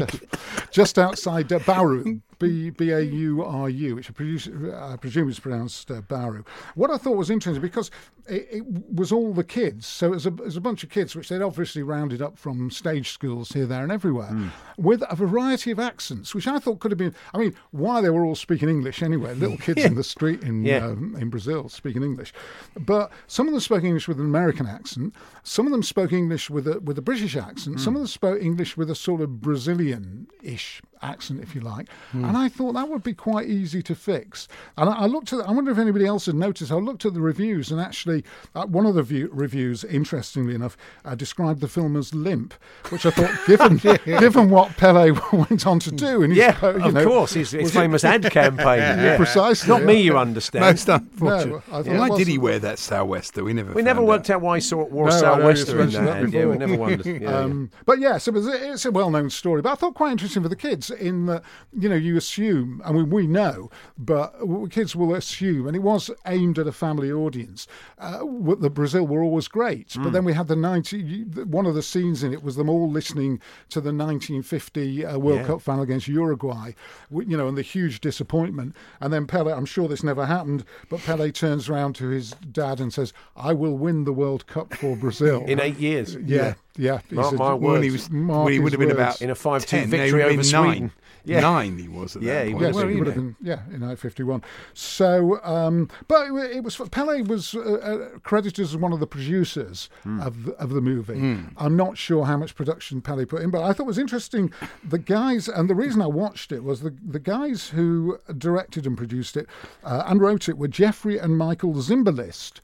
just 0.71 0.97
outside 0.99 1.51
uh, 1.51 1.59
Bauru, 1.59 2.21
B 2.39 2.69
B 2.69 2.91
A 2.91 3.01
U 3.01 3.43
R 3.43 3.69
U, 3.69 3.95
which 3.95 4.09
I, 4.09 4.13
produce, 4.13 4.47
I 4.75 4.95
presume 4.97 5.29
is 5.29 5.39
pronounced 5.39 5.89
uh, 5.91 6.01
Bauru. 6.01 6.43
What 6.75 6.91
I 6.91 6.97
thought 6.97 7.17
was 7.17 7.29
interesting 7.29 7.61
because 7.61 7.91
it, 8.27 8.47
it 8.51 8.63
was 8.93 9.11
all 9.11 9.33
the 9.33 9.43
kids, 9.43 9.85
so 9.87 10.07
it 10.07 10.11
was, 10.11 10.25
a, 10.25 10.29
it 10.29 10.39
was 10.39 10.57
a 10.57 10.61
bunch 10.61 10.83
of 10.83 10.89
kids 10.89 11.15
which 11.15 11.29
they'd 11.29 11.41
obviously 11.41 11.83
rounded 11.83 12.21
up 12.21 12.37
from 12.37 12.69
stage 12.71 13.09
schools 13.11 13.49
here, 13.51 13.65
there, 13.65 13.83
and 13.83 13.91
everywhere, 13.91 14.27
Hmm. 14.27 14.47
with 14.77 15.03
a 15.09 15.15
variety 15.15 15.71
of 15.71 15.79
accents, 15.79 16.33
which 16.35 16.47
I 16.47 16.59
thought 16.59 16.79
could 16.79 16.91
have 16.91 16.97
been. 16.97 17.15
I 17.33 17.37
mean, 17.37 17.53
why 17.71 18.01
they 18.01 18.09
were 18.09 18.23
all 18.25 18.35
speaking 18.35 18.67
English 18.69 19.01
anyway? 19.01 19.33
Little 19.35 19.57
kids 19.67 19.83
in 19.83 19.95
the 19.95 20.03
street 20.03 20.43
in 20.43 20.63
Yeah. 20.65 20.85
um, 20.85 21.15
in 21.19 21.29
Brazil 21.29 21.69
speaking 21.69 22.03
English, 22.03 22.33
but 22.79 23.11
some 23.27 23.47
of 23.47 23.53
them 23.53 23.61
spoke 23.61 23.83
English 23.83 24.07
with 24.07 24.19
an 24.19 24.25
American 24.25 24.65
accent. 24.67 25.13
Some 25.43 25.65
of 25.65 25.71
them 25.71 25.83
spoke 25.83 26.11
English 26.13 26.49
with 26.49 26.67
a 26.67 26.79
with 26.81 26.97
a 26.97 27.01
British 27.01 27.35
accent. 27.35 27.79
Some 27.79 27.95
of 27.95 28.01
them 28.01 28.07
spoke 28.07 28.41
English 28.41 28.75
with 28.77 28.89
a 28.89 28.95
sort 28.95 29.21
of 29.21 29.41
Brazilian-ish 29.41 30.81
accent, 31.03 31.41
if 31.41 31.55
you 31.55 31.61
like. 31.61 31.87
And 32.13 32.37
I 32.37 32.49
thought 32.49 32.73
that 32.73 32.89
would 32.89 33.03
be 33.03 33.13
quite 33.13 33.47
easy 33.47 33.81
to 33.83 33.95
fix. 33.95 34.47
And 34.77 34.89
I, 34.89 34.93
I 34.93 35.05
looked 35.05 35.33
at. 35.33 35.47
I 35.47 35.51
wonder 35.51 35.71
if 35.71 35.77
anybody 35.77 36.05
else 36.05 36.25
had 36.25 36.35
noticed. 36.35 36.71
I 36.71 36.75
looked 36.75 37.05
at 37.05 37.13
the 37.13 37.21
reviews, 37.21 37.71
and 37.71 37.79
actually, 37.79 38.23
uh, 38.55 38.65
one 38.65 38.85
of 38.85 38.95
the 38.95 39.03
view, 39.03 39.29
reviews, 39.31 39.83
interestingly 39.83 40.55
enough, 40.55 40.77
uh, 41.05 41.15
described 41.15 41.61
the 41.61 41.67
film 41.67 41.95
as 41.95 42.13
limp, 42.13 42.53
which 42.89 43.05
I 43.05 43.11
thought, 43.11 43.31
given 43.47 43.77
given 44.19 44.49
what 44.49 44.75
Pele 44.77 45.11
went 45.33 45.65
on 45.67 45.79
to 45.79 45.91
do, 45.91 46.23
and 46.23 46.35
yeah, 46.35 46.57
of 46.65 46.93
course, 47.05 47.33
his, 47.33 47.51
his 47.51 47.71
famous 47.73 48.03
ad 48.03 48.23
campaign. 48.31 48.79
yeah. 48.79 49.17
Precisely, 49.17 49.69
Not 49.69 49.83
me, 49.83 50.01
you 50.01 50.17
understand. 50.17 50.65
Most 50.65 50.89
unfortunate. 50.89 51.51
No, 51.51 51.77
I 51.77 51.83
thought 51.83 52.09
Why 52.09 52.17
did 52.17 52.27
he 52.27 52.37
wear 52.37 52.59
that 52.59 52.79
sou'wester? 52.79 53.43
We 53.43 53.53
never. 53.53 53.73
we 53.73 53.81
never 53.81 54.01
worked 54.01 54.29
out 54.29 54.41
why 54.41 54.57
he 54.57 54.61
saw 54.61 54.83
wore 54.85 55.07
a 55.07 55.11
No, 55.11 55.15
I 55.33 55.37
know, 55.37 55.53
sou'wester 55.53 55.71
you've 55.71 55.79
in 55.81 55.91
that. 55.93 56.05
that 56.05 56.23
ad. 56.23 56.33
Yeah, 56.33 56.45
we 56.45 56.57
never 56.57 56.75
wondered. 56.77 57.05
Yeah, 57.05 57.13
yeah. 57.21 57.37
Um, 57.37 57.71
But 57.85 57.99
yes, 57.99 58.27
it 58.27 58.33
was, 58.33 58.47
it's 58.47 58.85
a 58.85 58.91
well-known 58.91 59.29
story. 59.29 59.61
But 59.61 59.71
I 59.71 59.75
thought 59.75 59.95
quite 59.95 60.11
interesting 60.11 60.43
for 60.43 60.49
the 60.49 60.55
kids 60.55 60.90
in 60.93 61.25
that 61.27 61.43
you 61.77 61.89
know 61.89 61.95
you 61.95 62.17
assume. 62.17 62.81
I 62.85 62.91
mean, 62.91 63.09
we 63.09 63.27
know, 63.27 63.69
but 63.97 64.33
kids 64.69 64.95
will 64.95 65.13
assume, 65.15 65.67
and 65.67 65.75
it 65.75 65.83
was 65.83 66.09
aimed 66.25 66.57
at 66.59 66.67
a 66.67 66.71
family 66.71 67.11
audience. 67.11 67.67
Uh, 67.99 68.19
that 68.59 68.71
Brazil 68.71 69.05
were 69.07 69.21
always 69.23 69.47
great, 69.47 69.93
Hmm. 69.93 70.03
but 70.03 70.13
then 70.13 70.25
we 70.25 70.33
had 70.33 70.47
the 70.47 70.55
ninety. 70.55 71.23
One 71.23 71.65
of 71.65 71.75
the 71.75 71.83
scenes 71.83 72.23
in 72.23 72.33
it 72.33 72.43
was 72.43 72.55
them 72.55 72.69
all 72.69 72.89
listening 72.89 73.39
to 73.69 73.79
the 73.81 73.91
1950 73.91 75.05
uh, 75.05 75.17
World 75.17 75.39
Yeah. 75.41 75.47
Cup 75.47 75.61
final 75.61 75.83
against 75.83 76.07
Uruguay. 76.07 76.71
You 77.11 77.37
know, 77.37 77.47
and 77.47 77.57
the 77.57 77.61
huge 77.61 78.01
disappointment. 78.01 78.75
And 78.99 79.11
then 79.13 79.27
Pele. 79.27 79.51
I'm 79.53 79.65
sure 79.65 79.87
this 79.87 80.03
never 80.03 80.25
happened, 80.25 80.63
but 80.89 80.99
Pele 81.01 81.31
turns 81.31 81.69
around 81.69 81.95
to 81.95 82.07
his 82.09 82.31
dad 82.51 82.79
and 82.79 82.93
says, 82.93 83.13
"I 83.35 83.53
will 83.53 83.77
win 83.77 84.03
the 84.05 84.13
World 84.13 84.47
Cup 84.47 84.73
for 84.73 84.95
Brazil." 84.95 85.43
In 85.47 85.59
eight 85.59 85.77
years. 85.79 86.15
Yeah, 86.15 86.19
yeah. 86.37 86.53
He 86.77 86.83
Mark 87.15 87.29
said- 87.31 87.39
my 87.39 87.53
When 87.53 87.61
words. 87.61 87.83
he 87.85 87.91
was, 87.91 88.09
Mark 88.09 88.43
when 88.45 88.53
he 88.53 88.59
would 88.59 88.71
his 88.73 88.79
have 88.79 88.87
been 88.87 88.95
about 88.97 89.21
In 89.21 89.29
a 89.29 89.35
5-2 89.35 89.85
victory 89.87 89.97
no, 89.97 90.05
he 90.07 90.13
would 90.13 90.33
over 90.33 90.43
Sweden. 90.43 90.69
Nine. 90.69 90.91
Yeah. 91.23 91.39
Nine 91.41 91.77
he 91.77 91.87
was 91.87 92.15
at 92.15 92.23
Yeah, 92.23 92.33
that 92.39 92.45
he 92.47 92.51
point. 92.53 92.63
Yes, 92.65 92.73
Well, 92.75 92.89
it 92.89 92.95
would 92.97 93.05
have 93.07 93.15
been 93.15 93.35
yeah 93.41 93.59
in 93.71 93.81
1951. 93.81 94.41
So, 94.73 95.39
um, 95.43 95.87
but 96.07 96.27
it, 96.31 96.57
it 96.57 96.63
was 96.63 96.77
Pele 96.89 97.21
was 97.21 97.53
uh, 97.53 97.59
uh, 97.59 98.17
credited 98.23 98.59
as 98.65 98.75
one 98.75 98.91
of 98.91 98.99
the 98.99 99.05
producers 99.05 99.87
Hmm. 100.01 100.19
of 100.19 100.45
the, 100.45 100.53
of 100.53 100.69
the 100.71 100.81
movie. 100.81 101.13
I'm 101.57 101.75
not 101.75 101.97
sure 101.99 102.25
how 102.25 102.37
much 102.37 102.55
production 102.55 103.01
Pele 103.01 103.25
put 103.25 103.43
in, 103.43 103.51
but 103.51 103.61
I 103.61 103.71
thought 103.73 103.83
it 103.83 103.87
was 103.87 103.99
interesting. 103.99 104.51
The 104.83 104.97
guys 104.97 105.47
and 105.47 105.69
the 105.69 105.75
reason 105.75 106.01
I 106.01 106.07
watched 106.07 106.51
it 106.51 106.63
was 106.63 106.81
the 106.81 106.95
the 107.07 107.19
guys 107.19 107.69
who 107.69 108.17
directed 108.37 108.87
and 108.87 108.97
produced 108.97 109.37
it 109.37 109.45
uh, 109.83 110.03
and 110.07 110.19
wrote 110.21 110.49
it 110.49 110.57
were 110.57 110.67
Jeffrey 110.69 111.19
and 111.19 111.37
Michael 111.37 111.73
Zimbalist. 111.75 112.61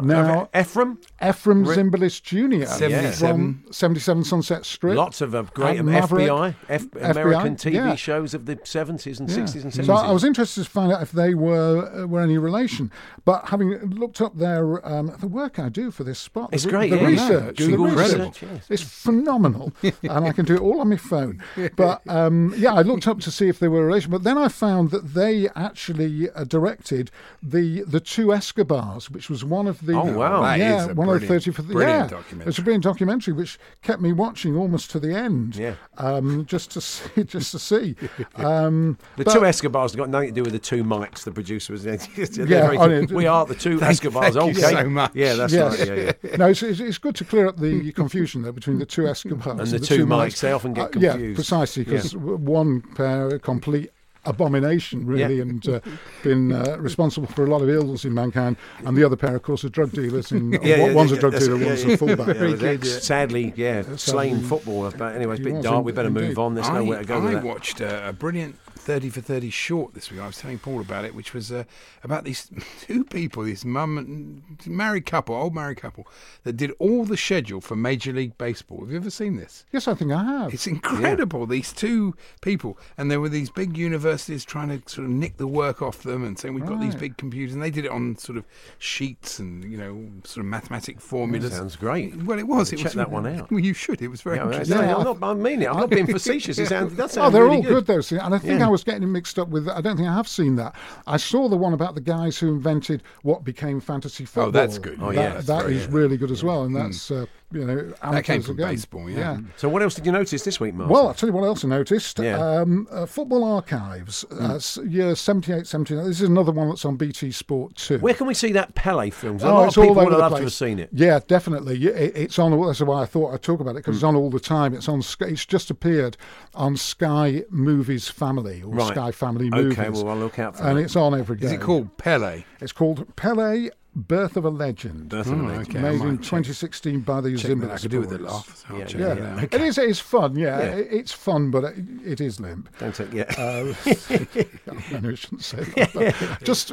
now, 0.00 0.48
Efrem, 0.54 0.96
Efrem 1.20 1.66
Re- 1.66 1.76
Zimbalist 1.76 2.22
Jr. 2.22 2.64
77. 2.66 3.14
from 3.14 3.47
77 3.70 4.24
Sunset 4.24 4.64
Strip. 4.64 4.96
lots 4.96 5.20
of 5.20 5.34
uh, 5.34 5.42
great 5.54 5.80
um, 5.80 5.86
Maverick, 5.86 6.28
FBI, 6.28 6.54
F- 6.68 6.82
FBI, 6.86 7.10
American 7.10 7.56
TV 7.56 7.72
yeah. 7.74 7.94
shows 7.94 8.34
of 8.34 8.46
the 8.46 8.56
70s 8.56 9.20
and 9.20 9.28
Yeah. 9.30 9.36
60s 9.36 9.62
and 9.62 9.72
70s. 9.72 9.86
So 9.86 9.94
I 9.94 10.10
was 10.12 10.24
interested 10.24 10.64
to 10.64 10.70
find 10.70 10.92
out 10.92 11.02
if 11.02 11.12
they 11.12 11.34
were 11.34 12.02
uh, 12.02 12.06
were 12.06 12.20
any 12.20 12.38
relation. 12.38 12.90
But 13.24 13.48
having 13.48 13.70
looked 13.90 14.20
up 14.20 14.36
their 14.36 14.86
um, 14.86 15.14
the 15.20 15.28
work 15.28 15.58
I 15.58 15.68
do 15.68 15.90
for 15.90 16.04
this 16.04 16.18
spot, 16.18 16.50
It's 16.52 16.64
the, 16.64 16.70
great, 16.70 16.90
The 16.90 16.96
yeah, 16.96 17.02
I 17.02 17.04
know. 17.04 17.10
research, 17.10 17.56
the 17.58 17.66
Google 17.66 17.86
research, 17.88 18.18
research, 18.18 18.42
yes. 18.42 18.66
it's 18.70 18.82
phenomenal, 18.82 19.72
and 19.82 20.24
I 20.26 20.32
can 20.32 20.44
do 20.44 20.54
it 20.54 20.60
all 20.60 20.80
on 20.80 20.88
my 20.90 20.96
phone. 20.96 21.42
But 21.76 22.02
um, 22.08 22.54
yeah, 22.56 22.72
I 22.74 22.82
looked 22.82 23.06
up 23.08 23.20
to 23.20 23.30
see 23.30 23.48
if 23.48 23.58
they 23.58 23.68
were 23.68 23.82
a 23.82 23.86
relation. 23.86 24.10
But 24.10 24.24
then 24.24 24.38
I 24.38 24.48
found 24.48 24.90
that 24.90 25.14
they 25.14 25.48
actually 25.56 26.30
uh, 26.30 26.44
directed 26.44 27.10
the 27.42 27.82
the 27.82 28.00
two 28.00 28.32
Escobars, 28.32 29.10
which 29.10 29.28
was 29.30 29.44
one 29.44 29.66
of 29.66 29.84
the 29.86 29.94
Oh, 29.94 30.12
wow. 30.16 30.42
That 30.42 30.58
yeah 30.58 30.82
is 30.84 30.88
a 30.88 30.94
one 30.94 31.08
of 31.08 31.20
the 31.20 31.26
thirty 31.26 31.50
for 31.50 31.62
the 31.62 31.72
brilliant 31.72 32.10
yeah, 32.10 32.16
documentary. 32.18 32.48
It's 32.50 32.58
a 32.58 32.62
brilliant 32.62 32.84
documentary 32.84 33.34
which 33.38 33.58
kept 33.82 34.02
me 34.02 34.12
watching 34.12 34.56
almost 34.56 34.90
to 34.90 34.98
the 35.00 35.14
end. 35.14 35.56
Yeah. 35.56 35.74
um, 35.96 36.44
just 36.44 36.70
to 36.72 36.80
see, 36.80 37.24
just 37.24 37.52
to 37.52 37.58
see. 37.58 37.94
Um, 38.36 38.98
The 39.16 39.24
but- 39.24 39.32
two 39.32 39.44
Escobars 39.44 39.92
have 39.92 39.98
got 39.98 40.10
nothing 40.10 40.28
to 40.30 40.34
do 40.34 40.42
with 40.42 40.52
the 40.52 40.58
two 40.58 40.82
mics. 40.84 41.24
The 41.24 41.32
producer 41.32 41.72
was. 41.72 41.82
They're 41.84 41.94
Yeah, 41.96 42.44
very- 42.44 42.78
I 42.78 42.88
mean- 42.88 43.06
we 43.14 43.26
are 43.26 43.46
the 43.46 43.54
two 43.54 43.78
Thank- 43.78 43.92
Escobars. 43.92 44.34
thank 44.34 44.56
you 44.56 44.64
okay. 44.64 44.74
so 44.74 44.88
much. 44.88 45.12
Yeah, 45.14 45.34
that's 45.34 45.52
Yes. 45.52 45.78
right. 45.78 45.88
Yeah, 45.98 46.12
yeah. 46.22 46.36
no, 46.36 46.46
it's, 46.48 46.62
it's, 46.62 46.80
it's 46.80 46.98
good 46.98 47.14
to 47.16 47.24
clear 47.24 47.46
up 47.48 47.56
the 47.56 47.92
confusion 47.92 48.42
there 48.42 48.52
between 48.52 48.78
the 48.78 48.86
two 48.86 49.06
Escobars 49.06 49.46
And 49.72 49.80
the 49.80 49.86
two 49.86 50.06
mics, 50.06 50.40
they 50.40 50.52
often 50.52 50.74
get 50.74 50.96
Uh, 50.96 51.00
yeah, 51.00 51.34
precisely, 51.34 51.84
because 51.84 52.12
Yeah. 52.14 52.20
one 52.20 52.82
pair 52.82 53.28
are 53.28 53.38
complete 53.38 53.90
abomination, 54.28 55.06
really, 55.06 55.40
and 55.40 55.66
uh, 55.68 55.80
been 56.22 56.52
uh, 56.52 56.76
responsible 56.78 57.26
for 57.28 57.44
a 57.44 57.48
lot 57.48 57.62
of 57.62 57.68
ills 57.68 58.04
in 58.04 58.14
mankind. 58.14 58.56
And 58.84 58.96
the 58.96 59.04
other 59.04 59.16
pair, 59.16 59.34
of 59.34 59.42
course, 59.42 59.64
are 59.64 59.68
drug 59.68 59.92
dealers. 59.92 60.32
In, 60.32 60.50
one's 60.94 61.12
a 61.12 61.18
drug 61.18 61.38
dealer, 61.38 61.56
yeah, 61.56 61.66
one's 61.66 61.84
yeah, 61.84 61.92
a 61.92 61.96
fullback. 61.96 62.26
yeah, 62.28 62.32
Very 62.34 62.76
yeah. 62.76 62.98
Sadly, 63.00 63.52
yeah, 63.56 63.82
slain 63.96 64.34
sadly, 64.34 64.48
footballer. 64.48 64.90
But 64.92 65.16
anyway, 65.16 65.34
it's 65.34 65.40
a 65.40 65.44
he 65.44 65.48
bit 65.50 65.54
was, 65.56 65.64
dark. 65.64 65.84
We 65.84 65.92
in- 65.92 65.96
better 65.96 66.10
move 66.10 66.38
on. 66.38 66.54
There's 66.54 66.68
I, 66.68 66.74
nowhere 66.74 67.00
to 67.00 67.04
go 67.04 67.26
I 67.26 67.34
that. 67.34 67.44
watched 67.44 67.80
a 67.80 68.14
brilliant 68.18 68.56
30 68.88 69.10
for 69.10 69.20
30 69.20 69.50
short 69.50 69.92
this 69.92 70.10
week. 70.10 70.18
I 70.18 70.26
was 70.26 70.38
telling 70.38 70.58
Paul 70.58 70.80
about 70.80 71.04
it, 71.04 71.14
which 71.14 71.34
was 71.34 71.52
uh, 71.52 71.64
about 72.02 72.24
these 72.24 72.50
two 72.80 73.04
people, 73.04 73.42
this 73.42 73.62
mum 73.62 73.98
and 73.98 74.42
married 74.66 75.04
couple, 75.04 75.34
old 75.34 75.54
married 75.54 75.76
couple, 75.76 76.06
that 76.44 76.54
did 76.54 76.72
all 76.78 77.04
the 77.04 77.18
schedule 77.18 77.60
for 77.60 77.76
Major 77.76 78.14
League 78.14 78.38
Baseball. 78.38 78.80
Have 78.80 78.90
you 78.90 78.96
ever 78.96 79.10
seen 79.10 79.36
this? 79.36 79.66
Yes, 79.72 79.88
I 79.88 79.92
think 79.94 80.10
I 80.10 80.24
have. 80.24 80.54
It's 80.54 80.66
incredible, 80.66 81.44
these 81.46 81.70
two 81.70 82.14
people. 82.40 82.78
And 82.96 83.10
there 83.10 83.20
were 83.20 83.28
these 83.28 83.50
big 83.50 83.76
universities 83.76 84.42
trying 84.42 84.68
to 84.70 84.80
sort 84.90 85.04
of 85.06 85.12
nick 85.12 85.36
the 85.36 85.46
work 85.46 85.82
off 85.82 86.02
them 86.02 86.24
and 86.24 86.38
saying, 86.38 86.54
we've 86.54 86.64
got 86.64 86.80
these 86.80 86.94
big 86.94 87.18
computers. 87.18 87.52
And 87.52 87.62
they 87.62 87.70
did 87.70 87.84
it 87.84 87.90
on 87.90 88.16
sort 88.16 88.38
of 88.38 88.46
sheets 88.78 89.38
and, 89.38 89.70
you 89.70 89.76
know, 89.76 90.08
sort 90.24 90.38
of 90.38 90.46
mathematic 90.46 90.98
formulas. 90.98 91.52
sounds 91.52 91.76
great. 91.76 92.16
Well, 92.22 92.38
it 92.38 92.48
was. 92.48 92.70
Check 92.70 92.84
was 92.84 92.94
that 92.94 93.10
one 93.10 93.26
out. 93.26 93.50
Well, 93.58 93.60
you 93.60 93.74
should. 93.74 94.00
It 94.00 94.08
was 94.08 94.22
very 94.22 94.36
Yeah, 94.36 94.46
interesting. 94.46 94.78
no, 94.78 94.96
I'm 94.96 95.20
not, 95.20 95.30
I 95.30 95.34
mean 95.34 95.60
it. 95.60 95.68
I'm 95.68 95.76
not 95.76 95.90
being 95.90 96.06
facetious. 96.06 96.58
It 96.58 96.68
sounds, 96.68 96.94
that 96.96 97.18
Oh, 97.18 97.28
they're 97.28 97.44
really 97.44 97.58
all 97.58 97.62
good. 97.62 97.86
things. 97.86 98.12
And 98.12 98.34
I 98.34 98.38
think 98.38 98.60
Yeah. 98.60 98.66
I 98.66 98.70
was 98.78 98.84
getting 98.84 99.10
mixed 99.10 99.38
up 99.38 99.48
with. 99.48 99.68
I 99.68 99.80
don't 99.80 99.96
think 99.96 100.08
I 100.08 100.14
have 100.14 100.28
seen 100.28 100.54
that. 100.56 100.74
I 101.06 101.16
saw 101.16 101.48
the 101.48 101.56
one 101.56 101.72
about 101.72 101.94
the 101.96 102.00
guys 102.00 102.38
who 102.38 102.48
invented 102.48 103.02
what 103.22 103.42
became 103.44 103.80
fantasy 103.80 104.24
football. 104.24 104.48
Oh, 104.48 104.50
that's 104.50 104.78
good. 104.78 104.98
Oh, 105.02 105.12
That- 105.12 105.14
yeah, 105.16 105.34
that's 105.34 105.46
that 105.48 105.62
very 105.62 105.74
is 105.76 105.86
good. 105.86 105.94
really 105.94 106.16
good 106.16 106.30
as 106.30 106.44
well. 106.44 106.62
And 106.62 106.74
that's 106.76 107.10
uh, 107.10 107.26
you 107.52 107.64
know 107.64 107.92
That 108.02 108.24
came 108.24 108.42
from 108.42 108.56
again. 108.56 108.68
baseball, 108.68 109.08
yeah. 109.08 109.38
So 109.56 109.68
what 109.68 109.82
else 109.82 109.94
did 109.94 110.04
you 110.06 110.12
notice 110.12 110.42
this 110.44 110.60
week, 110.60 110.74
Mark? 110.74 110.90
Well, 110.90 111.08
I'll 111.08 111.14
tell 111.14 111.28
you 111.28 111.32
what 111.34 111.44
else 111.44 111.64
I 111.64 111.68
noticed. 111.68 112.18
Yeah. 112.18 112.38
Um, 112.38 112.86
uh, 112.90 113.06
Football 113.06 113.42
Archives, 113.44 114.24
uh, 114.30 114.60
year 114.86 115.14
78, 115.14 115.66
79. 115.66 116.06
This 116.06 116.20
is 116.20 116.28
another 116.28 116.52
one 116.52 116.68
that's 116.68 116.84
on 116.84 116.96
BT 116.96 117.30
Sport 117.32 117.76
too. 117.76 117.98
where 117.98 118.14
can 118.14 118.26
we 118.26 118.34
see 118.34 118.52
that 118.52 118.74
Pele 118.74 119.10
film? 119.10 119.38
Oh, 119.42 119.48
a 119.48 119.50
lot 119.50 119.66
it's 119.68 119.76
of 119.76 119.82
people 119.84 119.96
all 119.96 120.00
over 120.06 120.10
would 120.10 120.18
love 120.18 120.36
to 120.36 120.42
have 120.42 120.52
seen 120.52 120.78
it. 120.78 120.90
Yeah, 120.92 121.20
definitely. 121.26 121.76
Yeah, 121.78 121.92
it- 121.92 122.16
It's 122.16 122.38
on. 122.38 122.50
That's 122.66 122.80
why 122.80 123.02
I 123.02 123.06
thought 123.06 123.32
I'd 123.32 123.42
talk 123.42 123.60
about 123.60 123.70
it 123.72 123.76
because 123.84 123.96
it's 123.96 124.04
on 124.04 124.14
all 124.16 124.30
the 124.30 124.40
time. 124.40 124.74
It's 124.74 124.88
on. 124.88 125.02
It's 125.20 125.46
just 125.46 125.70
appeared 125.70 126.16
on 126.54 126.76
Sky 126.76 127.44
Movies 127.50 128.08
Family 128.08 128.62
or 128.62 128.74
Right. 128.74 128.88
Sky 128.92 129.10
Family 129.12 129.48
Movies. 129.50 129.78
Okay, 129.78 129.88
well, 129.90 130.08
I'll 130.08 130.16
look 130.16 130.38
out 130.38 130.56
for 130.56 130.64
it. 130.64 130.68
And 130.68 130.78
that. 130.78 130.82
it's 130.82 130.96
on 130.96 131.18
every 131.18 131.36
day. 131.36 131.46
Is 131.46 131.52
it 131.52 131.60
called 131.60 131.96
Pele? 131.96 132.44
It's 132.60 132.72
called 132.72 133.14
Pele: 133.16 133.68
Birth 133.96 134.36
of 134.36 134.44
a 134.44 134.50
Legend. 134.50 135.08
Birth 135.08 135.26
of 135.26 135.32
a 135.40 135.42
Oh, 135.42 135.46
Legend. 135.48 135.68
okay. 135.70 135.80
Made 135.80 136.00
in 136.02 136.18
check- 136.18 136.24
2016 136.44 137.00
by 137.00 137.20
the 137.20 137.36
Zimbabwe 137.36 137.74
I 137.74 137.78
could 137.78 137.90
do 137.90 138.00
with 138.00 138.12
laugh. 138.20 138.64
So 138.68 138.76
Yeah, 138.76 138.86
Yeah, 139.16 139.34
out. 139.42 139.42
it 139.52 139.60
is. 139.60 139.76
It's 139.78 139.98
fun. 139.98 140.36
Yeah, 140.36 140.58
Yeah. 140.60 140.66
It- 140.76 140.88
it's 140.92 141.12
fun, 141.12 141.50
but 141.50 141.64
it, 141.64 141.76
it 142.04 142.20
is 142.20 142.38
limp. 142.38 142.68
Don't 142.78 142.94
take, 142.94 143.12
yeah. 143.12 143.24
Uh, 143.36 143.74
I 144.94 145.00
know 145.00 145.10
I 145.10 145.14
shouldn't 145.14 145.42
say 145.42 145.64
that. 145.64 146.38
just 146.44 146.70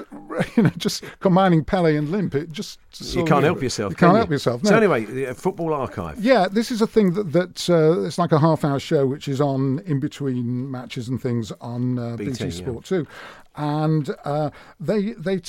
you 0.56 0.64
know, 0.64 0.72
just 0.78 1.04
combining 1.20 1.64
Pele 1.64 1.96
and 1.96 2.10
limp. 2.12 2.36
It 2.36 2.52
just 2.52 2.80
you 3.16 3.26
can't 3.26 3.44
help 3.44 3.62
yourself. 3.64 3.92
You 3.92 3.96
can't 3.96 4.12
can 4.12 4.16
help 4.18 4.30
yourself. 4.30 4.64
So 4.64 4.76
anyway, 4.76 5.06
the, 5.06 5.34
football 5.34 5.74
archive. 5.74 6.24
Yeah, 6.24 6.48
this 6.52 6.70
is 6.70 6.82
a 6.82 6.88
thing 6.88 7.14
that 7.14 7.32
that 7.34 7.70
uh, 7.70 8.02
it's 8.06 8.18
like 8.18 8.34
a 8.34 8.40
half-hour 8.40 8.80
show, 8.80 9.08
which 9.08 9.28
is 9.28 9.42
on 9.42 9.80
in 9.86 10.00
between 10.00 10.70
matches 10.70 11.08
and 11.08 11.20
things 11.22 11.52
on 11.62 11.98
uh, 11.98 12.16
BT, 12.18 12.32
BT, 12.32 12.44
yeah. 12.46 12.50
Sport 12.52 12.86
too, 12.86 13.08
and 13.58 14.16
uh, 14.26 14.50
they 14.80 15.14
they 15.14 15.40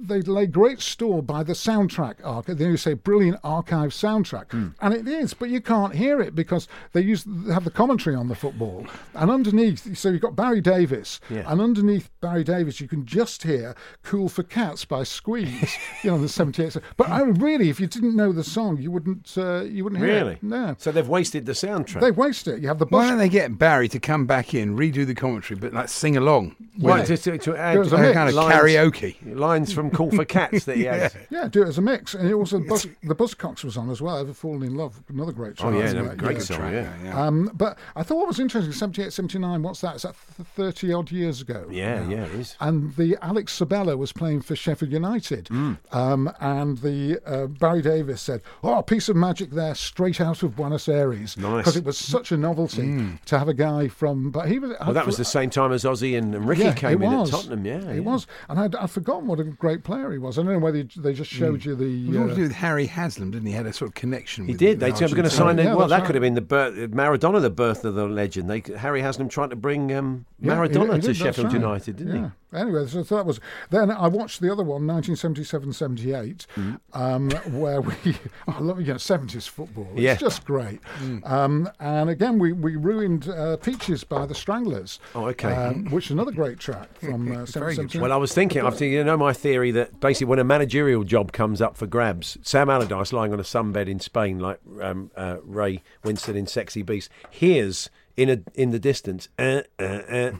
they 0.00 0.20
lay 0.22 0.46
great 0.46 0.80
store 0.80 1.22
by 1.22 1.42
the 1.42 1.52
soundtrack 1.52 2.14
archive. 2.24 2.58
They 2.58 2.76
say 2.76 2.94
brilliant 2.94 3.38
archive 3.44 3.90
soundtrack, 3.90 4.50
Hmm. 4.50 4.68
and 4.80 4.94
it 4.94 5.06
is, 5.08 5.34
but 5.34 5.50
you 5.50 5.60
can't 5.60 5.94
hear 5.94 6.20
it 6.20 6.34
because 6.34 6.68
they 6.92 7.00
use 7.00 7.24
they 7.24 7.52
have 7.52 7.64
the 7.64 7.70
commentary 7.70 8.16
on 8.16 8.28
the 8.28 8.34
football, 8.34 8.86
and 9.14 9.30
underneath, 9.30 9.96
so 9.96 10.10
you've 10.10 10.22
got 10.22 10.36
Barry 10.36 10.60
Davies, 10.60 11.20
Yeah. 11.30 11.50
and 11.50 11.60
underneath 11.60 12.10
Barry 12.20 12.44
Davies, 12.44 12.80
you 12.80 12.88
can 12.88 13.04
just 13.06 13.42
hear 13.42 13.74
"Cool 14.02 14.28
for 14.28 14.42
Cats" 14.42 14.84
by 14.84 15.02
Squeeze, 15.02 15.76
you 16.02 16.10
know 16.10 16.18
the 16.18 16.28
'78. 16.28 16.76
But 16.96 17.08
I 17.10 17.22
really, 17.22 17.68
if 17.70 17.80
you 17.80 17.86
didn't 17.86 18.16
know 18.16 18.32
the 18.32 18.44
song, 18.44 18.78
you 18.78 18.90
wouldn't 18.90 19.34
uh, 19.36 19.62
you 19.62 19.84
wouldn't 19.84 20.02
hear 20.02 20.14
Really? 20.14 20.32
it. 20.34 20.42
No. 20.42 20.74
So 20.78 20.92
they've 20.92 21.08
wasted 21.08 21.46
the 21.46 21.52
soundtrack. 21.52 22.00
They 22.00 22.10
waste 22.10 22.48
it. 22.48 22.60
You 22.60 22.68
have 22.68 22.78
the 22.78 22.86
Why 22.86 23.00
bus. 23.02 23.08
don't 23.10 23.18
they 23.18 23.28
get 23.28 23.58
Barry 23.58 23.88
to 23.88 23.98
come 24.00 24.26
back 24.26 24.54
in, 24.54 24.76
redo 24.76 25.06
the 25.06 25.14
commentary, 25.14 25.58
but 25.58 25.72
like 25.72 25.88
sing 25.88 26.16
along? 26.16 26.56
Why, 26.76 27.00
with 27.00 27.08
to, 27.24 27.34
it? 27.34 27.42
to, 27.42 27.52
to 27.52 27.56
add 27.58 27.74
There 27.76 27.82
a 27.82 28.00
mix. 28.02 28.14
kind 28.14 28.28
of 28.28 28.34
lines- 28.34 28.54
karaoke. 28.54 29.36
lines 29.36 29.72
from 29.72 29.90
Cool 29.90 30.10
for 30.10 30.24
Cats 30.24 30.64
that 30.66 30.76
he 30.76 30.84
had. 30.84 31.12
Yeah, 31.30 31.48
do 31.48 31.62
it 31.62 31.68
as 31.68 31.78
a 31.78 31.82
mix. 31.82 32.14
And 32.14 32.28
it 32.28 32.32
also 32.34 32.60
Buzz, 32.60 32.86
the 33.02 33.14
Buzzcocks 33.14 33.64
was 33.64 33.76
on 33.76 33.90
as 33.90 34.00
well. 34.00 34.18
Ever 34.18 34.32
Fallen 34.32 34.62
in 34.62 34.74
Love, 34.76 35.02
another 35.08 35.32
great 35.32 35.62
Oh 35.64 35.70
yeah, 35.70 35.84
isn't 35.84 36.04
no, 36.06 36.14
great 36.14 36.36
Yeah. 36.38 36.42
song. 36.42 36.72
Yeah, 36.72 37.26
Um, 37.26 37.50
but 37.54 37.78
I 37.96 38.02
thought 38.02 38.16
what 38.18 38.28
was 38.28 38.40
interesting, 38.40 38.72
78, 38.72 39.12
79, 39.12 39.62
what's 39.62 39.80
that? 39.80 39.96
Is 39.96 40.02
that 40.02 40.14
th- 40.36 40.48
30 40.56 40.92
odd 40.92 41.10
years 41.10 41.40
ago? 41.40 41.66
yeah, 41.70 42.02
now? 42.04 42.10
yeah, 42.10 42.24
it 42.24 42.32
is. 42.32 42.56
And 42.60 42.94
the 42.96 43.16
Alex 43.22 43.52
Sabella 43.52 43.96
was 43.96 44.12
playing 44.12 44.42
for 44.42 44.56
Sheffield 44.56 44.92
United. 44.92 45.46
Mm. 45.46 45.78
Um, 45.92 46.30
and 46.40 46.78
the 46.78 47.20
uh, 47.26 47.46
Barry 47.46 47.82
Davies 47.82 48.20
said, 48.20 48.42
Oh, 48.62 48.78
a 48.78 48.82
piece 48.82 49.08
of 49.08 49.16
magic 49.16 49.50
there, 49.50 49.74
straight 49.74 50.20
out 50.20 50.42
of 50.42 50.56
Buenos 50.56 50.88
Aires. 50.88 51.36
Nice. 51.36 51.58
Because 51.58 51.76
it 51.76 51.84
was 51.84 51.98
such 51.98 52.32
a 52.32 52.36
novelty 52.36 53.18
to 53.26 53.38
have 53.38 53.48
a 53.48 53.54
guy 53.54 53.88
from. 53.88 54.30
But 54.30 54.48
he 54.48 54.58
was. 54.58 54.72
Well, 54.80 54.92
that 54.92 55.06
was 55.06 55.16
the 55.16 55.24
same 55.24 55.50
time 55.50 55.72
as 55.72 55.84
Ossie 55.84 56.16
and, 56.16 56.34
and 56.34 56.46
Ricky 56.48 56.64
yeah, 56.64 56.72
came 56.74 57.02
in 57.02 57.07
was. 57.16 57.28
at 57.32 57.36
Tottenham. 57.36 57.64
Yeah, 57.64 57.90
it 57.90 57.94
yeah. 57.96 58.00
was, 58.00 58.26
and 58.48 58.58
I'd, 58.60 58.74
I'd 58.76 58.90
forgotten 58.90 59.26
what 59.26 59.40
a 59.40 59.44
great 59.44 59.84
player 59.84 60.10
he 60.12 60.18
was. 60.18 60.38
I 60.38 60.42
don't 60.42 60.52
know 60.52 60.58
whether 60.58 60.82
they 60.96 61.12
just 61.12 61.30
showed 61.30 61.64
you 61.64 61.74
the. 61.74 61.84
It 61.84 62.08
was 62.08 62.16
the. 62.16 62.20
all 62.20 62.26
to 62.26 62.32
Uh, 62.32 62.36
do 62.36 62.42
with 62.42 62.52
Harry 62.52 62.86
Haslam, 62.86 63.30
didn't 63.30 63.46
he? 63.46 63.52
Had 63.54 63.66
a 63.66 63.72
sort 63.72 63.88
of 63.90 63.94
connection 63.94 64.46
with 64.46 64.58
the 64.58 64.64
He 64.66 64.70
with 64.72 64.78
did. 64.78 64.80
They 64.80 64.90
with 64.92 65.00
were 65.10 65.16
going 65.16 65.28
to 65.28 65.34
sign 65.34 65.58
him. 65.58 65.66
Yeah, 65.66 65.74
well, 65.74 65.88
that 65.88 65.98
right. 65.98 66.06
could 66.06 66.14
have 66.14 66.22
been 66.22 66.34
the 66.34 66.40
birth, 66.40 66.74
Maradona, 66.92 67.40
the 67.40 67.50
birth 67.50 67.84
of 67.84 67.94
the 67.94 68.06
legend. 68.06 68.50
They 68.50 68.62
Harry 68.76 69.00
Haslam 69.02 69.28
tried 69.28 69.50
to 69.50 69.56
bring 69.56 69.92
um, 69.94 70.26
yeah, 70.40 70.52
he- 70.54 70.58
Maradona 70.68 70.94
he 70.94 71.00
to 71.00 71.06
did, 71.06 71.06
that's 71.08 71.18
Sheffield 71.18 71.46
right. 71.46 71.54
United, 71.54 71.96
didn't 71.96 72.14
yeah. 72.16 72.30
Anyway, 72.54 72.86
so 72.86 73.02
that 73.02 73.26
was. 73.26 73.40
Then 73.70 73.90
I 73.90 74.08
watched 74.08 74.40
the 74.40 74.50
other 74.50 74.62
one, 74.62 74.86
1977 74.86 75.72
78, 75.72 76.46
Mm. 76.56 76.80
um, 76.94 77.30
where 77.60 77.80
we. 77.82 77.94
I 78.48 78.58
love, 78.60 78.80
you 78.80 78.86
know, 78.86 78.94
70s 78.94 79.46
football. 79.48 79.88
It's 79.92 80.00
Yeah. 80.00 80.14
just 80.14 80.44
great. 80.46 80.80
Um, 81.24 81.68
and 81.78 82.08
again, 82.10 82.38
we, 82.38 82.52
we 82.52 82.76
ruined 82.76 83.28
uh, 83.28 83.56
Peaches 83.58 84.02
by 84.04 84.24
the 84.26 84.34
Stranglers. 84.34 84.98
Oh, 85.14 85.26
okay. 85.26 85.52
um, 85.52 85.84
which 85.90 86.06
is 86.06 86.10
another 86.12 86.32
great 86.32 86.58
track 86.58 86.88
from 87.00 87.30
uh, 87.30 87.44
Very 87.44 87.74
77. 87.74 88.00
Well, 88.00 88.12
I 88.12 88.16
was 88.16 88.32
thinking, 88.32 88.62
I've 88.64 88.80
you 88.80 89.04
know 89.04 89.16
my 89.16 89.32
theory 89.32 89.70
that 89.72 90.00
basically 90.00 90.26
when 90.26 90.38
a 90.38 90.44
managerial 90.44 91.04
job 91.04 91.32
comes 91.32 91.60
up 91.60 91.76
for 91.76 91.86
grabs, 91.86 92.38
Sam 92.42 92.70
Allardyce 92.70 93.12
lying 93.12 93.32
on 93.32 93.40
a 93.40 93.42
sunbed 93.44 93.88
in 93.88 94.00
Spain, 94.00 94.38
like 94.38 94.60
um, 94.80 95.10
uh, 95.16 95.36
Ray 95.42 95.82
Winstone 96.04 96.36
in 96.36 96.46
Sexy 96.46 96.82
Beast, 96.82 97.10
hears 97.30 97.90
in 98.18 98.28
a 98.28 98.38
in 98.54 98.70
the 98.72 98.78
distance, 98.78 99.28
uh, 99.38 99.62
uh, 99.78 99.82
uh, 99.82 100.30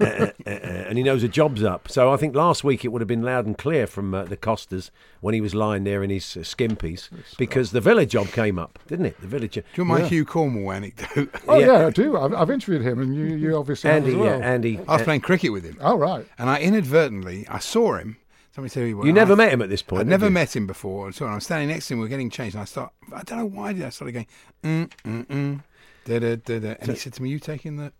uh, 0.00 0.04
uh, 0.04 0.04
uh, 0.04 0.30
uh, 0.46 0.50
and 0.88 0.96
he 0.96 1.04
knows 1.04 1.22
a 1.22 1.28
job's 1.28 1.62
up. 1.62 1.90
So 1.90 2.10
I 2.12 2.16
think 2.16 2.34
last 2.34 2.64
week 2.64 2.84
it 2.84 2.88
would 2.88 3.00
have 3.02 3.08
been 3.08 3.22
loud 3.22 3.44
and 3.46 3.56
clear 3.58 3.86
from 3.86 4.14
uh, 4.14 4.24
the 4.24 4.36
Costas 4.36 4.90
when 5.20 5.34
he 5.34 5.40
was 5.42 5.54
lying 5.54 5.84
there 5.84 6.02
in 6.02 6.08
his 6.10 6.36
uh, 6.36 6.40
skimpies 6.40 7.10
because 7.36 7.72
the 7.72 7.80
Villa 7.80 8.06
job 8.06 8.28
came 8.28 8.58
up, 8.58 8.78
didn't 8.88 9.06
it? 9.06 9.20
The 9.20 9.26
Villa 9.26 9.48
job. 9.48 9.64
Do 9.74 9.82
you 9.82 9.88
want 9.88 10.02
my 10.02 10.08
Hugh 10.08 10.24
Cornwell 10.24 10.72
anecdote? 10.72 11.28
Oh, 11.48 11.58
yeah. 11.58 11.80
yeah. 11.80 11.86
I 11.86 11.90
do. 11.90 12.16
I've, 12.16 12.32
I've 12.34 12.50
interviewed 12.50 12.82
him, 12.82 13.00
and 13.02 13.14
you, 13.14 13.24
you 13.36 13.56
obviously 13.56 13.90
have 13.90 14.02
Andy, 14.02 14.12
as 14.12 14.18
well. 14.18 14.38
yeah, 14.40 14.46
Andy. 14.46 14.78
I 14.88 14.92
was 14.94 15.02
uh, 15.02 15.04
playing 15.04 15.20
cricket 15.20 15.52
with 15.52 15.64
him, 15.64 15.76
Oh, 15.80 15.96
right. 15.98 16.26
and 16.38 16.48
I 16.48 16.58
inadvertently 16.60 17.46
I 17.48 17.58
saw 17.58 17.96
him. 17.96 18.16
Somebody 18.54 18.70
said 18.72 18.86
he 18.86 18.94
was. 18.94 19.06
you 19.06 19.12
never 19.12 19.36
met 19.36 19.52
him 19.52 19.62
at 19.62 19.68
this 19.68 19.80
point. 19.82 20.00
I'd 20.00 20.06
never 20.08 20.26
you? 20.26 20.30
met 20.32 20.56
him 20.56 20.66
before. 20.66 21.06
and 21.06 21.14
So 21.14 21.24
I'm 21.26 21.38
standing 21.40 21.68
next 21.68 21.86
to 21.88 21.94
him. 21.94 22.00
We're 22.00 22.08
getting 22.08 22.30
changed, 22.30 22.56
and 22.56 22.62
I 22.62 22.64
start. 22.64 22.92
I 23.14 23.22
don't 23.22 23.38
know 23.38 23.44
why 23.46 23.72
did 23.72 23.84
I 23.84 23.90
started 23.90 24.12
going. 24.12 24.26
Mm, 24.64 24.90
mm, 25.04 25.26
mm, 25.26 25.62
da, 26.04 26.18
da, 26.18 26.36
da, 26.36 26.58
da. 26.58 26.74
And 26.80 26.90
he 26.90 26.96
said 26.96 27.12
to 27.14 27.22
me, 27.22 27.30
"You 27.30 27.38
taking 27.38 27.76
the?" 27.76 27.92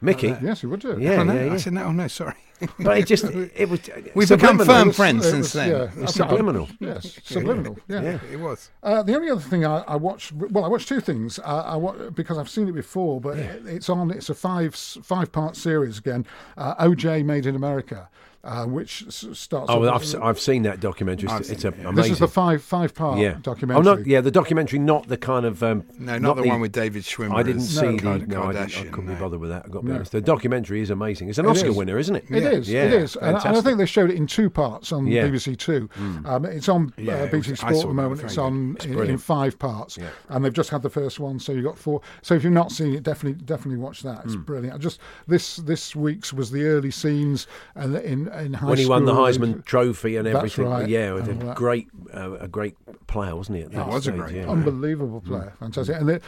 Mickey. 0.00 0.28
Yes, 0.40 0.60
he 0.60 0.68
would 0.68 0.78
do. 0.78 0.96
Yeah, 1.00 1.14
oh, 1.14 1.24
no. 1.24 1.32
yeah, 1.34 1.44
yeah. 1.46 1.52
I 1.54 1.56
said, 1.56 1.72
"No, 1.72 1.82
oh, 1.86 1.90
no, 1.92 2.06
sorry." 2.06 2.34
But 2.78 2.98
it 2.98 3.06
just 3.06 3.24
it 3.24 3.68
was. 3.68 3.80
We've 4.14 4.28
become 4.28 4.58
firm 4.60 4.90
It 4.90 4.94
friends 4.94 5.24
was- 5.24 5.30
since 5.30 5.46
was- 5.46 5.52
then. 5.54 5.70
yeah, 5.70 5.82
It's 6.04 6.20
I've- 6.20 6.28
subliminal. 6.28 6.68
Yes, 6.78 7.18
subliminal. 7.24 7.76
Yeah. 7.88 8.02
Yeah. 8.02 8.18
It 8.30 8.38
was. 8.38 8.70
Uh, 8.80 9.02
the 9.02 9.16
only 9.16 9.28
other 9.28 9.40
thing 9.40 9.64
I, 9.64 9.78
I 9.88 9.96
watched, 9.96 10.30
well, 10.32 10.64
I 10.64 10.68
watched 10.68 10.86
two 10.86 11.00
things. 11.00 11.40
I, 11.40 11.60
I 11.60 11.76
wa- 11.76 12.10
because 12.14 12.38
I've 12.38 12.48
seen 12.48 12.68
it 12.68 12.72
before, 12.72 13.20
but 13.20 13.36
it's 13.38 13.88
on. 13.88 14.12
It's 14.12 14.28
a 14.30 14.34
five 14.36 14.76
five 14.76 15.32
part 15.32 15.56
series 15.56 15.98
again. 15.98 16.26
Uh, 16.56 16.76
OJ 16.84 17.24
Made 17.24 17.46
in 17.46 17.56
America, 17.56 18.08
uh, 18.44 18.64
which 18.66 19.04
starts. 19.10 19.70
Oh, 19.70 19.88
I've, 19.88 20.02
s- 20.02 20.14
I've 20.14 20.38
seen 20.38 20.62
that 20.62 20.80
documentary. 20.80 21.28
I've 21.28 21.40
It's, 21.40 21.50
it's 21.50 21.62
seen 21.62 21.72
a, 21.72 21.76
yeah. 21.76 21.88
amazing. 21.88 22.02
This 22.02 22.12
is 22.12 22.18
the 22.20 22.28
five 22.28 22.62
five 22.62 22.94
part 22.94 23.18
yeah. 23.18 23.38
documentary. 23.42 23.80
Oh, 23.86 23.94
not 23.96 24.06
yeah, 24.06 24.20
the 24.20 24.30
documentary, 24.30 24.78
not 24.78 25.08
the 25.08 25.16
kind 25.16 25.44
of 25.44 25.62
um, 25.62 25.84
No, 25.98 26.18
not, 26.18 26.36
the, 26.36 26.44
one 26.44 26.60
with 26.60 26.72
David 26.72 27.02
Schwimmer. 27.02 27.34
I 27.34 27.42
didn't 27.42 27.62
as 27.62 27.74
see 27.78 27.96
the. 27.96 27.98
Kard- 27.98 28.28
No, 28.28 28.44
I, 28.44 28.52
didn't, 28.52 28.76
I 28.78 28.84
couldn't 28.90 29.06
be 29.06 29.14
bothered 29.14 29.40
with 29.40 29.50
that. 29.50 29.64
I 29.66 29.68
got 29.68 29.80
to 29.80 29.82
be 29.82 29.88
No. 29.88 29.94
honest. 29.96 30.12
The 30.12 30.20
documentary 30.20 30.80
is 30.80 30.90
amazing. 30.90 31.28
It's 31.28 31.38
an 31.38 31.46
It 31.46 31.50
Oscar 31.50 31.68
is. 31.68 31.76
winner, 31.76 31.98
isn't 31.98 32.14
it? 32.16 32.24
It 32.30 32.42
is. 32.44 32.70
Yeah, 32.70 32.84
it 32.84 32.92
is. 32.92 33.16
And, 33.16 33.36
I- 33.36 33.42
and 33.48 33.56
I 33.56 33.60
think 33.60 33.78
they 33.78 33.86
showed 33.86 34.10
it 34.10 34.16
in 34.16 34.26
two 34.26 34.48
parts 34.48 34.92
on 34.92 35.06
Yeah. 35.06 35.24
BBC 35.26 35.56
Two. 35.58 35.88
Um, 36.24 36.44
it's 36.44 36.68
on 36.68 36.92
Yeah, 36.96 37.14
uh, 37.14 37.24
it 37.24 37.32
BT 37.32 37.50
was- 37.50 37.60
Sport 37.60 37.74
at 37.76 37.88
the 37.88 37.94
moment. 37.94 38.22
It's 38.22 38.36
good. 38.36 38.40
on 38.42 38.76
in, 38.84 38.98
in 39.10 39.18
five 39.18 39.58
parts, 39.58 39.98
and 40.28 40.44
they've 40.44 40.52
just 40.52 40.70
had 40.70 40.82
the 40.82 40.90
first 40.90 41.18
one, 41.18 41.38
so 41.40 41.52
you 41.52 41.62
got 41.62 41.76
four. 41.76 42.00
So 42.22 42.34
if 42.34 42.44
you've 42.44 42.52
not 42.52 42.70
seen 42.72 42.94
it, 42.94 43.02
definitely 43.02 43.42
definitely 43.44 43.78
watch 43.82 44.02
that. 44.02 44.24
It's 44.24 44.36
brilliant. 44.36 44.80
Just 44.80 45.00
this 45.26 45.56
this 45.56 45.96
week's 45.96 46.32
was 46.32 46.50
the 46.50 46.64
early 46.64 46.90
scenes 46.90 47.46
and 47.74 47.96
in 47.96 48.27
in 48.32 48.52
high 48.54 48.66
when 48.68 48.78
he 48.78 48.86
won 48.86 49.04
the. 49.04 49.12
Heisman 49.12 49.64
Trophy 49.64 50.16
and 50.16 50.26
everything. 50.28 50.66
right. 50.66 50.88
Yeah, 50.88 51.16
And 51.16 51.42
a 51.42 51.46
that. 51.46 51.56
great, 51.56 51.88
uh, 52.14 52.32
a 52.38 52.48
great 52.48 52.76
player, 53.06 53.34
wasn't 53.36 53.58
he? 53.58 53.64
At 53.64 53.72
that 53.72 53.88
was 53.88 54.06
a 54.06 54.12
great 54.12 54.34
yeah. 54.36 54.48
Unbelievable 54.48 55.20
player, 55.20 55.52
fantastic, 55.58 55.96
and 55.96 56.10
it, 56.10 56.22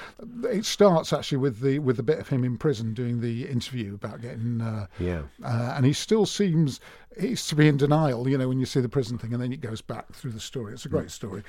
it 0.44 0.64
starts 0.64 1.12
actually 1.12 1.38
with 1.38 1.60
the 1.60 1.78
with 1.78 1.96
the 1.96 2.02
bit 2.02 2.18
of 2.18 2.28
him 2.28 2.44
in 2.44 2.56
prison 2.58 2.94
doing 2.94 3.20
the 3.20 3.46
interview 3.48 3.94
about 3.94 4.20
getting, 4.20 4.60
uh, 4.60 4.86
Yeah. 4.98 5.22
uh, 5.44 5.74
and 5.76 5.84
he 5.86 5.92
still 5.92 6.26
seems 6.26 6.80
he's 7.18 7.46
to 7.46 7.54
be 7.56 7.66
in 7.68 7.76
denial, 7.76 8.28
you 8.28 8.38
know, 8.38 8.48
when 8.48 8.60
you 8.60 8.66
see 8.66 8.80
the 8.80 8.88
prison 8.88 9.18
thing, 9.18 9.32
and 9.32 9.42
then 9.42 9.52
it 9.52 9.60
goes 9.60 9.80
back 9.80 10.12
through 10.12 10.30
the 10.30 10.40
story. 10.40 10.72
It's 10.74 10.84
a 10.84 10.88
Mm. 10.88 10.92
great 10.92 11.10
story, 11.10 11.42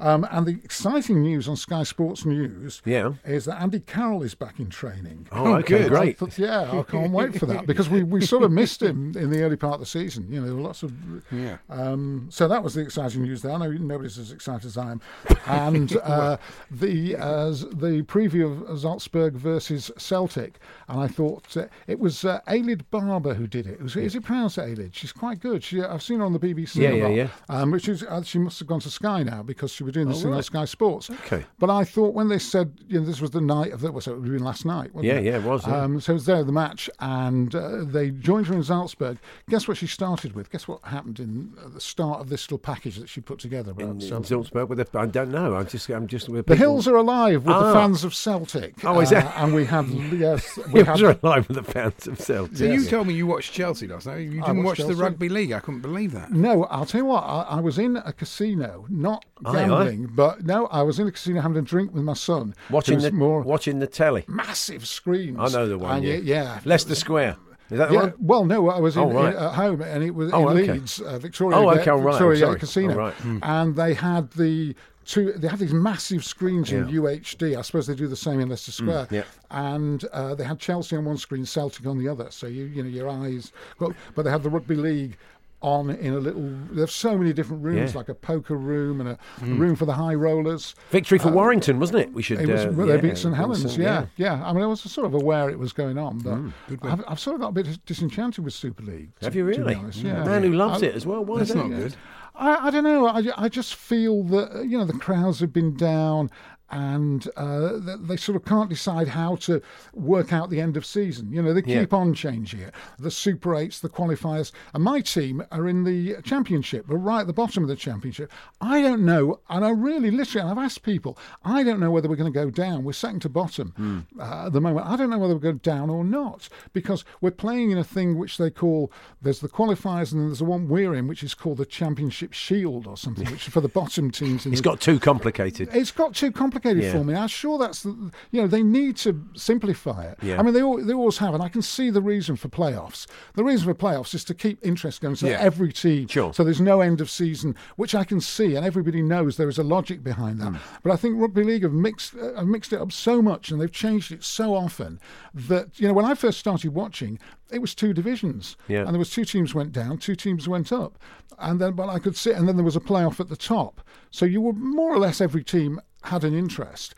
um, 0.00 0.26
and 0.30 0.46
the 0.46 0.60
exciting 0.62 1.22
news 1.22 1.48
on 1.48 1.56
Sky 1.56 1.82
Sports 1.82 2.24
News, 2.24 2.82
Yeah. 2.84 3.14
is 3.24 3.46
that 3.46 3.60
Andy 3.60 3.80
Carroll 3.80 4.22
is 4.22 4.34
back 4.34 4.60
in 4.60 4.68
training. 4.70 5.26
Oh, 5.32 5.54
okay, 5.56 5.84
I 5.86 5.88
great. 5.88 6.18
thought- 6.18 6.38
yeah, 6.38 6.70
I 6.72 6.82
can't 6.84 7.10
wait 7.12 7.38
for 7.38 7.46
that 7.46 7.66
because 7.66 7.88
we, 7.88 8.02
we 8.04 8.20
sort 8.24 8.44
of 8.44 8.52
missed 8.52 8.82
him 8.82 9.12
in 9.16 9.30
the 9.30 9.42
early 9.42 9.56
part 9.56 9.74
of 9.74 9.80
the 9.80 9.86
season. 9.86 10.26
You 10.30 10.40
know, 10.40 10.54
lots 10.54 10.82
of 10.82 10.92
Yeah. 11.32 11.58
um, 11.68 12.28
so 12.30 12.46
that 12.48 12.62
was 12.62 12.74
the 12.74 12.80
exciting 12.82 13.22
news 13.22 13.42
there. 13.42 13.52
I 13.52 13.58
know 13.58 13.70
nobody's 13.72 14.18
as 14.18 14.30
excited 14.32 14.66
as 14.66 14.76
I 14.78 14.92
am. 14.92 15.00
And 15.48 15.96
uh, 15.98 16.36
the 16.70 17.16
uh, 17.16 17.48
the 17.50 18.02
preview 18.06 18.68
of 18.68 18.78
Salzburg 18.80 19.32
versus 19.34 19.90
Celtic, 19.96 20.58
and 20.88 21.00
I 21.00 21.08
thought 21.08 21.56
uh, 21.56 21.66
it 21.86 21.98
was 21.98 22.24
uh, 22.24 22.40
Eilidh 22.46 22.82
Barbour 22.90 23.34
who 23.34 23.46
did 23.46 23.66
it. 23.66 23.82
Was, 23.82 23.96
Is 23.96 24.14
it 24.14 24.22
pronounced 24.24 24.58
Eilidh? 24.58 24.90
She's 24.94 25.07
quite 25.12 25.40
good. 25.40 25.62
She, 25.64 25.82
I've 25.82 26.02
seen 26.02 26.18
her 26.20 26.24
on 26.24 26.32
the 26.32 26.38
BBC. 26.38 26.76
Yeah, 26.76 26.88
a 26.90 26.96
yeah, 26.96 27.04
lot. 27.04 27.14
yeah. 27.14 27.28
Um, 27.48 27.70
which 27.70 27.88
is 27.88 28.02
uh, 28.02 28.22
she 28.22 28.38
must 28.38 28.58
have 28.58 28.68
gone 28.68 28.80
to 28.80 28.90
Sky 28.90 29.22
now 29.22 29.42
because 29.42 29.72
she 29.72 29.84
was 29.84 29.92
doing 29.94 30.08
this 30.08 30.18
Oh, 30.18 30.22
thing 30.22 30.30
on 30.30 30.36
right. 30.36 30.44
Sky 30.44 30.64
Sports. 30.64 31.10
Okay. 31.10 31.44
But 31.58 31.70
I 31.70 31.84
thought 31.84 32.14
when 32.14 32.28
they 32.28 32.38
said 32.38 32.72
you 32.88 33.00
know 33.00 33.06
this 33.06 33.20
was 33.20 33.30
the 33.30 33.40
night 33.40 33.72
of 33.72 33.80
the 33.80 33.90
well, 33.92 34.00
so 34.00 34.12
it 34.12 34.16
would 34.16 34.24
have 34.28 34.34
been 34.34 34.44
last 34.44 34.64
night. 34.64 34.94
Wasn't 34.94 35.04
Yeah, 35.12 35.18
it? 35.20 35.24
yeah, 35.24 35.36
it 35.38 35.42
was, 35.44 35.66
yeah. 35.66 35.82
Um, 35.82 36.00
so 36.00 36.12
it 36.12 36.14
was 36.14 36.26
there 36.26 36.42
the 36.44 36.52
match, 36.52 36.88
and 37.00 37.54
uh, 37.54 37.84
they 37.84 38.10
joined 38.10 38.46
her 38.48 38.54
in 38.54 38.62
Salzburg. 38.62 39.18
Guess 39.48 39.66
what 39.68 39.76
she 39.76 39.86
started 39.86 40.34
with? 40.34 40.50
Guess 40.50 40.68
what 40.68 40.82
happened 40.84 41.20
in 41.20 41.52
uh, 41.64 41.68
the 41.68 41.80
start 41.80 42.20
of 42.20 42.28
this 42.28 42.46
little 42.46 42.58
package 42.58 42.96
that 42.96 43.08
she 43.08 43.20
put 43.20 43.38
together 43.38 43.72
In, 43.78 44.00
in 44.02 44.24
Salzburg 44.24 44.68
with 44.68 44.78
the, 44.78 44.98
I 44.98 45.06
don't 45.06 45.30
know. 45.30 45.54
I'm 45.56 45.66
just, 45.66 45.88
I'm 45.90 46.06
just. 46.06 46.28
With 46.28 46.46
The 46.46 46.54
people- 46.54 46.56
hills 46.74 46.88
are 46.88 46.96
alive 46.96 47.44
with 47.44 47.54
Ah. 47.54 47.68
the 47.68 47.72
fans 47.72 48.04
of 48.04 48.14
Celtic. 48.14 48.74
Oh, 48.84 49.00
is 49.00 49.12
Uh, 49.12 49.20
that- 49.20 49.34
and 49.36 49.54
we 49.54 49.64
had 49.64 49.86
yes, 50.12 50.56
we 50.72 50.82
Hills 50.84 50.86
had 50.86 51.02
are 51.02 51.18
alive 51.22 51.48
with 51.48 51.56
the 51.56 51.62
fans 51.62 52.06
of 52.06 52.18
Celtic. 52.20 52.56
So 52.56 52.64
you 52.64 52.84
told 52.86 53.06
me 53.06 53.14
you 53.14 53.26
watched 53.26 53.52
Chelsea 53.52 53.86
last 53.86 54.06
night. 54.06 54.18
You 54.18 54.40
didn't 54.40 54.58
watch 54.58 54.64
watched 54.66 54.80
the 54.82 54.88
Chelsea. 54.88 54.97
Rugby 54.98 55.28
league. 55.28 55.52
I 55.52 55.60
couldn't 55.60 55.80
believe 55.80 56.12
that. 56.12 56.32
No, 56.32 56.64
I'll 56.64 56.86
tell 56.86 57.00
you 57.00 57.04
what. 57.06 57.22
I, 57.24 57.42
I 57.42 57.60
was 57.60 57.78
in 57.78 57.96
a 57.96 58.12
casino, 58.12 58.86
not 58.88 59.24
Aye, 59.44 59.50
aye. 59.50 59.54
gambling, 59.66 60.06
but 60.14 60.44
no, 60.44 60.66
I 60.66 60.82
was 60.82 60.98
in 60.98 61.06
a 61.06 61.12
casino 61.12 61.40
having 61.40 61.56
a 61.58 61.62
drink 61.62 61.92
with 61.94 62.04
my 62.04 62.14
son. 62.14 62.54
Watching 62.70 62.98
the 63.00 63.10
more 63.12 63.42
watching 63.42 63.78
the 63.78 63.86
telly. 63.86 64.24
massive 64.28 64.86
screens. 64.86 65.38
I 65.40 65.48
know 65.48 65.66
the 65.68 65.78
one. 65.78 66.02
Yeah. 66.02 66.14
yeah, 66.16 66.60
Leicester 66.64 66.94
Square. 66.94 67.36
Is 67.70 67.76
that 67.78 67.88
the 67.90 67.94
Yeah, 67.94 68.00
one? 68.00 68.14
well, 68.18 68.44
no, 68.46 68.70
I 68.70 68.78
was 68.80 68.96
in, 68.96 69.02
Oh, 69.02 69.12
right. 69.12 69.34
in- 69.34 69.42
at 69.42 69.52
home, 69.54 69.82
and 69.82 70.02
it 70.02 70.14
was 70.14 70.32
Oh, 70.32 70.48
in 70.48 70.58
okay. 70.58 70.72
Leeds, 70.72 71.00
uh, 71.00 71.18
Victoria. 71.18 71.58
Oh, 71.58 71.70
okay, 71.72 71.90
all 71.90 71.98
right, 71.98 72.14
I'm 72.14 72.30
Victoria 72.30 72.56
Casino, 72.58 72.92
All 72.92 72.98
right. 72.98 73.14
Hmm. 73.14 73.38
and 73.42 73.76
they 73.76 73.92
had 73.92 74.30
the 74.32 74.74
two. 75.08 75.32
They 75.32 75.48
had 75.48 75.58
these 75.58 75.72
massive 75.72 76.24
screens 76.24 76.70
in 76.70 76.88
Yeah. 76.88 77.00
UHD. 77.00 77.56
I 77.58 77.62
suppose 77.62 77.86
they 77.86 77.94
do 77.94 78.06
the 78.06 78.16
same 78.16 78.38
in 78.40 78.48
Leicester 78.48 78.72
Square. 78.72 79.08
yeah. 79.10 79.22
And 79.50 80.04
uh, 80.12 80.34
they 80.34 80.44
had 80.44 80.58
Chelsea 80.60 80.94
on 80.96 81.04
one 81.06 81.16
screen, 81.16 81.44
Celtic 81.46 81.86
on 81.86 81.98
the 81.98 82.06
other. 82.08 82.28
So 82.30 82.46
you, 82.46 82.64
you 82.64 82.82
know, 82.82 82.88
your 82.88 83.08
eyes. 83.08 83.52
But 83.78 84.22
they 84.22 84.30
had 84.30 84.42
the 84.42 84.50
rugby 84.50 84.76
league. 84.76 85.16
On 85.60 85.90
in 85.90 86.14
a 86.14 86.18
little, 86.18 86.48
there's 86.70 86.94
so 86.94 87.18
many 87.18 87.32
different 87.32 87.64
rooms, 87.64 87.92
Yeah. 87.92 87.98
like 87.98 88.08
a 88.08 88.14
poker 88.14 88.54
room 88.56 89.00
and 89.00 89.08
a, 89.10 89.18
Hmm. 89.40 89.52
a 89.52 89.54
room 89.56 89.74
for 89.74 89.86
the 89.86 89.94
high 89.94 90.14
rollers. 90.14 90.76
Victory 90.90 91.18
for 91.18 91.30
Uh, 91.30 91.32
Warrington, 91.32 91.80
wasn't 91.80 91.98
it? 91.98 92.12
We 92.12 92.22
should. 92.22 92.40
It 92.40 92.48
was, 92.48 92.66
uh, 92.66 92.72
well, 92.76 92.86
yeah, 92.86 92.94
they 92.96 93.08
beat 93.08 93.18
St 93.18 93.34
Helens, 93.34 93.62
St- 93.62 93.78
yeah, 93.80 94.06
yeah. 94.16 94.40
I 94.48 94.52
mean, 94.52 94.62
I 94.62 94.66
was 94.68 94.80
sort 94.82 95.04
of 95.08 95.14
aware 95.14 95.50
it 95.50 95.58
was 95.58 95.72
going 95.72 95.98
on, 95.98 96.18
but 96.18 96.34
Mm, 96.34 96.52
I've, 96.82 97.04
I've 97.08 97.18
sort 97.20 97.34
of 97.34 97.40
got 97.40 97.48
a 97.48 97.52
bit 97.52 97.84
disenchanted 97.86 98.44
with 98.44 98.54
Super 98.54 98.84
League. 98.84 99.10
Have 99.20 99.34
you 99.34 99.42
to 99.50 99.58
really? 99.62 99.74
honest, 99.74 99.98
Mm. 100.00 100.04
yeah. 100.04 100.22
A 100.22 100.26
man 100.26 100.44
who 100.44 100.52
loves 100.52 100.80
I- 100.80 100.86
it 100.86 100.94
as 100.94 101.04
well. 101.04 101.24
Why 101.24 101.38
That's 101.40 101.52
not 101.54 101.70
good. 101.70 101.96
I, 102.36 102.68
I 102.68 102.70
don't 102.70 102.84
know. 102.84 103.06
I, 103.08 103.24
I 103.36 103.48
just 103.48 103.74
feel 103.74 104.22
that 104.24 104.64
you 104.64 104.78
know 104.78 104.84
the 104.84 104.92
crowds 104.92 105.40
have 105.40 105.52
been 105.52 105.76
down, 105.76 106.30
and 106.70 107.28
uh, 107.36 107.78
they 108.00 108.16
sort 108.16 108.36
of 108.36 108.44
can't 108.44 108.68
decide 108.70 109.08
how 109.08 109.36
to 109.36 109.60
work 109.94 110.32
out 110.32 110.50
the 110.50 110.60
end 110.60 110.76
of 110.76 110.84
season. 110.84 111.32
You 111.32 111.42
know, 111.42 111.52
they 111.54 111.62
Yeah. 111.64 111.80
keep 111.80 111.92
on 111.94 112.14
changing 112.14 112.60
it. 112.60 112.74
The 112.98 113.10
Super 113.10 113.54
Eights, 113.56 113.80
the 113.80 113.88
qualifiers, 113.88 114.52
and 114.74 114.82
my 114.84 115.00
team 115.00 115.42
are 115.50 115.66
in 115.68 115.84
the 115.84 116.16
Championship. 116.22 116.88
We're 116.88 116.98
right 116.98 117.20
at 117.22 117.26
the 117.26 117.32
bottom 117.32 117.62
of 117.62 117.68
the 117.68 117.76
Championship. 117.76 118.30
I 118.60 118.82
don't 118.82 119.04
know, 119.04 119.40
and 119.48 119.64
I 119.64 119.70
really 119.70 120.10
literally, 120.10 120.48
I've 120.50 120.58
asked 120.58 120.82
people, 120.82 121.18
I 121.44 121.62
don't 121.62 121.80
know 121.80 121.90
whether 121.90 122.08
we're 122.08 122.16
going 122.16 122.32
to 122.32 122.38
go 122.38 122.50
down. 122.50 122.84
We're 122.84 122.92
second 122.92 123.20
to 123.20 123.28
bottom 123.28 124.06
uh, 124.18 124.46
at 124.46 124.52
the 124.52 124.60
moment. 124.60 124.86
I 124.86 124.96
don't 124.96 125.10
know 125.10 125.18
whether 125.18 125.34
we're 125.34 125.40
going 125.40 125.58
down 125.58 125.90
or 125.90 126.04
not 126.04 126.48
because 126.72 127.04
we're 127.20 127.30
playing 127.30 127.70
in 127.70 127.78
a 127.78 127.84
thing 127.84 128.18
which 128.18 128.36
they 128.38 128.50
call 128.50 128.92
there's 129.22 129.40
the 129.40 129.48
qualifiers 129.48 130.12
and 130.12 130.20
then 130.20 130.28
there's 130.28 130.38
the 130.40 130.44
one 130.44 130.68
we're 130.68 130.94
in 130.94 131.06
which 131.06 131.22
is 131.22 131.34
called 131.34 131.58
the 131.58 131.66
Championship 131.66 132.32
Shield 132.32 132.86
or 132.86 132.96
something, 132.96 133.26
which 133.30 133.46
is 133.46 133.52
for 133.52 133.60
the 133.60 133.68
bottom 133.68 134.10
teams. 134.10 134.44
In 134.46 134.52
It's 134.52 134.60
the, 134.60 134.64
got 134.68 134.80
too 134.80 134.98
complicated. 134.98 135.68
it's 135.72 135.90
got 135.92 136.14
too 136.14 136.30
complicated 136.32 136.57
Yeah. 136.64 136.92
for 136.92 137.04
me. 137.04 137.14
I'm 137.14 137.28
sure 137.28 137.58
that's 137.58 137.82
the, 137.82 137.90
you 138.30 138.40
know 138.40 138.46
they 138.46 138.62
need 138.62 138.96
to 138.98 139.24
simplify 139.36 140.04
it. 140.04 140.18
Yeah. 140.22 140.38
I 140.38 140.42
mean 140.42 140.54
they 140.54 140.60
al- 140.60 140.84
they 140.84 140.92
always 140.92 141.18
have, 141.18 141.34
and 141.34 141.42
I 141.42 141.48
can 141.48 141.62
see 141.62 141.90
the 141.90 142.02
reason 142.02 142.36
for 142.36 142.48
playoffs. 142.48 143.06
The 143.34 143.44
reason 143.44 143.66
for 143.66 143.74
playoffs 143.74 144.14
is 144.14 144.24
to 144.24 144.34
keep 144.34 144.58
interest 144.64 145.00
going, 145.00 145.16
so 145.16 145.26
Yeah. 145.28 145.38
every 145.40 145.72
team, 145.72 146.08
Sure. 146.08 146.32
so 146.34 146.44
there's 146.44 146.60
no 146.60 146.80
end 146.80 147.00
of 147.00 147.10
season, 147.10 147.54
which 147.76 147.94
I 147.94 148.04
can 148.04 148.20
see, 148.20 148.54
and 148.54 148.64
everybody 148.64 149.02
knows 149.02 149.36
there 149.36 149.48
is 149.48 149.58
a 149.58 149.62
logic 149.62 150.02
behind 150.02 150.40
that. 150.40 150.54
But 150.82 150.92
I 150.92 150.96
think 150.96 151.20
rugby 151.20 151.44
league 151.44 151.62
have 151.62 151.72
mixed 151.72 152.14
uh, 152.14 152.34
have 152.36 152.46
mixed 152.46 152.72
it 152.72 152.80
up 152.80 152.92
so 152.92 153.22
much, 153.22 153.50
and 153.50 153.60
they've 153.60 153.72
changed 153.72 154.12
it 154.12 154.24
so 154.24 154.54
often 154.54 155.00
that 155.34 155.78
you 155.80 155.86
know 155.88 155.94
when 155.94 156.04
I 156.04 156.14
first 156.14 156.38
started 156.38 156.74
watching. 156.74 157.18
It 157.50 157.62
was 157.62 157.74
two 157.74 157.94
divisions, 157.94 158.58
Yeah. 158.68 158.80
and 158.82 158.90
there 158.90 158.98
was 158.98 159.08
two 159.08 159.24
teams 159.24 159.54
went 159.54 159.72
down, 159.72 159.96
two 159.96 160.14
teams 160.14 160.46
went 160.46 160.70
up, 160.70 160.98
and 161.38 161.58
then 161.58 161.72
but 161.72 161.88
I 161.88 161.98
could 161.98 162.14
see, 162.14 162.30
and 162.30 162.46
then 162.46 162.56
there 162.56 162.64
was 162.64 162.76
a 162.76 162.80
playoff 162.80 163.20
at 163.20 163.30
the 163.30 163.38
top. 163.38 163.80
So 164.10 164.26
you 164.26 164.42
were 164.42 164.52
more 164.52 164.92
or 164.94 164.98
less 164.98 165.22
every 165.22 165.42
team 165.42 165.80
had 166.04 166.24
an 166.24 166.34
interest. 166.34 166.94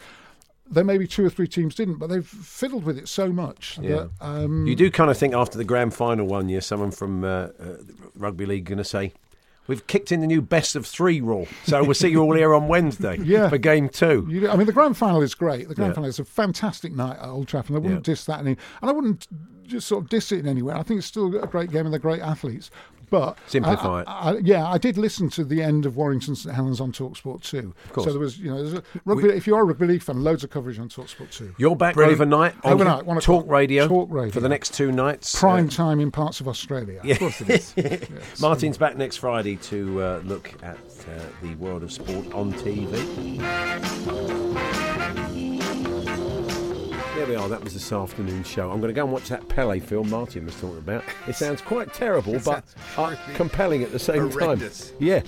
There 0.72 0.84
may 0.84 0.98
be 0.98 1.06
two 1.08 1.24
or 1.26 1.30
three 1.30 1.48
teams 1.48 1.74
didn't, 1.74 1.96
but 1.98 2.08
they've 2.10 2.24
fiddled 2.26 2.84
with 2.84 2.96
it 2.96 3.08
so 3.08 3.32
much 3.32 3.78
Yeah. 3.82 3.88
that 3.88 4.10
um, 4.20 4.66
You 4.66 4.76
do 4.76 4.90
kind 4.90 5.10
of 5.10 5.16
think 5.18 5.34
after 5.34 5.58
the 5.58 5.64
grand 5.64 5.94
final 5.94 6.26
one 6.26 6.48
year, 6.48 6.60
someone 6.60 6.92
from 6.92 7.24
uh, 7.24 7.28
uh, 7.28 7.48
rugby 8.14 8.46
league 8.46 8.66
going 8.66 8.78
to 8.78 8.84
say, 8.84 9.12
"We've 9.66 9.84
kicked 9.88 10.12
in 10.12 10.20
the 10.20 10.28
new 10.28 10.40
best 10.40 10.76
of 10.76 10.86
three 10.86 11.20
rule, 11.20 11.48
so 11.66 11.82
we'll 11.82 11.94
see 11.94 12.08
you 12.10 12.20
all 12.22 12.34
here 12.34 12.54
on 12.54 12.68
Wednesday 12.68 13.18
Yeah. 13.24 13.48
for 13.48 13.58
game 13.58 13.88
two. 13.88 14.28
You, 14.30 14.48
I 14.48 14.54
mean, 14.54 14.66
the 14.66 14.72
grand 14.72 14.96
final 14.96 15.22
is 15.22 15.34
great. 15.34 15.66
The 15.68 15.74
grand 15.74 15.90
Yeah. 15.90 15.94
final 15.94 16.08
is 16.08 16.20
a 16.20 16.24
fantastic 16.24 16.92
night 16.94 17.18
at 17.18 17.28
Old 17.28 17.48
Trafford. 17.48 17.70
and 17.70 17.76
I 17.78 17.80
wouldn't 17.80 18.06
Yeah. 18.06 18.12
diss 18.12 18.24
that 18.26 18.38
any, 18.38 18.56
and 18.80 18.90
I 18.90 18.92
wouldn't 18.92 19.26
just 19.66 19.88
sort 19.88 20.04
of 20.04 20.10
diss 20.10 20.30
it 20.30 20.38
in 20.40 20.46
anywhere. 20.46 20.76
I 20.76 20.82
think 20.84 20.98
it's 20.98 21.06
still 21.08 21.36
a 21.42 21.46
great 21.48 21.70
game 21.72 21.84
and 21.86 21.92
they're 21.92 21.98
great 22.00 22.20
athletes. 22.20 22.70
But 23.10 23.36
Simplify 23.46 23.98
I- 23.98 24.00
it. 24.00 24.04
I, 24.08 24.30
I, 24.30 24.38
yeah, 24.38 24.66
I 24.68 24.78
did 24.78 24.96
listen 24.96 25.28
to 25.30 25.44
the 25.44 25.62
end 25.62 25.84
of 25.84 25.96
Warrington 25.96 26.34
St 26.36 26.54
Helens 26.54 26.80
on 26.80 26.92
Talksport 26.92 27.42
too. 27.42 27.74
Of 27.86 27.92
course. 27.92 28.06
So 28.06 28.12
there 28.12 28.20
was, 28.20 28.38
you 28.38 28.50
know, 28.50 28.56
there's 28.62 28.74
a 28.74 28.82
rugby, 29.04 29.28
if 29.30 29.46
you 29.46 29.54
are 29.56 29.62
a 29.62 29.64
rugby 29.64 29.86
league 29.86 30.02
fan, 30.02 30.22
loads 30.22 30.44
of 30.44 30.50
coverage 30.50 30.78
on 30.78 30.88
Talksport 30.88 31.30
too. 31.36 31.54
You're 31.58 31.74
back 31.76 31.94
Brilliant. 31.94 32.20
overnight 32.20 32.54
on 32.64 32.72
Overnight, 32.74 33.04
one 33.06 33.20
Talk. 33.20 33.48
Radio, 33.48 33.88
Talk 33.88 34.08
Radio. 34.10 34.30
for 34.30 34.40
the 34.40 34.48
next 34.48 34.74
two 34.74 34.92
nights. 34.92 35.38
Prime 35.38 35.66
Uh, 35.66 35.70
time 35.70 36.00
in 36.00 36.10
parts 36.10 36.40
of 36.40 36.46
Australia. 36.48 37.00
Yeah. 37.04 37.14
Of 37.14 37.18
course 37.20 37.40
it 37.42 37.50
is. 37.50 37.74
Yes. 37.76 38.40
Martin's 38.40 38.78
back 38.78 38.96
next 38.96 39.16
Friday 39.16 39.56
to 39.56 40.00
uh, 40.02 40.22
look 40.24 40.52
at 40.62 40.76
uh, 40.76 41.20
the 41.42 41.54
world 41.56 41.82
of 41.82 41.92
sport 41.92 42.32
on 42.32 42.52
TV. 42.52 43.40
There 47.20 47.28
we 47.28 47.36
are. 47.36 47.50
That 47.50 47.62
was 47.62 47.74
this 47.74 47.92
afternoon's 47.92 48.46
show. 48.46 48.70
I'm 48.70 48.80
going 48.80 48.88
to 48.88 48.94
go 48.94 49.04
and 49.04 49.12
watch 49.12 49.28
that 49.28 49.46
Pele 49.46 49.78
film 49.78 50.08
Martin 50.08 50.46
was 50.46 50.54
talking 50.58 50.78
about. 50.78 51.04
It 51.28 51.34
sounds 51.36 51.60
quite 51.60 51.92
terrible, 51.92 52.38
but 52.38 52.64
uh, 52.96 53.14
compelling 53.34 53.82
at 53.82 53.92
the 53.92 53.98
same 53.98 54.30
horrendous. 54.30 54.88
time. 54.92 54.96
Yeah, 55.00 55.22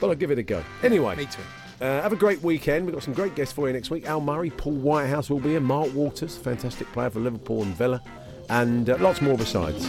but 0.00 0.08
I'll 0.08 0.16
give 0.16 0.32
it 0.32 0.38
a 0.40 0.42
go. 0.42 0.64
Anyway, 0.82 1.14
Me 1.14 1.26
too. 1.26 1.40
uh, 1.80 2.02
have 2.02 2.12
a 2.12 2.16
great 2.16 2.42
weekend. 2.42 2.86
We've 2.86 2.94
got 2.96 3.04
some 3.04 3.14
great 3.14 3.36
guests 3.36 3.54
for 3.54 3.68
you 3.68 3.72
next 3.72 3.88
week. 3.88 4.06
Al 4.06 4.20
Murray, 4.20 4.50
Paul 4.50 4.72
Whitehouse 4.78 5.30
will 5.30 5.38
be 5.38 5.50
here. 5.50 5.60
Mark 5.60 5.94
Walters, 5.94 6.36
fantastic 6.36 6.90
player 6.92 7.08
for 7.08 7.20
Liverpool 7.20 7.62
and 7.62 7.72
Villa, 7.76 8.02
and 8.50 8.90
uh, 8.90 8.96
lots 8.98 9.20
more 9.22 9.38
besides. 9.38 9.88